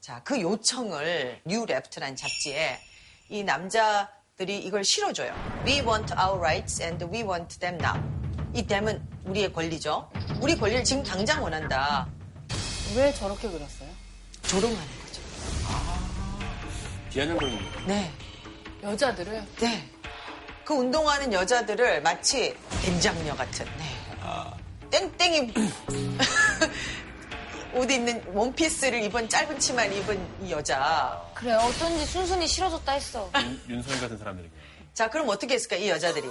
자 0.00 0.20
그 0.24 0.40
요청을 0.40 1.42
New 1.44 1.64
Left라는 1.64 2.16
잡지에 2.16 2.80
이 3.28 3.44
남자들이 3.44 4.58
이걸 4.58 4.82
실어줘요. 4.82 5.32
We 5.64 5.74
want 5.82 6.12
our 6.18 6.36
rights 6.38 6.82
and 6.82 7.04
we 7.04 7.22
want 7.22 7.60
them 7.60 7.76
now. 7.80 8.02
이 8.54 8.66
them은 8.66 9.00
우리의 9.26 9.52
권리죠. 9.52 10.10
우리 10.40 10.56
권리를 10.58 10.82
지금 10.82 11.04
당장 11.04 11.42
원한다. 11.44 12.08
왜 12.96 13.12
저렇게 13.14 13.48
그렸어요? 13.48 13.88
조롱하는 14.42 14.82
거죠. 15.06 16.01
건 17.14 17.38
네. 17.86 18.10
여자들을 18.82 19.46
네. 19.60 19.88
그 20.64 20.74
운동하는 20.74 21.32
여자들을 21.32 22.02
마치 22.02 22.56
뱀장녀 22.84 23.34
같은, 23.36 23.66
네. 24.90 25.10
땡땡이 25.18 25.52
옷 27.74 27.90
입는 27.90 28.22
원피스를 28.34 29.02
입은 29.04 29.28
짧은 29.28 29.58
치마를 29.58 29.92
입은 29.96 30.46
이 30.46 30.52
여자. 30.52 31.20
그래 31.34 31.52
어쩐지 31.54 32.04
순순히 32.06 32.46
싫어졌다 32.46 32.92
했어. 32.92 33.30
윤- 33.36 33.60
윤석열 33.68 34.00
같은 34.02 34.18
사람들이. 34.18 34.50
자, 34.94 35.08
그럼 35.08 35.28
어떻게 35.30 35.54
했을까, 35.54 35.76
이 35.76 35.88
여자들이? 35.88 36.28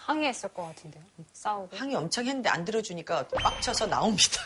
항의했을 0.00 0.48
것 0.50 0.62
같은데요. 0.68 1.02
싸우고. 1.34 1.76
항의 1.76 1.94
엄청 1.96 2.24
했는데 2.24 2.48
안 2.48 2.64
들어주니까 2.64 3.26
빡쳐서 3.28 3.86
나옵니다. 3.86 4.40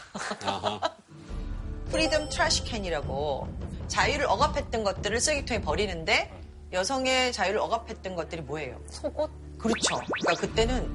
Freedom 1.90 2.28
Trash 2.30 2.76
Can이라고 2.76 3.48
자유를 3.88 4.26
억압했던 4.26 4.84
것들을 4.84 5.20
쓰레기통에 5.20 5.60
버리는데 5.62 6.30
여성의 6.72 7.32
자유를 7.32 7.60
억압했던 7.60 8.14
것들이 8.16 8.42
뭐예요? 8.42 8.80
속옷? 8.90 9.30
그렇죠. 9.58 9.96
그러니까 10.20 10.34
그때는 10.40 10.90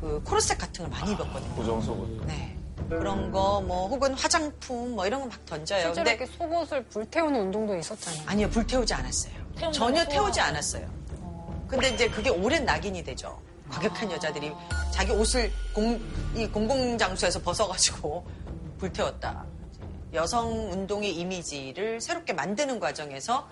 그 0.00 0.22
코르셋 0.24 0.58
같은 0.58 0.84
걸 0.88 0.90
많이 1.00 1.12
입었거든요. 1.12 1.54
교정 1.54 1.80
속옷. 1.80 2.26
네. 2.26 2.56
그런 2.88 3.30
거 3.32 3.60
뭐 3.62 3.88
혹은 3.88 4.12
화장품 4.14 4.94
뭐 4.94 5.06
이런 5.06 5.20
거 5.22 5.26
막 5.28 5.46
던져요. 5.46 5.80
실제로 5.94 5.94
근데 5.94 6.10
이렇게 6.12 6.26
속옷을 6.36 6.84
불태우는 6.84 7.40
운동도 7.40 7.76
있었잖아요. 7.76 8.22
아니요, 8.26 8.50
불태우지 8.50 8.92
않았어요. 8.92 9.32
전혀 9.72 10.00
소화. 10.04 10.08
태우지 10.08 10.40
않았어요. 10.40 10.86
근데 11.66 11.88
이제 11.90 12.08
그게 12.10 12.28
오랜 12.28 12.64
낙인이 12.66 13.02
되죠. 13.04 13.40
과격한 13.70 14.12
여자들이 14.12 14.52
자기 14.90 15.12
옷을 15.12 15.50
공, 15.74 15.98
이 16.36 16.46
공공장소에서 16.46 17.40
벗어가지고 17.40 18.26
불태웠다. 18.78 19.44
여성 20.14 20.70
운동의 20.70 21.14
이미지를 21.16 22.00
새롭게 22.00 22.32
만드는 22.32 22.78
과정에서 22.80 23.48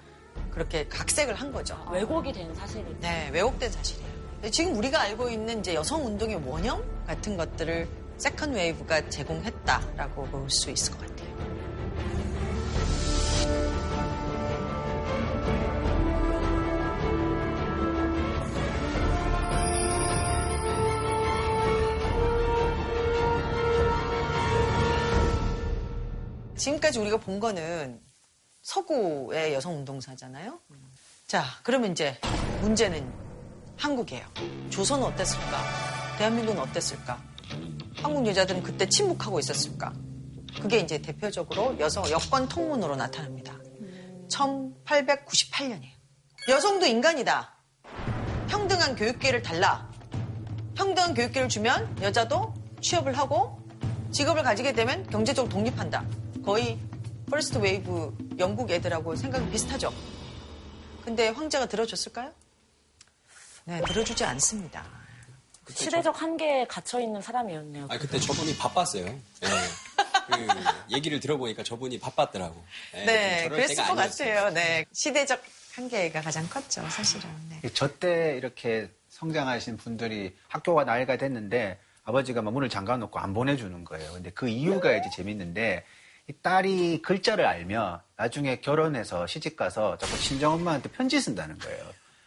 그렇게 0.50 0.86
각색을 0.88 1.34
한 1.34 1.52
거죠. 1.52 1.76
왜곡이 1.90 2.32
된 2.32 2.54
사실이. 2.54 2.84
네, 3.00 3.30
왜곡된 3.32 3.70
사실이에요. 3.70 4.12
지금 4.50 4.76
우리가 4.76 5.00
알고 5.00 5.28
있는 5.28 5.60
이제 5.60 5.74
여성 5.74 6.04
운동의 6.06 6.36
원형 6.46 6.82
같은 7.06 7.36
것들을 7.36 7.88
second 8.16 8.52
wave가 8.54 9.08
제공했다라고 9.08 10.24
볼 10.26 10.48
수 10.50 10.70
있을 10.70 10.92
것 10.92 11.00
같아요. 11.00 11.31
지금까지 26.62 27.00
우리가 27.00 27.16
본 27.16 27.40
거는 27.40 28.00
서구의 28.62 29.52
여성 29.52 29.78
운동사잖아요. 29.78 30.60
자, 31.26 31.44
그러면 31.64 31.90
이제 31.90 32.20
문제는 32.60 33.12
한국이에요. 33.76 34.24
조선은 34.70 35.04
어땠을까? 35.08 35.58
대한민국은 36.18 36.62
어땠을까? 36.62 37.20
한국 37.96 38.24
여자들은 38.28 38.62
그때 38.62 38.88
침묵하고 38.88 39.40
있었을까? 39.40 39.92
그게 40.60 40.78
이제 40.78 41.02
대표적으로 41.02 41.76
여성 41.80 42.08
여권 42.10 42.48
통문으로 42.48 42.94
나타납니다. 42.94 43.58
1898년이에요. 44.30 45.90
여성도 46.48 46.86
인간이다. 46.86 47.56
평등한 48.48 48.94
교육 48.94 49.18
기회를 49.18 49.42
달라. 49.42 49.90
평등한 50.76 51.14
교육 51.14 51.32
기회를 51.32 51.48
주면 51.48 52.00
여자도 52.00 52.54
취업을 52.80 53.18
하고 53.18 53.58
직업을 54.12 54.44
가지게 54.44 54.74
되면 54.74 55.04
경제적으로 55.10 55.52
독립한다. 55.52 56.21
거의 56.44 56.78
first 57.30 57.58
wave 57.58 58.14
영국 58.38 58.70
애들하고 58.70 59.16
생각이 59.16 59.48
비슷하죠. 59.50 59.92
근데 61.04 61.28
황제가 61.28 61.66
들어줬을까요? 61.66 62.32
네, 63.64 63.80
들어주지 63.82 64.24
않습니다. 64.24 64.84
시대적 65.68 66.20
한계에 66.20 66.66
갇혀 66.66 67.00
있는 67.00 67.22
사람이었네요. 67.22 67.86
아 67.88 67.98
그때 67.98 68.18
저분이 68.18 68.56
바빴어요. 68.56 69.06
예. 69.06 69.20
그 70.26 70.46
얘기를 70.90 71.20
들어보니까 71.20 71.62
저분이 71.62 71.98
바빴더라고. 72.00 72.62
예, 72.94 73.04
네, 73.04 73.42
좀 73.42 73.44
저럴 73.50 73.50
그랬을 73.50 73.76
것 73.84 73.90
아니었어요. 73.98 74.34
같아요. 74.34 74.50
네, 74.54 74.84
시대적 74.92 75.42
한계가 75.74 76.20
가장 76.20 76.48
컸죠, 76.48 76.86
사실은. 76.90 77.28
네. 77.48 77.68
저때 77.72 78.36
이렇게 78.36 78.90
성장하신 79.08 79.76
분들이 79.78 80.36
학교 80.48 80.72
갈 80.72 80.84
나이가 80.84 81.16
됐는데 81.16 81.78
아버지가 82.04 82.42
막 82.42 82.52
문을 82.52 82.68
잠가놓고 82.68 83.18
안 83.18 83.32
보내주는 83.32 83.84
거예요. 83.84 84.12
근데 84.12 84.30
그 84.30 84.48
이유가 84.48 84.94
이제 84.96 85.08
재밌는데 85.14 85.84
이 85.84 86.01
딸이 86.42 87.02
글자를 87.02 87.44
알면 87.44 88.00
나중에 88.16 88.60
결혼해서 88.60 89.26
시집 89.26 89.56
가서 89.56 89.98
자꾸 89.98 90.16
친정엄마한테 90.18 90.90
편지 90.90 91.20
쓴다는 91.20 91.58
거예요. 91.58 91.84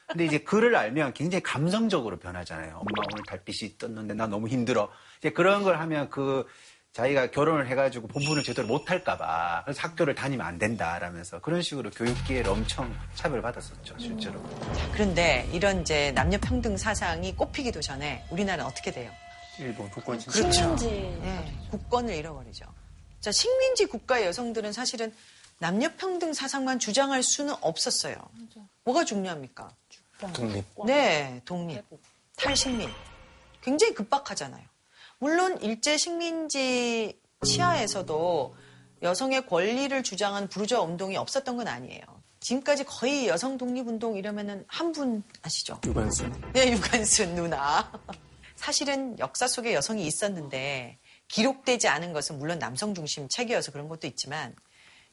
근데 0.08 0.26
이제 0.26 0.38
글을 0.40 0.76
알면 0.76 1.14
굉장히 1.14 1.42
감성적으로 1.42 2.18
변하잖아요. 2.18 2.76
엄마 2.76 3.08
오늘 3.12 3.24
달빛이 3.26 3.78
떴는데 3.78 4.14
나 4.14 4.28
너무 4.28 4.48
힘들어. 4.48 4.90
이제 5.20 5.32
그런 5.32 5.64
걸 5.64 5.80
하면 5.80 6.10
그 6.10 6.46
자기가 6.92 7.32
결혼을 7.32 7.68
해가지고 7.68 8.08
본분을 8.08 8.44
제대로 8.44 8.68
못할까봐 8.68 9.64
그래서 9.66 9.82
학교를 9.82 10.16
다니면 10.16 10.46
안 10.46 10.58
된다라면서 10.58 11.42
그런 11.42 11.62
식으로 11.62 11.90
교육 11.90 12.16
기회를 12.26 12.50
엄청 12.50 12.94
차별받았었죠 13.16 13.96
실제로. 13.98 14.42
그런데 14.94 15.50
이런 15.52 15.82
이제 15.82 16.14
남녀 16.14 16.38
평등 16.38 16.78
사상이 16.78 17.36
꼽히기도 17.36 17.82
전에 17.82 18.24
우리나라는 18.30 18.66
어떻게 18.66 18.92
돼요? 18.92 19.12
일본 19.60 19.90
국권 19.90 20.20
진 20.20 20.32
그렇죠. 20.32 20.76
네, 20.78 21.54
국권을 21.72 22.14
잃어버리죠. 22.16 22.66
자, 23.26 23.32
식민지 23.32 23.88
국가의 23.88 24.28
여성들은 24.28 24.72
사실은 24.72 25.12
남녀 25.58 25.90
평등 25.96 26.32
사상만 26.32 26.78
주장할 26.78 27.24
수는 27.24 27.56
없었어요. 27.60 28.16
뭐가 28.84 29.04
중요합니까? 29.04 29.68
독립. 30.32 30.64
네, 30.86 31.42
독립, 31.44 31.82
탈식민. 32.36 32.88
굉장히 33.64 33.96
급박하잖아요. 33.96 34.64
물론 35.18 35.60
일제 35.64 35.98
식민지 35.98 37.20
치하에서도 37.44 38.56
여성의 39.02 39.48
권리를 39.48 40.04
주장한 40.04 40.48
부르주아 40.48 40.82
운동이 40.82 41.18
없었던 41.18 41.58
건 41.58 41.68
아니에요. 41.68 42.04
지금까지 42.42 42.84
거의 42.84 43.28
여성 43.28 43.58
독립운동 43.58 44.18
이러면은 44.18 44.66
한 44.68 44.92
분 44.92 45.24
아시죠? 45.42 45.82
유관순. 45.84 46.52
네, 46.54 46.74
유관순 46.74 47.34
누나. 47.34 47.92
사실은 48.56 49.18
역사 49.18 49.48
속에 49.48 49.74
여성이 49.74 50.06
있었는데 50.06 51.00
기록되지 51.28 51.88
않은 51.88 52.14
것은 52.14 52.38
물론 52.40 52.60
남성 52.60 52.94
중심 52.94 53.28
책이어서 53.30 53.72
그런 53.72 53.88
것도 53.88 54.08
있지만 54.08 54.56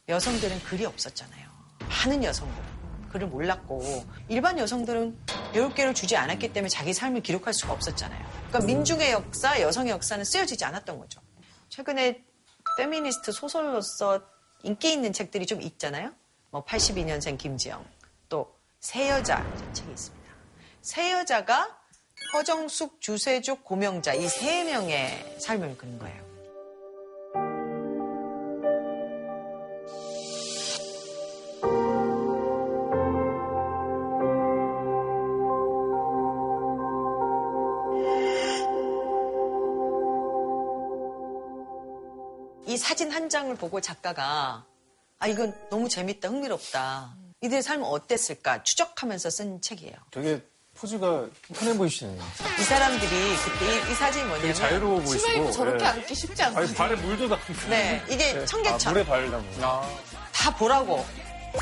여성들은 0.08 0.62
글이 0.64 0.84
없었잖아요. 0.84 1.48
많은 1.88 2.24
여성들 2.24 2.62
글을 3.10 3.26
몰랐고 3.28 4.04
일반 4.28 4.58
여성들은 4.58 5.18
배울 5.52 5.74
기를 5.74 5.92
주지 5.94 6.16
않았기 6.16 6.52
때문에 6.52 6.68
자기 6.68 6.92
삶을 6.94 7.22
기록할 7.22 7.52
수가 7.52 7.72
없었잖아요. 7.74 8.26
그러니까 8.48 8.60
민중의 8.60 9.12
역사, 9.12 9.60
여성의 9.60 9.92
역사는 9.92 10.24
쓰여지지 10.24 10.64
않았던 10.64 10.98
거죠. 10.98 11.20
최근에 11.68 12.24
페미니스트 12.78 13.32
소설로서 13.32 14.22
인기 14.62 14.92
있는 14.92 15.12
책들이 15.12 15.46
좀 15.46 15.60
있잖아요. 15.60 16.14
뭐 16.50 16.64
82년생 16.64 17.36
김지영, 17.38 17.84
또 18.28 18.62
새 18.82 19.08
여자 19.10 19.46
책이 19.72 19.90
있습니다. 19.92 20.28
새 20.82 21.12
여자가 21.12 21.78
허정숙, 22.32 23.00
주세죽, 23.00 23.64
고명자 23.64 24.14
이 24.14 24.26
세 24.28 24.64
명의 24.64 25.08
삶을 25.38 25.76
그린 25.76 25.98
거예요. 25.98 26.22
이 42.66 42.76
사진 42.76 43.10
한 43.10 43.28
장을 43.28 43.54
보고 43.56 43.80
작가가 43.80 44.64
아 45.18 45.28
이건 45.28 45.54
너무 45.70 45.88
재밌다, 45.88 46.28
흥미롭다. 46.28 47.16
이들의 47.42 47.62
삶은 47.62 47.84
어땠을까 47.84 48.62
추적하면서 48.62 49.30
쓴 49.30 49.60
책이에요. 49.60 49.94
되게 50.10 50.42
포즈가 50.74 51.26
편해 51.54 51.76
보이시네요. 51.76 52.20
이 52.58 52.62
사람들이 52.62 53.36
그때 53.44 53.88
이, 53.88 53.92
이 53.92 53.94
사진이 53.94 54.24
뭐냐면 54.24 54.40
되게 54.42 54.54
자유로워 54.54 55.00
보이시고. 55.00 55.18
치마 55.18 55.32
입고 55.34 55.52
저렇게 55.52 55.84
예. 55.84 55.88
앉기 55.88 56.14
쉽지 56.14 56.42
않거든요. 56.44 56.64
아니, 56.66 56.74
발에 56.74 56.96
물도 56.96 57.28
닿고. 57.28 57.52
네, 57.68 58.02
이게 58.08 58.44
청계천. 58.44 58.88
아, 58.88 58.90
물에 58.92 59.04
발다고. 59.04 59.44
다 60.32 60.56
보라고 60.56 61.04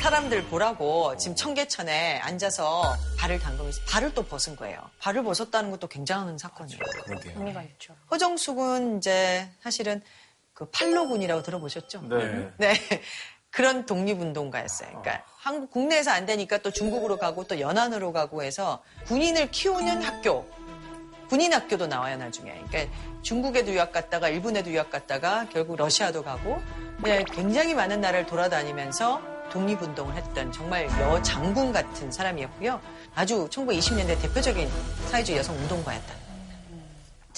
사람들 0.01 0.45
보라고 0.45 1.17
지금 1.17 1.35
청계천에 1.35 2.19
앉아서 2.19 2.95
발을 3.17 3.39
담그면서 3.39 3.81
발을 3.89 4.13
또 4.13 4.23
벗은 4.25 4.55
거예요. 4.55 4.79
발을 4.99 5.23
벗었다는 5.23 5.69
것도 5.71 5.87
굉장한 5.87 6.37
사건이에요. 6.37 6.79
의미가 7.35 7.61
있죠. 7.63 7.95
허정숙은 8.09 8.97
이제 8.99 9.49
사실은 9.61 10.01
그 10.53 10.69
팔로군이라고 10.69 11.43
들어보셨죠? 11.43 12.03
네. 12.07 12.49
네. 12.57 12.73
그런 13.51 13.85
독립운동가였어요. 13.85 14.89
그러니까 14.89 15.23
한국 15.37 15.71
국내에서 15.71 16.11
안 16.11 16.25
되니까 16.25 16.57
또 16.59 16.71
중국으로 16.71 17.17
가고 17.17 17.43
또 17.43 17.59
연안으로 17.59 18.13
가고 18.13 18.43
해서 18.43 18.81
군인을 19.05 19.51
키우는 19.51 20.01
학교, 20.01 20.49
군인 21.29 21.53
학교도 21.53 21.87
나와요 21.87 22.17
나중에. 22.17 22.51
그러니까 22.67 22.93
중국에도 23.21 23.71
유학 23.73 23.91
갔다가 23.91 24.29
일본에도 24.29 24.71
유학 24.71 24.89
갔다가 24.89 25.47
결국 25.49 25.75
러시아도 25.75 26.23
가고 26.23 26.59
네, 27.03 27.23
굉장히 27.25 27.73
많은 27.73 27.99
나라를 27.99 28.25
돌아다니면서 28.25 29.21
독립운동을 29.51 30.15
했던 30.15 30.51
정말 30.53 30.85
여장군 30.85 31.73
같은 31.73 32.09
사람이었고요. 32.09 32.79
아주 33.15 33.49
1920년대 33.49 34.21
대표적인 34.21 34.69
사회주의 35.09 35.37
여성 35.37 35.55
운동가였다. 35.57 36.21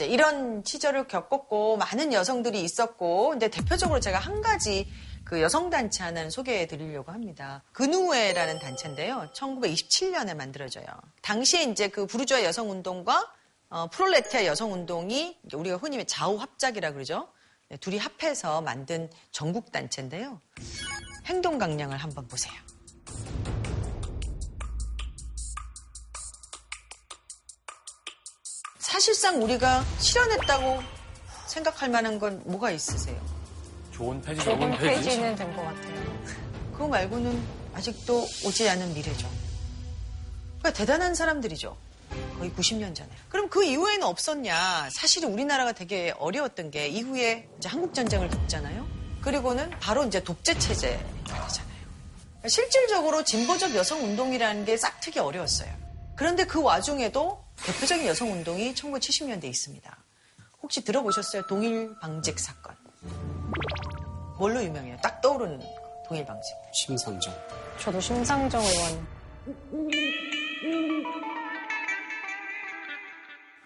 이런 0.01 0.63
시절을 0.65 1.07
겪었고 1.07 1.77
많은 1.77 2.13
여성들이 2.13 2.61
있었고 2.63 3.29
근데 3.29 3.47
대표적으로 3.47 3.99
제가 3.99 4.17
한 4.17 4.41
가지 4.41 4.87
그 5.33 5.41
여성 5.41 5.71
단체 5.71 6.03
하나는 6.03 6.29
소개해 6.29 6.67
드리려고 6.67 7.11
합니다. 7.11 7.63
근우회라는 7.71 8.59
단체인데요. 8.59 9.31
1927년에 9.33 10.35
만들어져요. 10.35 10.85
당시에 11.23 11.63
이제 11.63 11.87
그 11.87 12.05
부르주아 12.05 12.43
여성 12.43 12.69
운동과 12.69 13.33
어, 13.69 13.87
프롤레타리아 13.87 14.45
여성운동이 14.45 15.39
우리가 15.51 15.77
흔히 15.77 16.05
좌우 16.05 16.35
합작이라 16.35 16.91
그러죠. 16.91 17.29
네, 17.69 17.77
둘이 17.77 17.97
합해서 17.97 18.61
만든 18.61 19.09
전국 19.31 19.71
단체인데요. 19.71 20.39
행동 21.25 21.57
강령을 21.57 21.97
한번 21.97 22.27
보세요. 22.27 22.53
사실상 28.77 29.41
우리가 29.41 29.83
실현했다고 29.97 30.83
생각할 31.47 31.89
만한 31.89 32.19
건 32.19 32.43
뭐가 32.45 32.69
있으세요? 32.69 33.42
조혼 33.93 34.21
폐지, 34.21 34.43
조혼 34.43 34.59
폐지. 34.77 35.03
폐지는 35.05 35.35
된 35.35 35.55
것 35.55 35.63
같아요. 35.63 36.03
그거 36.73 36.87
말고는 36.87 37.41
아직도 37.73 38.27
오지 38.45 38.67
않은 38.69 38.93
미래죠. 38.93 39.29
그러니까 40.59 40.73
대단한 40.73 41.13
사람들이죠. 41.15 41.75
거의 42.37 42.51
90년 42.51 42.95
전에. 42.95 43.09
그럼 43.29 43.49
그 43.49 43.63
이후에는 43.63 44.03
없었냐? 44.05 44.89
사실은 44.91 45.31
우리나라가 45.33 45.71
되게 45.71 46.13
어려웠던 46.17 46.71
게 46.71 46.87
이후에 46.87 47.47
이제 47.57 47.69
한국 47.69 47.93
전쟁을 47.93 48.29
겪잖아요. 48.29 48.85
그리고는 49.21 49.69
바로 49.79 50.03
이제 50.05 50.21
독재 50.23 50.57
체제가 50.57 50.97
되잖아요. 51.47 51.73
실질적으로 52.47 53.23
진보적 53.23 53.73
여성 53.75 54.03
운동이라는 54.03 54.65
게 54.65 54.75
싹트기 54.77 55.19
어려웠어요. 55.19 55.71
그런데 56.15 56.45
그 56.45 56.61
와중에도 56.61 57.43
대표적인 57.57 58.05
여성 58.05 58.31
운동이 58.31 58.73
1970년대에 58.73 59.45
있습니다. 59.45 59.97
혹시 60.61 60.83
들어보셨어요? 60.83 61.47
동일 61.47 61.95
방직 62.01 62.39
사건. 62.39 62.75
뭘로 64.37 64.63
유명해요? 64.63 64.97
딱 65.01 65.21
떠오르는 65.21 65.59
거, 65.59 65.65
동일 66.07 66.25
방직. 66.25 66.53
심상정. 66.73 67.33
저도 67.79 67.99
심상정 67.99 68.61
의원 68.61 69.07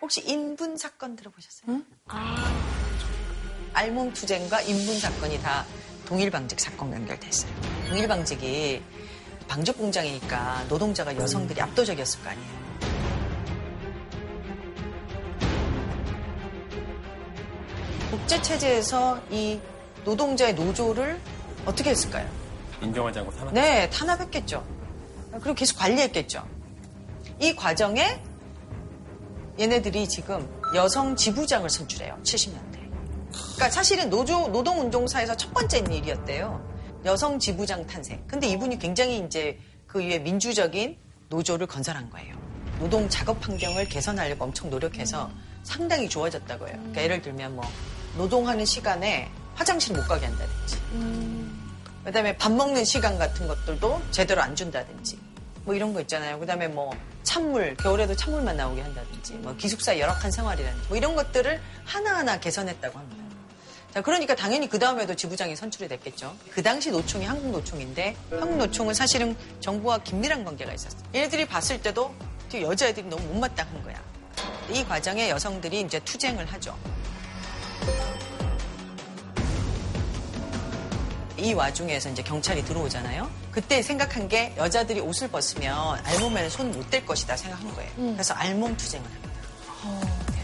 혹시 0.01 0.21
인분 0.25 0.77
사건 0.77 1.15
들어보셨어요? 1.15 1.81
알몸 3.73 4.13
투쟁과 4.13 4.61
인분 4.61 4.99
사건이 4.99 5.41
다 5.41 5.65
동일 6.05 6.31
방직 6.31 6.59
사건 6.59 6.93
연결됐어요. 6.93 7.51
동일 7.89 8.07
방직이 8.07 8.81
방직 9.47 9.77
공장이니까 9.77 10.65
노동자가 10.69 11.15
여성들이 11.15 11.61
압도적이었을 11.61 12.23
거 12.23 12.29
아니에요. 12.29 12.67
국제 18.09 18.41
체제에서 18.41 19.21
이 19.29 19.59
노동자의 20.07 20.53
노조를 20.55 21.19
어떻게 21.65 21.89
했을까요? 21.89 22.25
인정하지 22.81 23.19
않고 23.19 23.31
산업. 23.33 23.53
네, 23.53 23.89
탄압했겠죠. 23.89 24.65
그리고 25.33 25.53
계속 25.53 25.77
관리했겠죠. 25.77 26.47
이 27.41 27.53
과정에 27.53 28.21
얘네들이 29.59 30.07
지금 30.07 30.47
여성 30.73 31.13
지부장을 31.13 31.69
선출해요. 31.69 32.17
70년대. 32.23 32.77
그러니까 33.31 33.69
사실은 33.69 34.09
노조 34.09 34.47
노동운동사에서 34.47 35.35
첫 35.35 35.53
번째 35.53 35.79
일이었대요. 35.79 36.65
여성 37.03 37.37
지부장 37.37 37.85
탄생. 37.85 38.23
근데 38.27 38.47
이분이 38.47 38.79
굉장히 38.79 39.19
이제 39.19 39.59
그 39.87 40.01
이후에 40.01 40.19
민주적인 40.19 40.97
노조를 41.27 41.67
건설한 41.67 42.09
거예요. 42.09 42.33
노동 42.79 43.09
작업 43.09 43.45
환경을 43.45 43.89
개선하려고 43.89 44.45
엄청 44.45 44.69
노력해서 44.69 45.29
상당히 45.63 46.07
좋아졌다고 46.07 46.65
해요. 46.65 46.75
그러니까 46.77 47.03
예를 47.03 47.21
들면 47.21 47.57
뭐 47.57 47.65
노동하는 48.15 48.63
시간에 48.63 49.29
화장실 49.57 49.95
못 49.95 50.07
가게 50.07 50.25
한다든지. 50.27 50.77
그다음에 52.05 52.37
밥 52.37 52.51
먹는 52.53 52.85
시간 52.85 53.17
같은 53.17 53.47
것들도 53.47 54.01
제대로 54.11 54.41
안 54.41 54.55
준다든지. 54.55 55.19
뭐 55.65 55.75
이런 55.75 55.93
거 55.93 55.99
있잖아요. 56.01 56.39
그다음에 56.39 56.69
뭐 56.69 56.95
찬물 57.23 57.75
겨울에도 57.75 58.15
찬물만 58.15 58.55
나오게 58.55 58.81
한다든지 58.81 59.33
뭐 59.33 59.53
기숙사 59.57 59.99
열악한 59.99 60.31
생활이라든지 60.31 60.87
뭐 60.87 60.95
이런 60.95 61.15
것들을 61.15 61.59
하나하나 61.83 62.39
개선했다고 62.39 62.97
합니다. 62.97 63.23
자, 63.93 64.01
그러니까 64.01 64.35
당연히 64.35 64.69
그 64.69 64.79
다음에도 64.79 65.15
지부장이 65.15 65.55
선출이 65.55 65.89
됐겠죠. 65.89 66.33
그 66.51 66.63
당시 66.63 66.91
노총이 66.91 67.25
한국 67.25 67.51
노총인데 67.51 68.15
한국 68.29 68.57
노총은 68.57 68.93
사실은 68.93 69.35
정부와 69.59 69.97
긴밀한 69.97 70.45
관계가 70.45 70.71
있었어요. 70.71 71.01
얘네들이 71.13 71.47
봤을 71.47 71.81
때도 71.81 72.13
저 72.47 72.61
여자애들이 72.61 73.07
너무 73.07 73.21
못마땅한 73.27 73.83
거야. 73.83 74.01
이 74.71 74.85
과정에 74.85 75.29
여성들이 75.29 75.81
이제 75.81 75.99
투쟁을 75.99 76.45
하죠. 76.45 76.77
이 81.37 81.53
와중에서 81.53 82.09
이제 82.09 82.23
경찰이 82.23 82.65
들어오잖아요. 82.65 83.29
그때 83.51 83.81
생각한 83.81 84.27
게 84.27 84.53
여자들이 84.57 84.99
옷을 84.99 85.27
벗으면 85.29 85.99
알몸에는 86.03 86.49
손 86.49 86.71
못 86.71 86.89
댈 86.89 87.05
것이다 87.05 87.35
생각한 87.37 87.73
거예요. 87.75 87.91
그래서 88.13 88.33
알몸 88.33 88.75
투쟁을 88.77 89.05
합니다. 89.05 89.29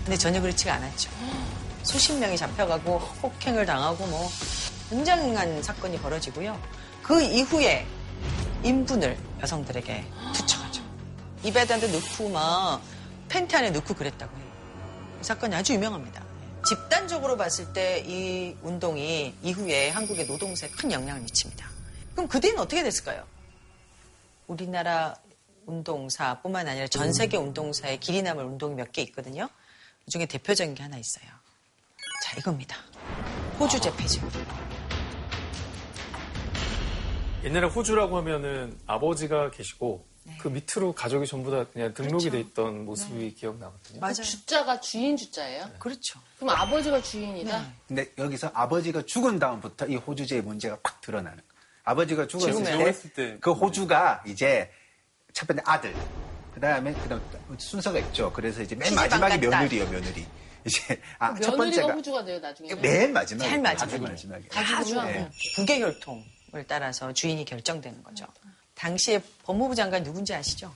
근데 0.06 0.18
전혀 0.18 0.41
그렇지가 0.41 0.74
않았죠. 0.74 1.10
수십 1.84 2.14
명이 2.14 2.38
잡혀가고 2.38 3.00
폭행을 3.22 3.66
당하고 3.66 4.06
뭐 4.08 4.30
굉장한 4.89 5.64
사건이 5.64 6.00
벌어지고요. 6.00 6.60
그 7.02 7.22
이후에 7.22 7.86
인분을 8.64 9.18
여성들에게 9.41 10.06
투척하죠. 10.34 10.82
입에다도 11.44 11.88
넣고 11.88 12.30
막 12.30 12.82
팬티 13.30 13.56
안에 13.56 13.72
넣고 13.72 13.94
그랬다고 13.94 14.36
해요. 14.38 14.46
이 15.22 15.24
사건이 15.24 15.56
아주 15.56 15.74
유명합니다. 15.74 16.22
집단적으로 16.66 17.36
봤을 17.38 17.72
때 17.74 18.03
이 18.05 18.55
운동이 18.61 19.34
이후에 19.43 19.89
한국의 19.89 20.26
노동사에 20.26 20.70
큰 20.70 20.91
영향을 20.91 21.22
미칩니다. 21.22 21.70
그럼 22.14 22.28
그 22.28 22.39
뒤는 22.39 22.59
어떻게 22.59 22.84
됐을까요? 22.84 23.26
우리나라 24.47 25.16
운동사뿐만 25.66 26.68
아니라 26.68 26.88
전 26.88 27.14
세계 27.14 27.38
운동사에 27.38 27.97
길이 27.97 28.22
남을 28.22 28.43
운동이 28.43 28.76
몇 28.76 28.91
개 28.91 29.01
있거든요. 29.03 29.49
그 30.05 30.11
중에 30.11 30.26
대표적인 30.26 30.76
게 30.76 30.84
하나 30.84 30.97
있어요. 30.97 31.26
자, 32.24 32.38
이겁니다. 32.38 32.78
호주제 33.59 33.95
폐지. 33.95 34.22
옛날에 37.43 37.68
호주라고 37.68 38.18
하면은 38.18 38.78
아버지가 38.86 39.51
계시고 39.51 40.05
네. 40.26 40.38
그 40.39 40.47
밑으로 40.47 40.93
가족이 40.93 41.28
전부 41.28 41.51
다 41.51 41.65
그냥 41.71 41.93
등록이 41.93 42.30
돼 42.30 42.39
있던 42.39 42.86
모습이 42.86 43.34
기억나거든요. 43.36 43.99
맞아요. 43.99 44.13
주자가 44.13 44.80
주인 44.80 45.17
주자예요? 45.17 45.69
그렇죠. 45.80 46.19
그럼 46.39 46.55
아버지가 46.55 47.01
주인이다? 47.01 47.74
근데 47.88 48.11
여기서 48.17 48.51
아버지가 48.53 49.03
죽은 49.05 49.39
다음부터 49.39 49.88
이 49.88 49.95
호주제의 49.95 50.41
문제가 50.41 50.78
확 50.84 51.01
드러나는 51.01 51.38
거예요. 51.38 51.63
아버지가 51.84 52.28
죽었을 52.28 53.13
때. 53.13 53.38
그 53.41 53.51
호주가 53.51 54.24
이제 54.26 54.71
첫 55.34 55.45
번째 55.47 55.61
아들, 55.65 55.93
그 56.53 56.59
다음에 56.61 56.93
그다음 56.93 57.21
순서가 57.57 57.99
있죠. 57.99 58.32
그래서 58.32 58.61
이제 58.61 58.76
맨 58.76 58.95
마지막이. 58.95 59.39
며느리요, 59.39 59.89
며느리. 59.89 60.26
이제 60.65 61.01
아, 61.19 61.34
첫 61.41 61.57
며느리가 61.57 61.57
번째가 61.57 61.93
호주가 61.93 62.24
돼요 62.24 62.39
나중에. 62.39 62.74
맨 62.76 63.11
마지막에. 63.11 63.49
제일 63.49 63.61
마지막에. 63.61 63.91
제일 63.91 64.07
마지막에. 64.09 64.47
다 64.47 64.84
죽으면 64.84 65.05
네. 65.07 65.30
북의 65.55 65.82
혈통을 65.82 66.65
따라서 66.67 67.11
주인이 67.11 67.43
결정되는 67.43 68.01
거죠. 68.03 68.26
당시에 68.76 69.21
법무부 69.43 69.76
장관 69.76 70.03
누군지 70.03 70.34
아시죠? 70.34 70.74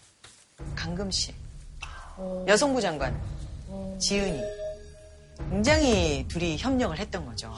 강금 0.76 1.12
씨. 1.12 1.34
여성부 2.48 2.82
장관 2.82 3.20
지은이. 4.00 4.42
굉장히 5.52 6.26
둘이 6.28 6.58
협력을 6.58 6.98
했던 6.98 7.26
거죠. 7.26 7.54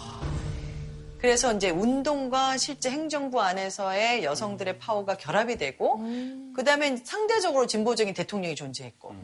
그래서 1.19 1.53
이제 1.53 1.69
운동과 1.69 2.57
실제 2.57 2.89
행정부 2.89 3.41
안에서의 3.41 4.23
여성들의 4.23 4.79
파워가 4.79 5.17
결합이 5.17 5.57
되고, 5.57 5.97
그 6.55 6.63
다음에 6.63 6.97
상대적으로 6.97 7.67
진보적인 7.67 8.13
대통령이 8.13 8.55
존재했고, 8.55 9.15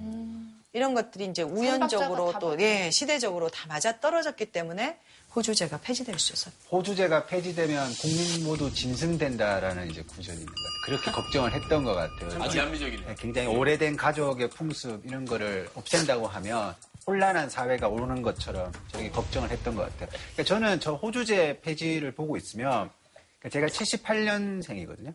이런 0.73 0.93
것들이 0.93 1.25
이제 1.25 1.41
우연적으로 1.41 2.33
다 2.33 2.39
또, 2.39 2.59
예, 2.59 2.91
시대적으로 2.91 3.49
다 3.49 3.65
맞아 3.67 3.99
떨어졌기 4.01 4.47
때문에 4.51 4.97
호주제가 5.35 5.79
폐지될 5.81 6.17
수 6.17 6.33
있었어요. 6.33 6.53
호주제가 6.71 7.25
폐지되면 7.25 7.93
국민 7.95 8.45
모두 8.45 8.73
짐승된다라는 8.73 9.91
이제 9.91 10.01
구절이 10.01 10.37
있는 10.37 10.45
것 10.45 10.55
같아요. 10.55 10.81
그렇게 10.85 11.11
걱정을 11.11 11.53
했던 11.53 11.83
것 11.83 11.93
같아요. 11.93 12.41
아주 12.41 12.59
합리적이네요. 12.61 13.07
네, 13.07 13.15
굉장히 13.19 13.47
오래된 13.47 13.97
가족의 13.97 14.49
풍습 14.51 15.05
이런 15.05 15.25
거를 15.25 15.69
없앤다고 15.75 16.27
하면 16.27 16.73
혼란한 17.05 17.49
사회가 17.49 17.87
오는 17.89 18.21
것처럼 18.21 18.71
저렇게 18.87 19.09
걱정을 19.11 19.49
했던 19.51 19.75
것 19.75 19.83
같아요. 19.83 20.09
그러니까 20.09 20.43
저는 20.43 20.79
저 20.79 20.93
호주제 20.93 21.59
폐지를 21.61 22.13
보고 22.13 22.37
있으면 22.37 22.89
그러니까 23.39 23.49
제가 23.49 23.67
78년생이거든요. 23.67 25.13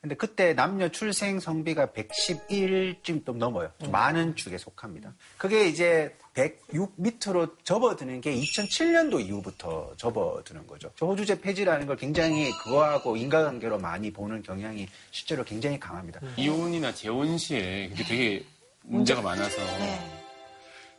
근데 0.00 0.14
그때 0.14 0.54
남녀 0.54 0.88
출생 0.88 1.40
성비가 1.40 1.86
111쯤 1.86 3.26
좀 3.26 3.38
넘어요. 3.38 3.72
좀 3.80 3.90
많은 3.90 4.36
축에 4.36 4.56
속합니다. 4.56 5.12
그게 5.36 5.66
이제 5.68 6.14
106 6.36 6.92
밑으로 6.96 7.56
접어드는 7.64 8.20
게 8.20 8.34
2007년도 8.34 9.24
이후부터 9.24 9.94
접어드는 9.96 10.66
거죠. 10.66 10.92
저 10.94 11.06
호주제 11.06 11.40
폐지라는 11.40 11.86
걸 11.86 11.96
굉장히 11.96 12.50
그거하고 12.62 13.16
인과관계로 13.16 13.78
많이 13.78 14.12
보는 14.12 14.42
경향이 14.42 14.86
실제로 15.10 15.42
굉장히 15.44 15.80
강합니다. 15.80 16.20
이혼이나 16.36 16.92
재혼 16.92 17.38
시에 17.38 17.88
그게 17.88 18.04
되게 18.04 18.44
문제가 18.82 19.22
많아서 19.22 19.56
네. 19.78 19.98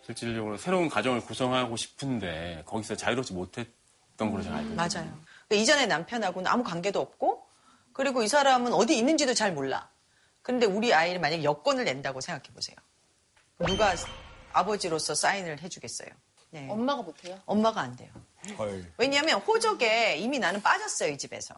실질적으로 0.03 0.57
새로운 0.57 0.89
가정을 0.89 1.21
구성하고 1.21 1.77
싶은데 1.77 2.63
거기서 2.65 2.95
자유롭지 2.95 3.33
못했던 3.33 4.31
걸로 4.31 4.41
제가 4.41 4.55
알고 4.55 4.73
있어요. 4.73 4.75
맞아요. 4.75 5.17
그러니까 5.47 5.55
이전에 5.61 5.85
남편하고는 5.85 6.49
아무 6.49 6.63
관계도 6.63 6.99
없고, 6.99 7.45
그리고 7.93 8.23
이 8.23 8.27
사람은 8.27 8.73
어디 8.73 8.97
있는지도 8.97 9.35
잘 9.35 9.53
몰라. 9.53 9.89
그런데 10.41 10.65
우리 10.65 10.93
아이를 10.93 11.19
만약에 11.19 11.43
여권을 11.43 11.83
낸다고 11.83 12.21
생각해 12.21 12.53
보세요. 12.53 12.75
누가 13.59 13.93
아버지로서 14.53 15.15
사인을 15.15 15.61
해주겠어요. 15.61 16.09
네. 16.51 16.67
엄마가 16.69 17.01
못해요? 17.01 17.39
엄마가 17.45 17.81
안 17.81 17.95
돼요. 17.95 18.09
왜냐하면 18.97 19.39
호적에 19.41 20.17
이미 20.17 20.39
나는 20.39 20.61
빠졌어요, 20.61 21.11
이 21.11 21.17
집에서. 21.17 21.55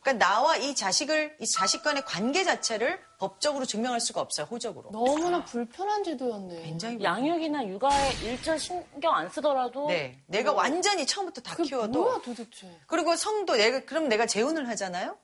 그러니까 0.00 0.24
나와 0.26 0.56
이 0.56 0.74
자식을, 0.74 1.36
이 1.40 1.46
자식 1.46 1.82
간의 1.82 2.04
관계 2.04 2.44
자체를 2.44 3.00
법적으로 3.18 3.66
증명할 3.66 4.00
수가 4.00 4.20
없어요, 4.20 4.46
호적으로. 4.46 4.90
너무나 4.92 5.44
불편한 5.44 6.04
제도였네. 6.04 6.62
굉장히 6.62 7.02
양육이나 7.02 7.66
육아에 7.66 8.12
일절 8.22 8.60
신경 8.60 9.16
안 9.16 9.28
쓰더라도 9.28 9.88
네. 9.88 10.22
내가 10.26 10.52
뭐 10.52 10.62
완전히 10.62 11.04
처음부터 11.04 11.40
다 11.42 11.56
키워도. 11.56 12.00
뭐야 12.00 12.20
도대체. 12.22 12.78
그리고 12.86 13.16
성도, 13.16 13.56
내가, 13.56 13.84
그럼 13.84 14.08
내가 14.08 14.24
재혼을 14.26 14.68
하잖아요? 14.68 15.18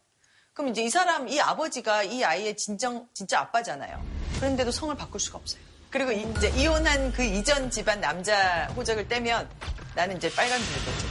그럼 0.53 0.71
이제 0.71 0.83
이 0.83 0.91
사람, 0.91 1.29
이 1.29 1.41
아버지가 1.41 2.03
이 2.03 2.25
아이의 2.25 2.57
진정, 2.57 3.09
진짜 3.15 3.41
아빠잖아요. 3.41 4.05
그런데도 4.37 4.73
성을 4.73 4.95
바꿀 4.97 5.21
수가 5.21 5.39
없어요. 5.39 5.63
그리고 5.95 6.11
이- 6.11 6.23
이제 6.37 6.49
이혼한 6.57 7.13
그 7.13 7.23
이전 7.23 7.71
집안 7.71 8.01
남자 8.01 8.67
호적을 8.75 9.07
떼면 9.07 9.49
나는 9.95 10.17
이제 10.17 10.29
빨간 10.35 10.59
줄을 10.61 10.85
떼죠. 10.85 11.07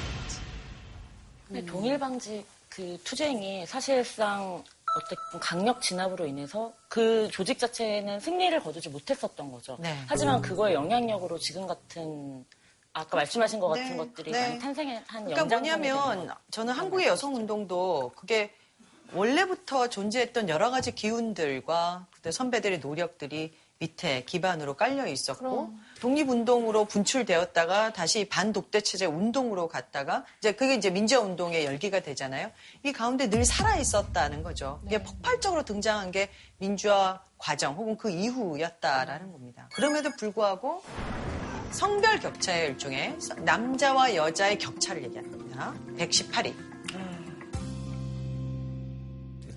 근데 1.48 1.66
동일 1.66 1.98
방지 1.98 2.46
그 2.68 3.00
투쟁이 3.06 3.66
사실상 3.66 4.62
어쨌든 4.98 5.40
강력 5.40 5.82
진압으로 5.82 6.26
인해서 6.26 6.74
그 6.90 7.30
조직 7.32 7.60
자체는 7.60 8.20
승리를 8.20 8.60
거두지 8.60 8.90
못했었던 8.90 9.54
거죠. 9.54 9.78
네. 9.80 9.98
하지만 10.06 10.42
그거의 10.42 10.74
영향력으로 10.74 11.40
지금 11.40 11.66
같은 11.66 12.46
아까 12.92 13.16
말씀하신 13.16 13.62
것 13.62 13.70
같은 13.70 13.92
네, 13.92 13.96
것들이 13.96 14.32
네. 14.34 14.50
많이 14.50 14.60
탄생한 14.60 15.06
그러니까 15.08 15.46
뭐냐면 15.46 16.30
저는 16.52 16.74
한국의 16.74 17.08
여성 17.08 17.34
운동도 17.36 18.12
그게 18.18 18.54
원래부터 19.14 19.88
존재했던 19.88 20.50
여러 20.50 20.72
가지 20.72 20.94
기운들과 20.94 22.08
그때 22.12 22.32
선배들의 22.32 22.80
노력들이 22.80 23.56
밑에 23.84 24.24
기반으로 24.24 24.76
깔려 24.76 25.08
있었고 25.08 25.74
독립운동으로 26.00 26.86
분출되었다가 26.86 27.92
다시 27.92 28.26
반독대 28.26 28.82
체제 28.82 29.06
운동으로 29.06 29.68
갔다가 29.68 30.26
이제 30.40 30.54
그게 30.54 30.76
이제 30.76 30.90
민주화 30.90 31.22
운동의 31.22 31.66
열기가 31.66 32.00
되잖아요. 32.00 32.50
이 32.84 32.94
가운데 32.94 33.30
늘 33.30 33.44
살아 33.44 33.76
있었다는 33.76 34.42
거죠. 34.42 34.82
이게 34.86 35.04
폭발적으로 35.04 35.64
등장한 35.64 36.12
게 36.12 36.30
민주화 36.60 37.22
과정 37.38 37.76
혹은 37.76 37.98
그 37.98 38.10
이후였다라는 38.10 39.32
겁니다. 39.34 39.68
그럼에도 39.74 40.10
불구하고 40.18 40.82
성별 41.72 42.20
격차의 42.20 42.70
일종의 42.70 43.18
남자와 43.40 44.16
여자의 44.16 44.58
격차를 44.58 45.04
얘기합니다. 45.04 45.74
118위. 45.98 46.73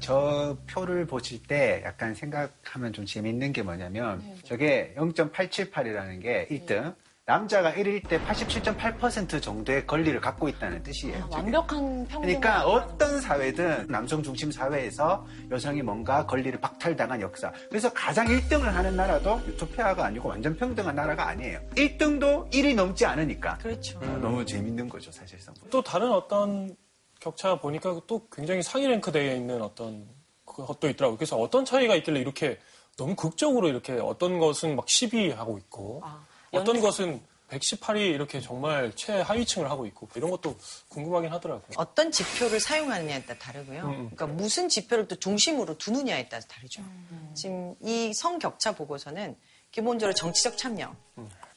저 0.06 0.56
표를 0.70 1.04
보실 1.04 1.42
때 1.42 1.82
약간 1.84 2.14
생각하면 2.14 2.92
좀 2.92 3.04
재밌는 3.04 3.52
게 3.52 3.62
뭐냐면 3.62 4.20
네. 4.20 4.36
저게 4.44 4.94
0.878이라는 4.96 6.22
게 6.22 6.46
1등 6.48 6.94
남자가 7.24 7.72
1일 7.72 8.06
때 8.06 8.20
87.8% 8.20 9.42
정도의 9.42 9.84
권리를 9.84 10.20
갖고 10.20 10.48
있다는 10.48 10.84
뜻이에요. 10.84 11.22
저게. 11.22 11.34
완벽한 11.34 12.06
평등. 12.06 12.20
그러니까 12.20 12.64
어떤 12.64 13.20
사회든 13.20 13.88
남성 13.88 14.22
중심 14.22 14.52
사회에서 14.52 15.26
여성이 15.50 15.82
뭔가 15.82 16.24
권리를 16.24 16.60
박탈당한 16.60 17.20
역사. 17.20 17.50
그래서 17.68 17.92
가장 17.92 18.28
1등을 18.28 18.60
하는 18.60 18.94
나라도 18.94 19.40
유토피아가 19.44 20.04
아니고 20.04 20.28
완전 20.28 20.56
평등한 20.56 20.94
나라가 20.94 21.26
아니에요. 21.26 21.58
1등도 21.74 22.48
1이 22.52 22.76
넘지 22.76 23.04
않으니까. 23.04 23.58
그렇죠. 23.58 23.98
너무 23.98 24.44
재밌는 24.46 24.88
거죠, 24.88 25.10
사실상. 25.10 25.52
또 25.68 25.82
다른 25.82 26.12
어떤 26.12 26.76
격차 27.26 27.58
보니까 27.58 28.00
또 28.06 28.28
굉장히 28.28 28.62
상위 28.62 28.86
랭크되어 28.86 29.34
있는 29.34 29.60
어떤 29.60 30.06
것도 30.44 30.88
있더라고요. 30.88 31.18
그래서 31.18 31.36
어떤 31.36 31.64
차이가 31.64 31.96
있길래 31.96 32.20
이렇게 32.20 32.60
너무 32.96 33.16
극적으로 33.16 33.68
이렇게 33.68 33.94
어떤 33.94 34.38
것은 34.38 34.76
막 34.76 34.86
10위 34.86 35.34
하고 35.34 35.58
있고 35.58 36.04
어떤 36.52 36.80
것은 36.80 37.20
118위 37.50 38.14
이렇게 38.14 38.40
정말 38.40 38.92
최하위층을 38.94 39.68
하고 39.68 39.86
있고 39.86 40.08
이런 40.14 40.30
것도 40.30 40.56
궁금하긴 40.88 41.32
하더라고요. 41.32 41.72
어떤 41.76 42.12
지표를 42.12 42.60
사용하느냐에 42.60 43.24
따라 43.24 43.38
다르고요. 43.40 43.82
음. 43.82 44.10
그러니까 44.14 44.26
무슨 44.26 44.68
지표를 44.68 45.08
또 45.08 45.16
중심으로 45.16 45.78
두느냐에 45.78 46.28
따라서 46.28 46.46
다르죠. 46.46 46.82
지금 47.34 47.74
이 47.80 48.12
성격차 48.14 48.70
보고서는 48.72 49.36
기본적으로 49.72 50.14
정치적 50.14 50.56
참여, 50.56 50.94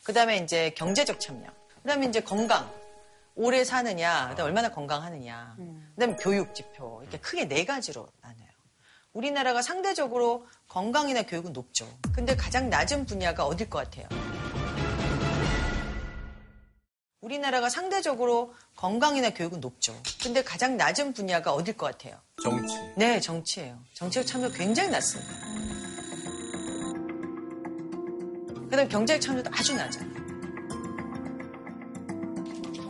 그 0.04 0.14
다음에 0.14 0.38
이제 0.38 0.72
경제적 0.72 1.20
참여, 1.20 1.48
그 1.84 1.88
다음에 1.88 2.08
이제 2.08 2.22
건강, 2.22 2.72
오래 3.40 3.64
사느냐, 3.64 4.28
그다음에 4.32 4.50
얼마나 4.50 4.70
건강하느냐, 4.70 5.56
그 5.56 5.96
다음에 5.98 6.18
교육 6.18 6.54
지표, 6.54 7.00
이렇게 7.02 7.20
크게 7.20 7.48
네 7.48 7.64
가지로 7.64 8.06
나눠요. 8.22 8.50
우리나라가 9.14 9.62
상대적으로 9.62 10.46
건강이나 10.68 11.24
교육은 11.24 11.54
높죠. 11.54 11.88
근데 12.14 12.36
가장 12.36 12.70
낮은 12.70 13.06
분야가 13.06 13.46
어딜 13.46 13.70
것 13.70 13.80
같아요? 13.80 14.10
우리나라가 17.22 17.70
상대적으로 17.70 18.54
건강이나 18.76 19.30
교육은 19.30 19.62
높죠. 19.62 19.96
근데 20.22 20.44
가장 20.44 20.76
낮은 20.76 21.14
분야가 21.14 21.54
어딜 21.54 21.78
것 21.78 21.86
같아요? 21.86 22.20
정치. 22.44 22.76
네, 22.98 23.22
정치예요. 23.22 23.80
정치적 23.94 24.28
참여 24.28 24.50
굉장히 24.50 24.90
낮습니다. 24.90 25.32
그다음에 28.66 28.88
경제적 28.90 29.22
참여도 29.22 29.50
아주 29.54 29.78
낮아요. 29.78 30.09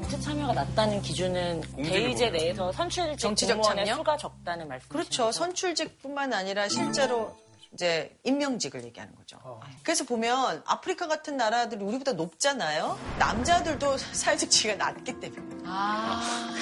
정치 0.10 0.22
참여가 0.26 0.54
낮다는 0.54 1.02
기준은 1.04 1.62
대의제 1.76 2.32
내에서 2.32 2.72
선출직 2.72 3.20
정치적 3.20 3.58
공무원의 3.58 3.86
참여? 3.86 3.98
수가 3.98 4.18
적다는 4.18 4.68
말씀. 4.68 4.90
그렇죠. 4.90 5.32
선출직뿐만 5.32 6.34
아니라 6.34 6.68
실제로 6.68 7.38
이제 7.74 8.18
임명직을 8.24 8.84
얘기하는 8.86 9.14
거죠. 9.16 9.38
그래서 9.84 10.04
보면 10.06 10.64
아프리카 10.66 11.08
같은 11.08 11.38
나라들이 11.38 11.84
우리보다 11.84 12.14
높잖아요. 12.14 12.98
남자들도 13.20 13.98
사회적 14.14 14.50
지위가 14.50 14.78
낮기 14.84 15.20
때문에. 15.20 15.64
아. 15.66 16.56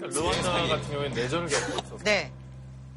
르완다 0.00 0.66
같은 0.68 0.88
경우에는 0.90 1.14
내전을 1.14 1.48
겪었어. 1.48 1.98
네. 2.04 2.32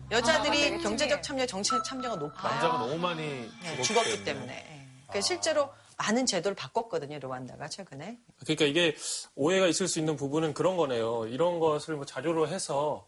여자들이 0.09 0.75
아, 0.75 0.77
경제적 0.83 1.21
참여, 1.21 1.45
정치적 1.45 1.83
참여가 1.83 2.15
높아요. 2.15 2.51
남자가 2.53 2.77
너무 2.77 2.97
많이 2.97 3.23
네, 3.61 3.81
죽었기 3.81 4.23
때문에. 4.23 4.23
때문에. 4.23 4.53
예. 4.55 4.87
그래서 5.09 5.27
실제로 5.27 5.69
많은 5.97 6.25
제도를 6.25 6.55
바꿨거든요, 6.55 7.19
르완다가 7.19 7.67
최근에. 7.67 8.19
그러니까 8.41 8.65
이게 8.65 8.95
오해가 9.35 9.67
있을 9.67 9.87
수 9.87 9.99
있는 9.99 10.15
부분은 10.15 10.53
그런 10.53 10.77
거네요. 10.77 11.27
이런 11.27 11.59
것을 11.59 11.95
뭐 11.95 12.05
자료로 12.05 12.47
해서 12.47 13.07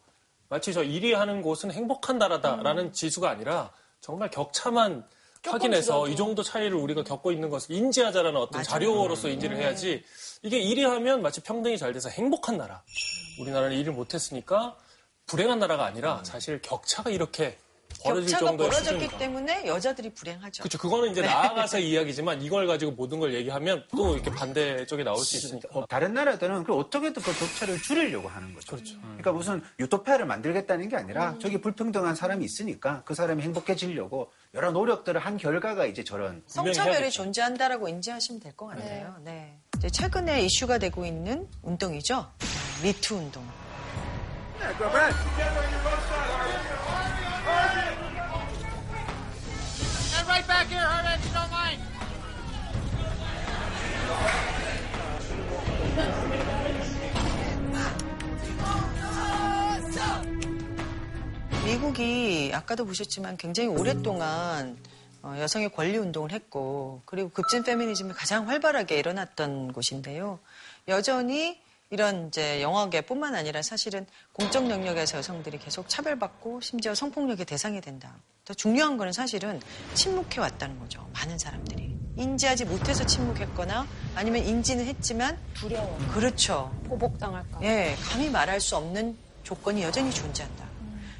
마치 0.49 0.73
저 0.73 0.81
1위 0.81 1.13
하는 1.13 1.41
곳은 1.41 1.71
행복한 1.71 2.17
나라다라는 2.17 2.91
지수가 2.91 3.29
아니라 3.29 3.71
정말 4.01 4.31
격차만 4.31 5.07
확인해서 5.45 6.09
이 6.09 6.15
정도 6.15 6.41
차이를 6.41 6.75
우리가 6.75 7.03
겪고 7.03 7.31
있는 7.31 7.49
것을 7.49 7.75
인지하자라는 7.75 8.39
어떤 8.39 8.63
자료로서 8.63 9.29
인지를 9.29 9.57
해야지 9.57 10.03
이게 10.41 10.59
1위 10.59 10.81
하면 10.81 11.21
마치 11.21 11.41
평등이 11.41 11.77
잘 11.77 11.93
돼서 11.93 12.09
행복한 12.09 12.57
나라. 12.57 12.83
우리나라는 13.39 13.77
일을 13.77 13.93
못했으니까 13.93 14.75
불행한 15.27 15.59
나라가 15.59 15.85
아니라 15.85 16.23
사실 16.25 16.61
격차가 16.61 17.11
이렇게 17.11 17.57
격차가 18.03 18.39
정도의 18.47 18.69
벌어졌기 18.69 18.89
수준인가. 18.89 19.17
때문에 19.17 19.65
여자들이 19.67 20.13
불행하죠. 20.13 20.63
그렇죠. 20.63 20.77
그거는 20.77 21.11
이제 21.11 21.21
네. 21.21 21.27
나아가서 21.27 21.79
이야기지만 21.79 22.41
이걸 22.41 22.67
가지고 22.67 22.91
모든 22.93 23.19
걸 23.19 23.33
얘기하면 23.33 23.83
또 23.95 24.15
이렇게 24.15 24.31
반대 24.31 24.85
쪽에 24.85 25.03
나올 25.03 25.17
수 25.17 25.37
있으니까. 25.37 25.85
다른 25.89 26.13
나라들은 26.13 26.63
그 26.63 26.73
어떻게든 26.75 27.21
그 27.21 27.33
격차를 27.37 27.81
줄이려고 27.81 28.27
하는 28.29 28.53
거죠. 28.53 28.75
그렇죠. 28.75 28.95
그러니까 29.01 29.31
무슨 29.31 29.61
유토피아를 29.79 30.25
만들겠다는 30.25 30.89
게 30.89 30.95
아니라 30.95 31.35
저기 31.41 31.59
불평등한 31.59 32.15
사람이 32.15 32.43
있으니까 32.45 33.03
그 33.05 33.13
사람이 33.13 33.41
행복해지려고 33.43 34.31
여러 34.55 34.71
노력들을 34.71 35.19
한 35.19 35.37
결과가 35.37 35.85
이제 35.85 36.03
저런 36.03 36.41
성차별이 36.47 37.11
존재한다라고 37.11 37.87
인지하시면 37.87 38.41
될 38.41 38.53
것 38.55 38.67
같아요. 38.67 39.15
네. 39.23 39.57
이제 39.77 39.89
최근에 39.89 40.41
이슈가 40.43 40.77
되고 40.79 41.05
있는 41.05 41.47
운동이죠. 41.61 42.29
미투 42.83 43.15
운동. 43.15 43.45
미국이 61.89 62.51
아까도 62.53 62.85
보셨지만 62.85 63.37
굉장히 63.37 63.69
오랫동안 63.69 64.77
어, 65.21 65.35
여성의 65.39 65.69
권리 65.69 65.97
운동을 65.97 66.31
했고 66.31 67.01
그리고 67.05 67.29
급진 67.29 67.63
페미니즘이 67.63 68.13
가장 68.13 68.47
활발하게 68.47 68.97
일어났던 68.97 69.73
곳인데요. 69.73 70.39
여전히 70.87 71.59
이런 71.89 72.27
이제 72.27 72.61
영화계뿐만 72.61 73.35
아니라 73.35 73.61
사실은 73.61 74.05
공적 74.33 74.69
영역에서 74.69 75.17
여성들이 75.17 75.57
계속 75.57 75.89
차별받고 75.89 76.61
심지어 76.61 76.93
성폭력의 76.93 77.45
대상이 77.45 77.81
된다. 77.81 78.15
더 78.45 78.53
중요한 78.53 78.97
거는 78.97 79.11
사실은 79.11 79.59
침묵해 79.95 80.39
왔다는 80.39 80.79
거죠. 80.79 81.07
많은 81.13 81.37
사람들이 81.37 81.97
인지하지 82.17 82.65
못해서 82.65 83.05
침묵했거나 83.05 83.87
아니면 84.15 84.45
인지는 84.45 84.85
했지만 84.85 85.37
두려워. 85.55 85.97
그렇죠. 86.13 86.71
보복당할까. 86.87 87.63
예, 87.63 87.95
감히 88.03 88.29
말할 88.29 88.61
수 88.61 88.75
없는 88.75 89.17
조건이 89.43 89.81
여전히 89.83 90.11
존재한다. 90.11 90.68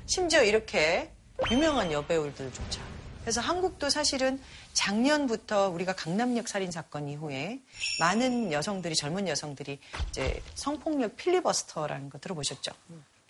심지어 0.10 0.42
이렇게 0.44 1.12
유명한 1.52 1.92
여배우들조차. 1.92 2.82
그래서 3.22 3.42
한국도 3.42 3.92
사실은 3.92 4.42
작년부터 4.74 5.70
우리가 5.70 5.94
강남역 5.94 6.48
살인 6.48 6.72
사건 6.72 7.08
이후에 7.08 7.60
많은 8.00 8.52
여성들이 8.52 8.96
젊은 8.96 9.28
여성들이 9.28 9.78
이제 10.10 10.42
성폭력 10.56 11.16
필리버스터라는 11.16 12.10
거 12.10 12.18
들어보셨죠? 12.18 12.72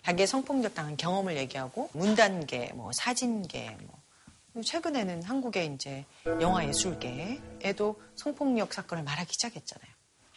자기의 0.04 0.26
성폭력 0.26 0.74
당한 0.74 0.96
경험을 0.96 1.36
얘기하고 1.36 1.90
문단계, 1.92 2.72
뭐 2.72 2.92
사진계, 2.94 3.76
뭐 3.82 4.62
최근에는 4.64 5.22
한국의 5.22 5.74
이제 5.74 6.06
영화 6.40 6.66
예술계에도 6.66 8.00
성폭력 8.16 8.72
사건을 8.72 9.04
말하기 9.04 9.28
시작했잖아요. 9.32 9.90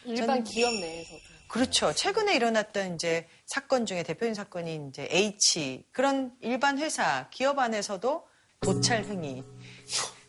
일반 0.07 0.43
기업 0.43 0.73
내에서도. 0.73 1.32
그렇죠. 1.53 1.93
최근에 1.93 2.35
일어났던 2.35 2.95
이제 2.95 3.27
사건 3.45 3.85
중에 3.85 4.03
대표적인 4.03 4.33
사건이 4.33 4.87
이제 4.89 5.07
H 5.11 5.85
그런 5.91 6.35
일반 6.41 6.79
회사 6.79 7.29
기업 7.29 7.59
안에서도 7.59 8.27
도찰 8.59 9.05
행위, 9.05 9.43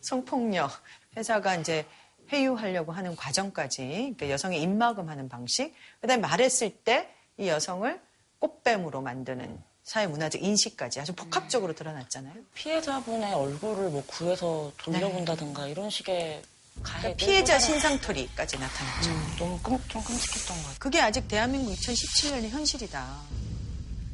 성폭력 0.01 0.69
회사가 1.17 1.55
이제 1.55 1.85
회유하려고 2.31 2.91
하는 2.91 3.15
과정까지 3.15 3.87
그러니까 3.87 4.29
여성의 4.29 4.61
입막음하는 4.61 5.27
방식, 5.29 5.73
그다음에 5.99 6.21
말했을 6.21 6.69
때 6.69 7.15
이 7.37 7.47
여성을 7.47 8.01
꽃뱀으로 8.39 9.01
만드는 9.01 9.61
사회 9.83 10.07
문화적 10.07 10.41
인식까지 10.41 10.99
아주 10.99 11.13
복합적으로 11.13 11.73
드러났잖아요. 11.73 12.33
피해자분의 12.55 13.33
얼굴을 13.33 13.89
뭐 13.89 14.03
구해서 14.07 14.71
돌려본다든가 14.77 15.67
이런 15.67 15.89
식의 15.89 16.41
그러니까 16.83 17.15
피해자 17.15 17.57
신상토리까지 17.59 18.57
나타났죠. 18.59 19.09
너무 19.37 19.59
끔, 19.61 19.77
좀 19.87 20.03
끔찍했던 20.03 20.57
것 20.57 20.63
같아요. 20.63 20.75
그게 20.79 21.01
아직 21.01 21.27
대한민국 21.27 21.73
2017년의 21.73 22.49
현실이다. 22.49 23.05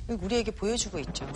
우리에게 0.08 0.52
보여주고 0.52 1.00
있죠. 1.00 1.28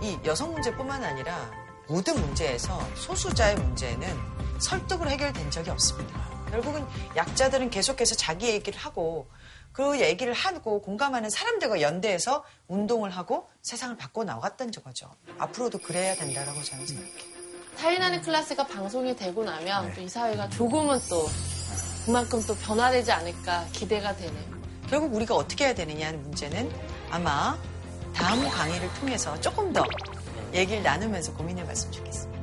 이 0.00 0.18
여성 0.26 0.52
문제뿐만 0.52 1.02
아니라 1.02 1.50
모든 1.88 2.14
문제에서 2.20 2.78
소수자의 2.94 3.56
문제는 3.56 4.06
설득으로 4.58 5.10
해결된 5.10 5.50
적이 5.50 5.70
없습니다. 5.70 6.34
결국은 6.50 6.86
약자들은 7.16 7.70
계속해서 7.70 8.14
자기 8.14 8.48
얘기를 8.48 8.78
하고 8.78 9.28
그 9.72 10.00
얘기를 10.00 10.32
하고 10.32 10.80
공감하는 10.80 11.30
사람들과 11.30 11.80
연대해서 11.80 12.44
운동을 12.68 13.10
하고 13.10 13.48
세상을 13.62 13.96
바꿔 13.96 14.22
나갔던 14.22 14.70
거죠. 14.70 15.10
앞으로도 15.38 15.78
그래야 15.78 16.14
된다라고 16.14 16.62
저는 16.62 16.86
생각해요. 16.86 17.34
타인하는 17.76 18.22
클래스가 18.22 18.68
방송이 18.68 19.16
되고 19.16 19.42
나면 19.42 19.92
또이 19.94 20.08
사회가 20.08 20.48
조금은 20.50 21.00
또 21.10 21.28
그만큼 22.06 22.40
또 22.46 22.54
변화되지 22.54 23.10
않을까 23.10 23.66
기대가 23.72 24.14
되네요. 24.14 24.54
결국 24.88 25.12
우리가 25.12 25.34
어떻게 25.34 25.64
해야 25.64 25.74
되느냐는 25.74 26.22
문제는 26.22 26.70
아마 27.10 27.58
다음 28.14 28.48
강의를 28.48 28.92
통해서 28.94 29.38
조금 29.40 29.72
더 29.72 29.84
얘기를 30.52 30.82
나누면서 30.84 31.34
고민해 31.34 31.66
봤으면 31.66 31.92
좋겠습니다. 31.92 32.33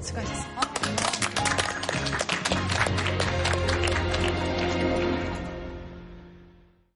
네, 0.00 0.06
수고하셨습니다. 0.06 0.60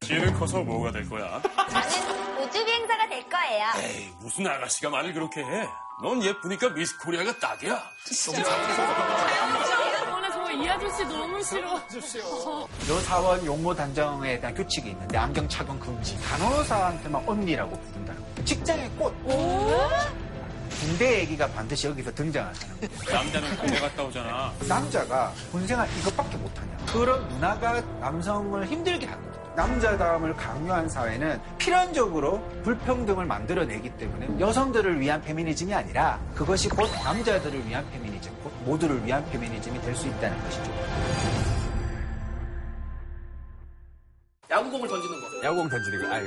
지혜는 0.00 0.34
커서 0.34 0.62
뭐가 0.62 0.90
될 0.92 1.09
거야? 1.09 1.40
저는 1.42 2.42
우주 2.42 2.64
비행사가 2.64 3.09
될 3.09 3.28
거예요. 3.28 3.66
에이, 3.78 4.09
무슨 4.20 4.46
아가씨가 4.46 4.90
말을 4.90 5.12
그렇게 5.12 5.40
해? 5.42 5.68
넌 6.02 6.22
예쁘니까 6.22 6.70
미스 6.70 6.98
코리아가 6.98 7.38
딱이야. 7.38 7.82
정말 10.32 10.55
이 10.55 10.68
아저씨 10.68 11.05
너무 11.05 11.42
싫어. 11.42 11.80
여사원 12.88 13.44
용모 13.46 13.74
단정에 13.74 14.38
대한 14.40 14.55
규칙이 14.55 14.90
있는데 14.90 15.16
안경 15.18 15.48
착용 15.48 15.78
금지. 15.78 16.18
간호사한테만 16.20 17.22
언니라고 17.26 17.70
부른다는 17.80 18.20
거. 18.34 18.44
직장의 18.44 18.90
꽃. 18.98 19.14
군대 20.85 21.20
얘기가 21.20 21.47
반드시 21.49 21.87
여기서 21.87 22.12
등장하잖아요. 22.12 22.76
남자는 23.11 23.57
군대 23.57 23.80
갔다 23.80 24.05
오잖아. 24.05 24.53
남자가 24.68 25.32
군생활 25.51 25.89
이것밖에 25.99 26.37
못하냐. 26.37 26.76
그런 26.93 27.26
문화가 27.28 27.80
남성을 28.01 28.66
힘들게 28.66 29.07
하거든요. 29.07 29.35
남자다움을 29.57 30.35
강요한 30.35 30.87
사회는 30.89 31.41
필연적으로 31.59 32.43
불평등을 32.64 33.24
만들어내기 33.24 33.89
때문에 33.97 34.39
여성들을 34.41 35.01
위한 35.01 35.22
페미니즘이 35.22 35.72
아니라 35.72 36.20
그것이 36.35 36.68
곧 36.68 36.91
남자들을 37.03 37.66
위한 37.66 37.89
페미니즘, 37.91 38.30
곧 38.43 38.53
모두를 38.64 39.03
위한 39.07 39.24
페미니즘이 39.30 39.80
될 39.80 39.95
수 39.97 40.07
있다는 40.09 40.39
것이죠. 40.45 40.72
야구공을 44.51 44.89
던지는 44.89 45.20
거. 45.20 45.45
야구공 45.47 45.68
던지는 45.70 46.03
거, 46.03 46.14
아유. 46.14 46.26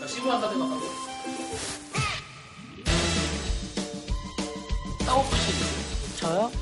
나 0.00 0.06
시도한다 0.06 0.48
생각하고. 0.48 0.80
싸워보신 5.06 5.46
적 5.46 5.64
있어요? 5.64 6.50
저요? 6.50 6.52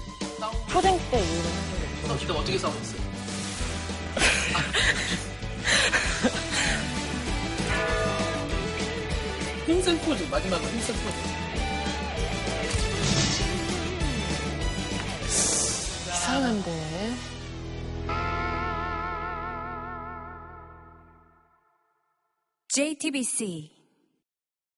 초등 0.68 0.98
때 1.10 1.18
이후로 1.18 1.48
한 1.48 1.68
적이 1.70 1.84
없어요. 1.84 2.06
싸울 2.06 2.26
때 2.26 2.32
어떻게 2.34 2.58
싸웠어요? 2.58 3.04
힘센 9.66 9.98
포즈, 10.00 10.24
마지막으로 10.24 10.68
힘센 10.70 10.94
포즈. 10.96 11.16
이상한데. 16.10 17.14
JTBC 22.68 23.73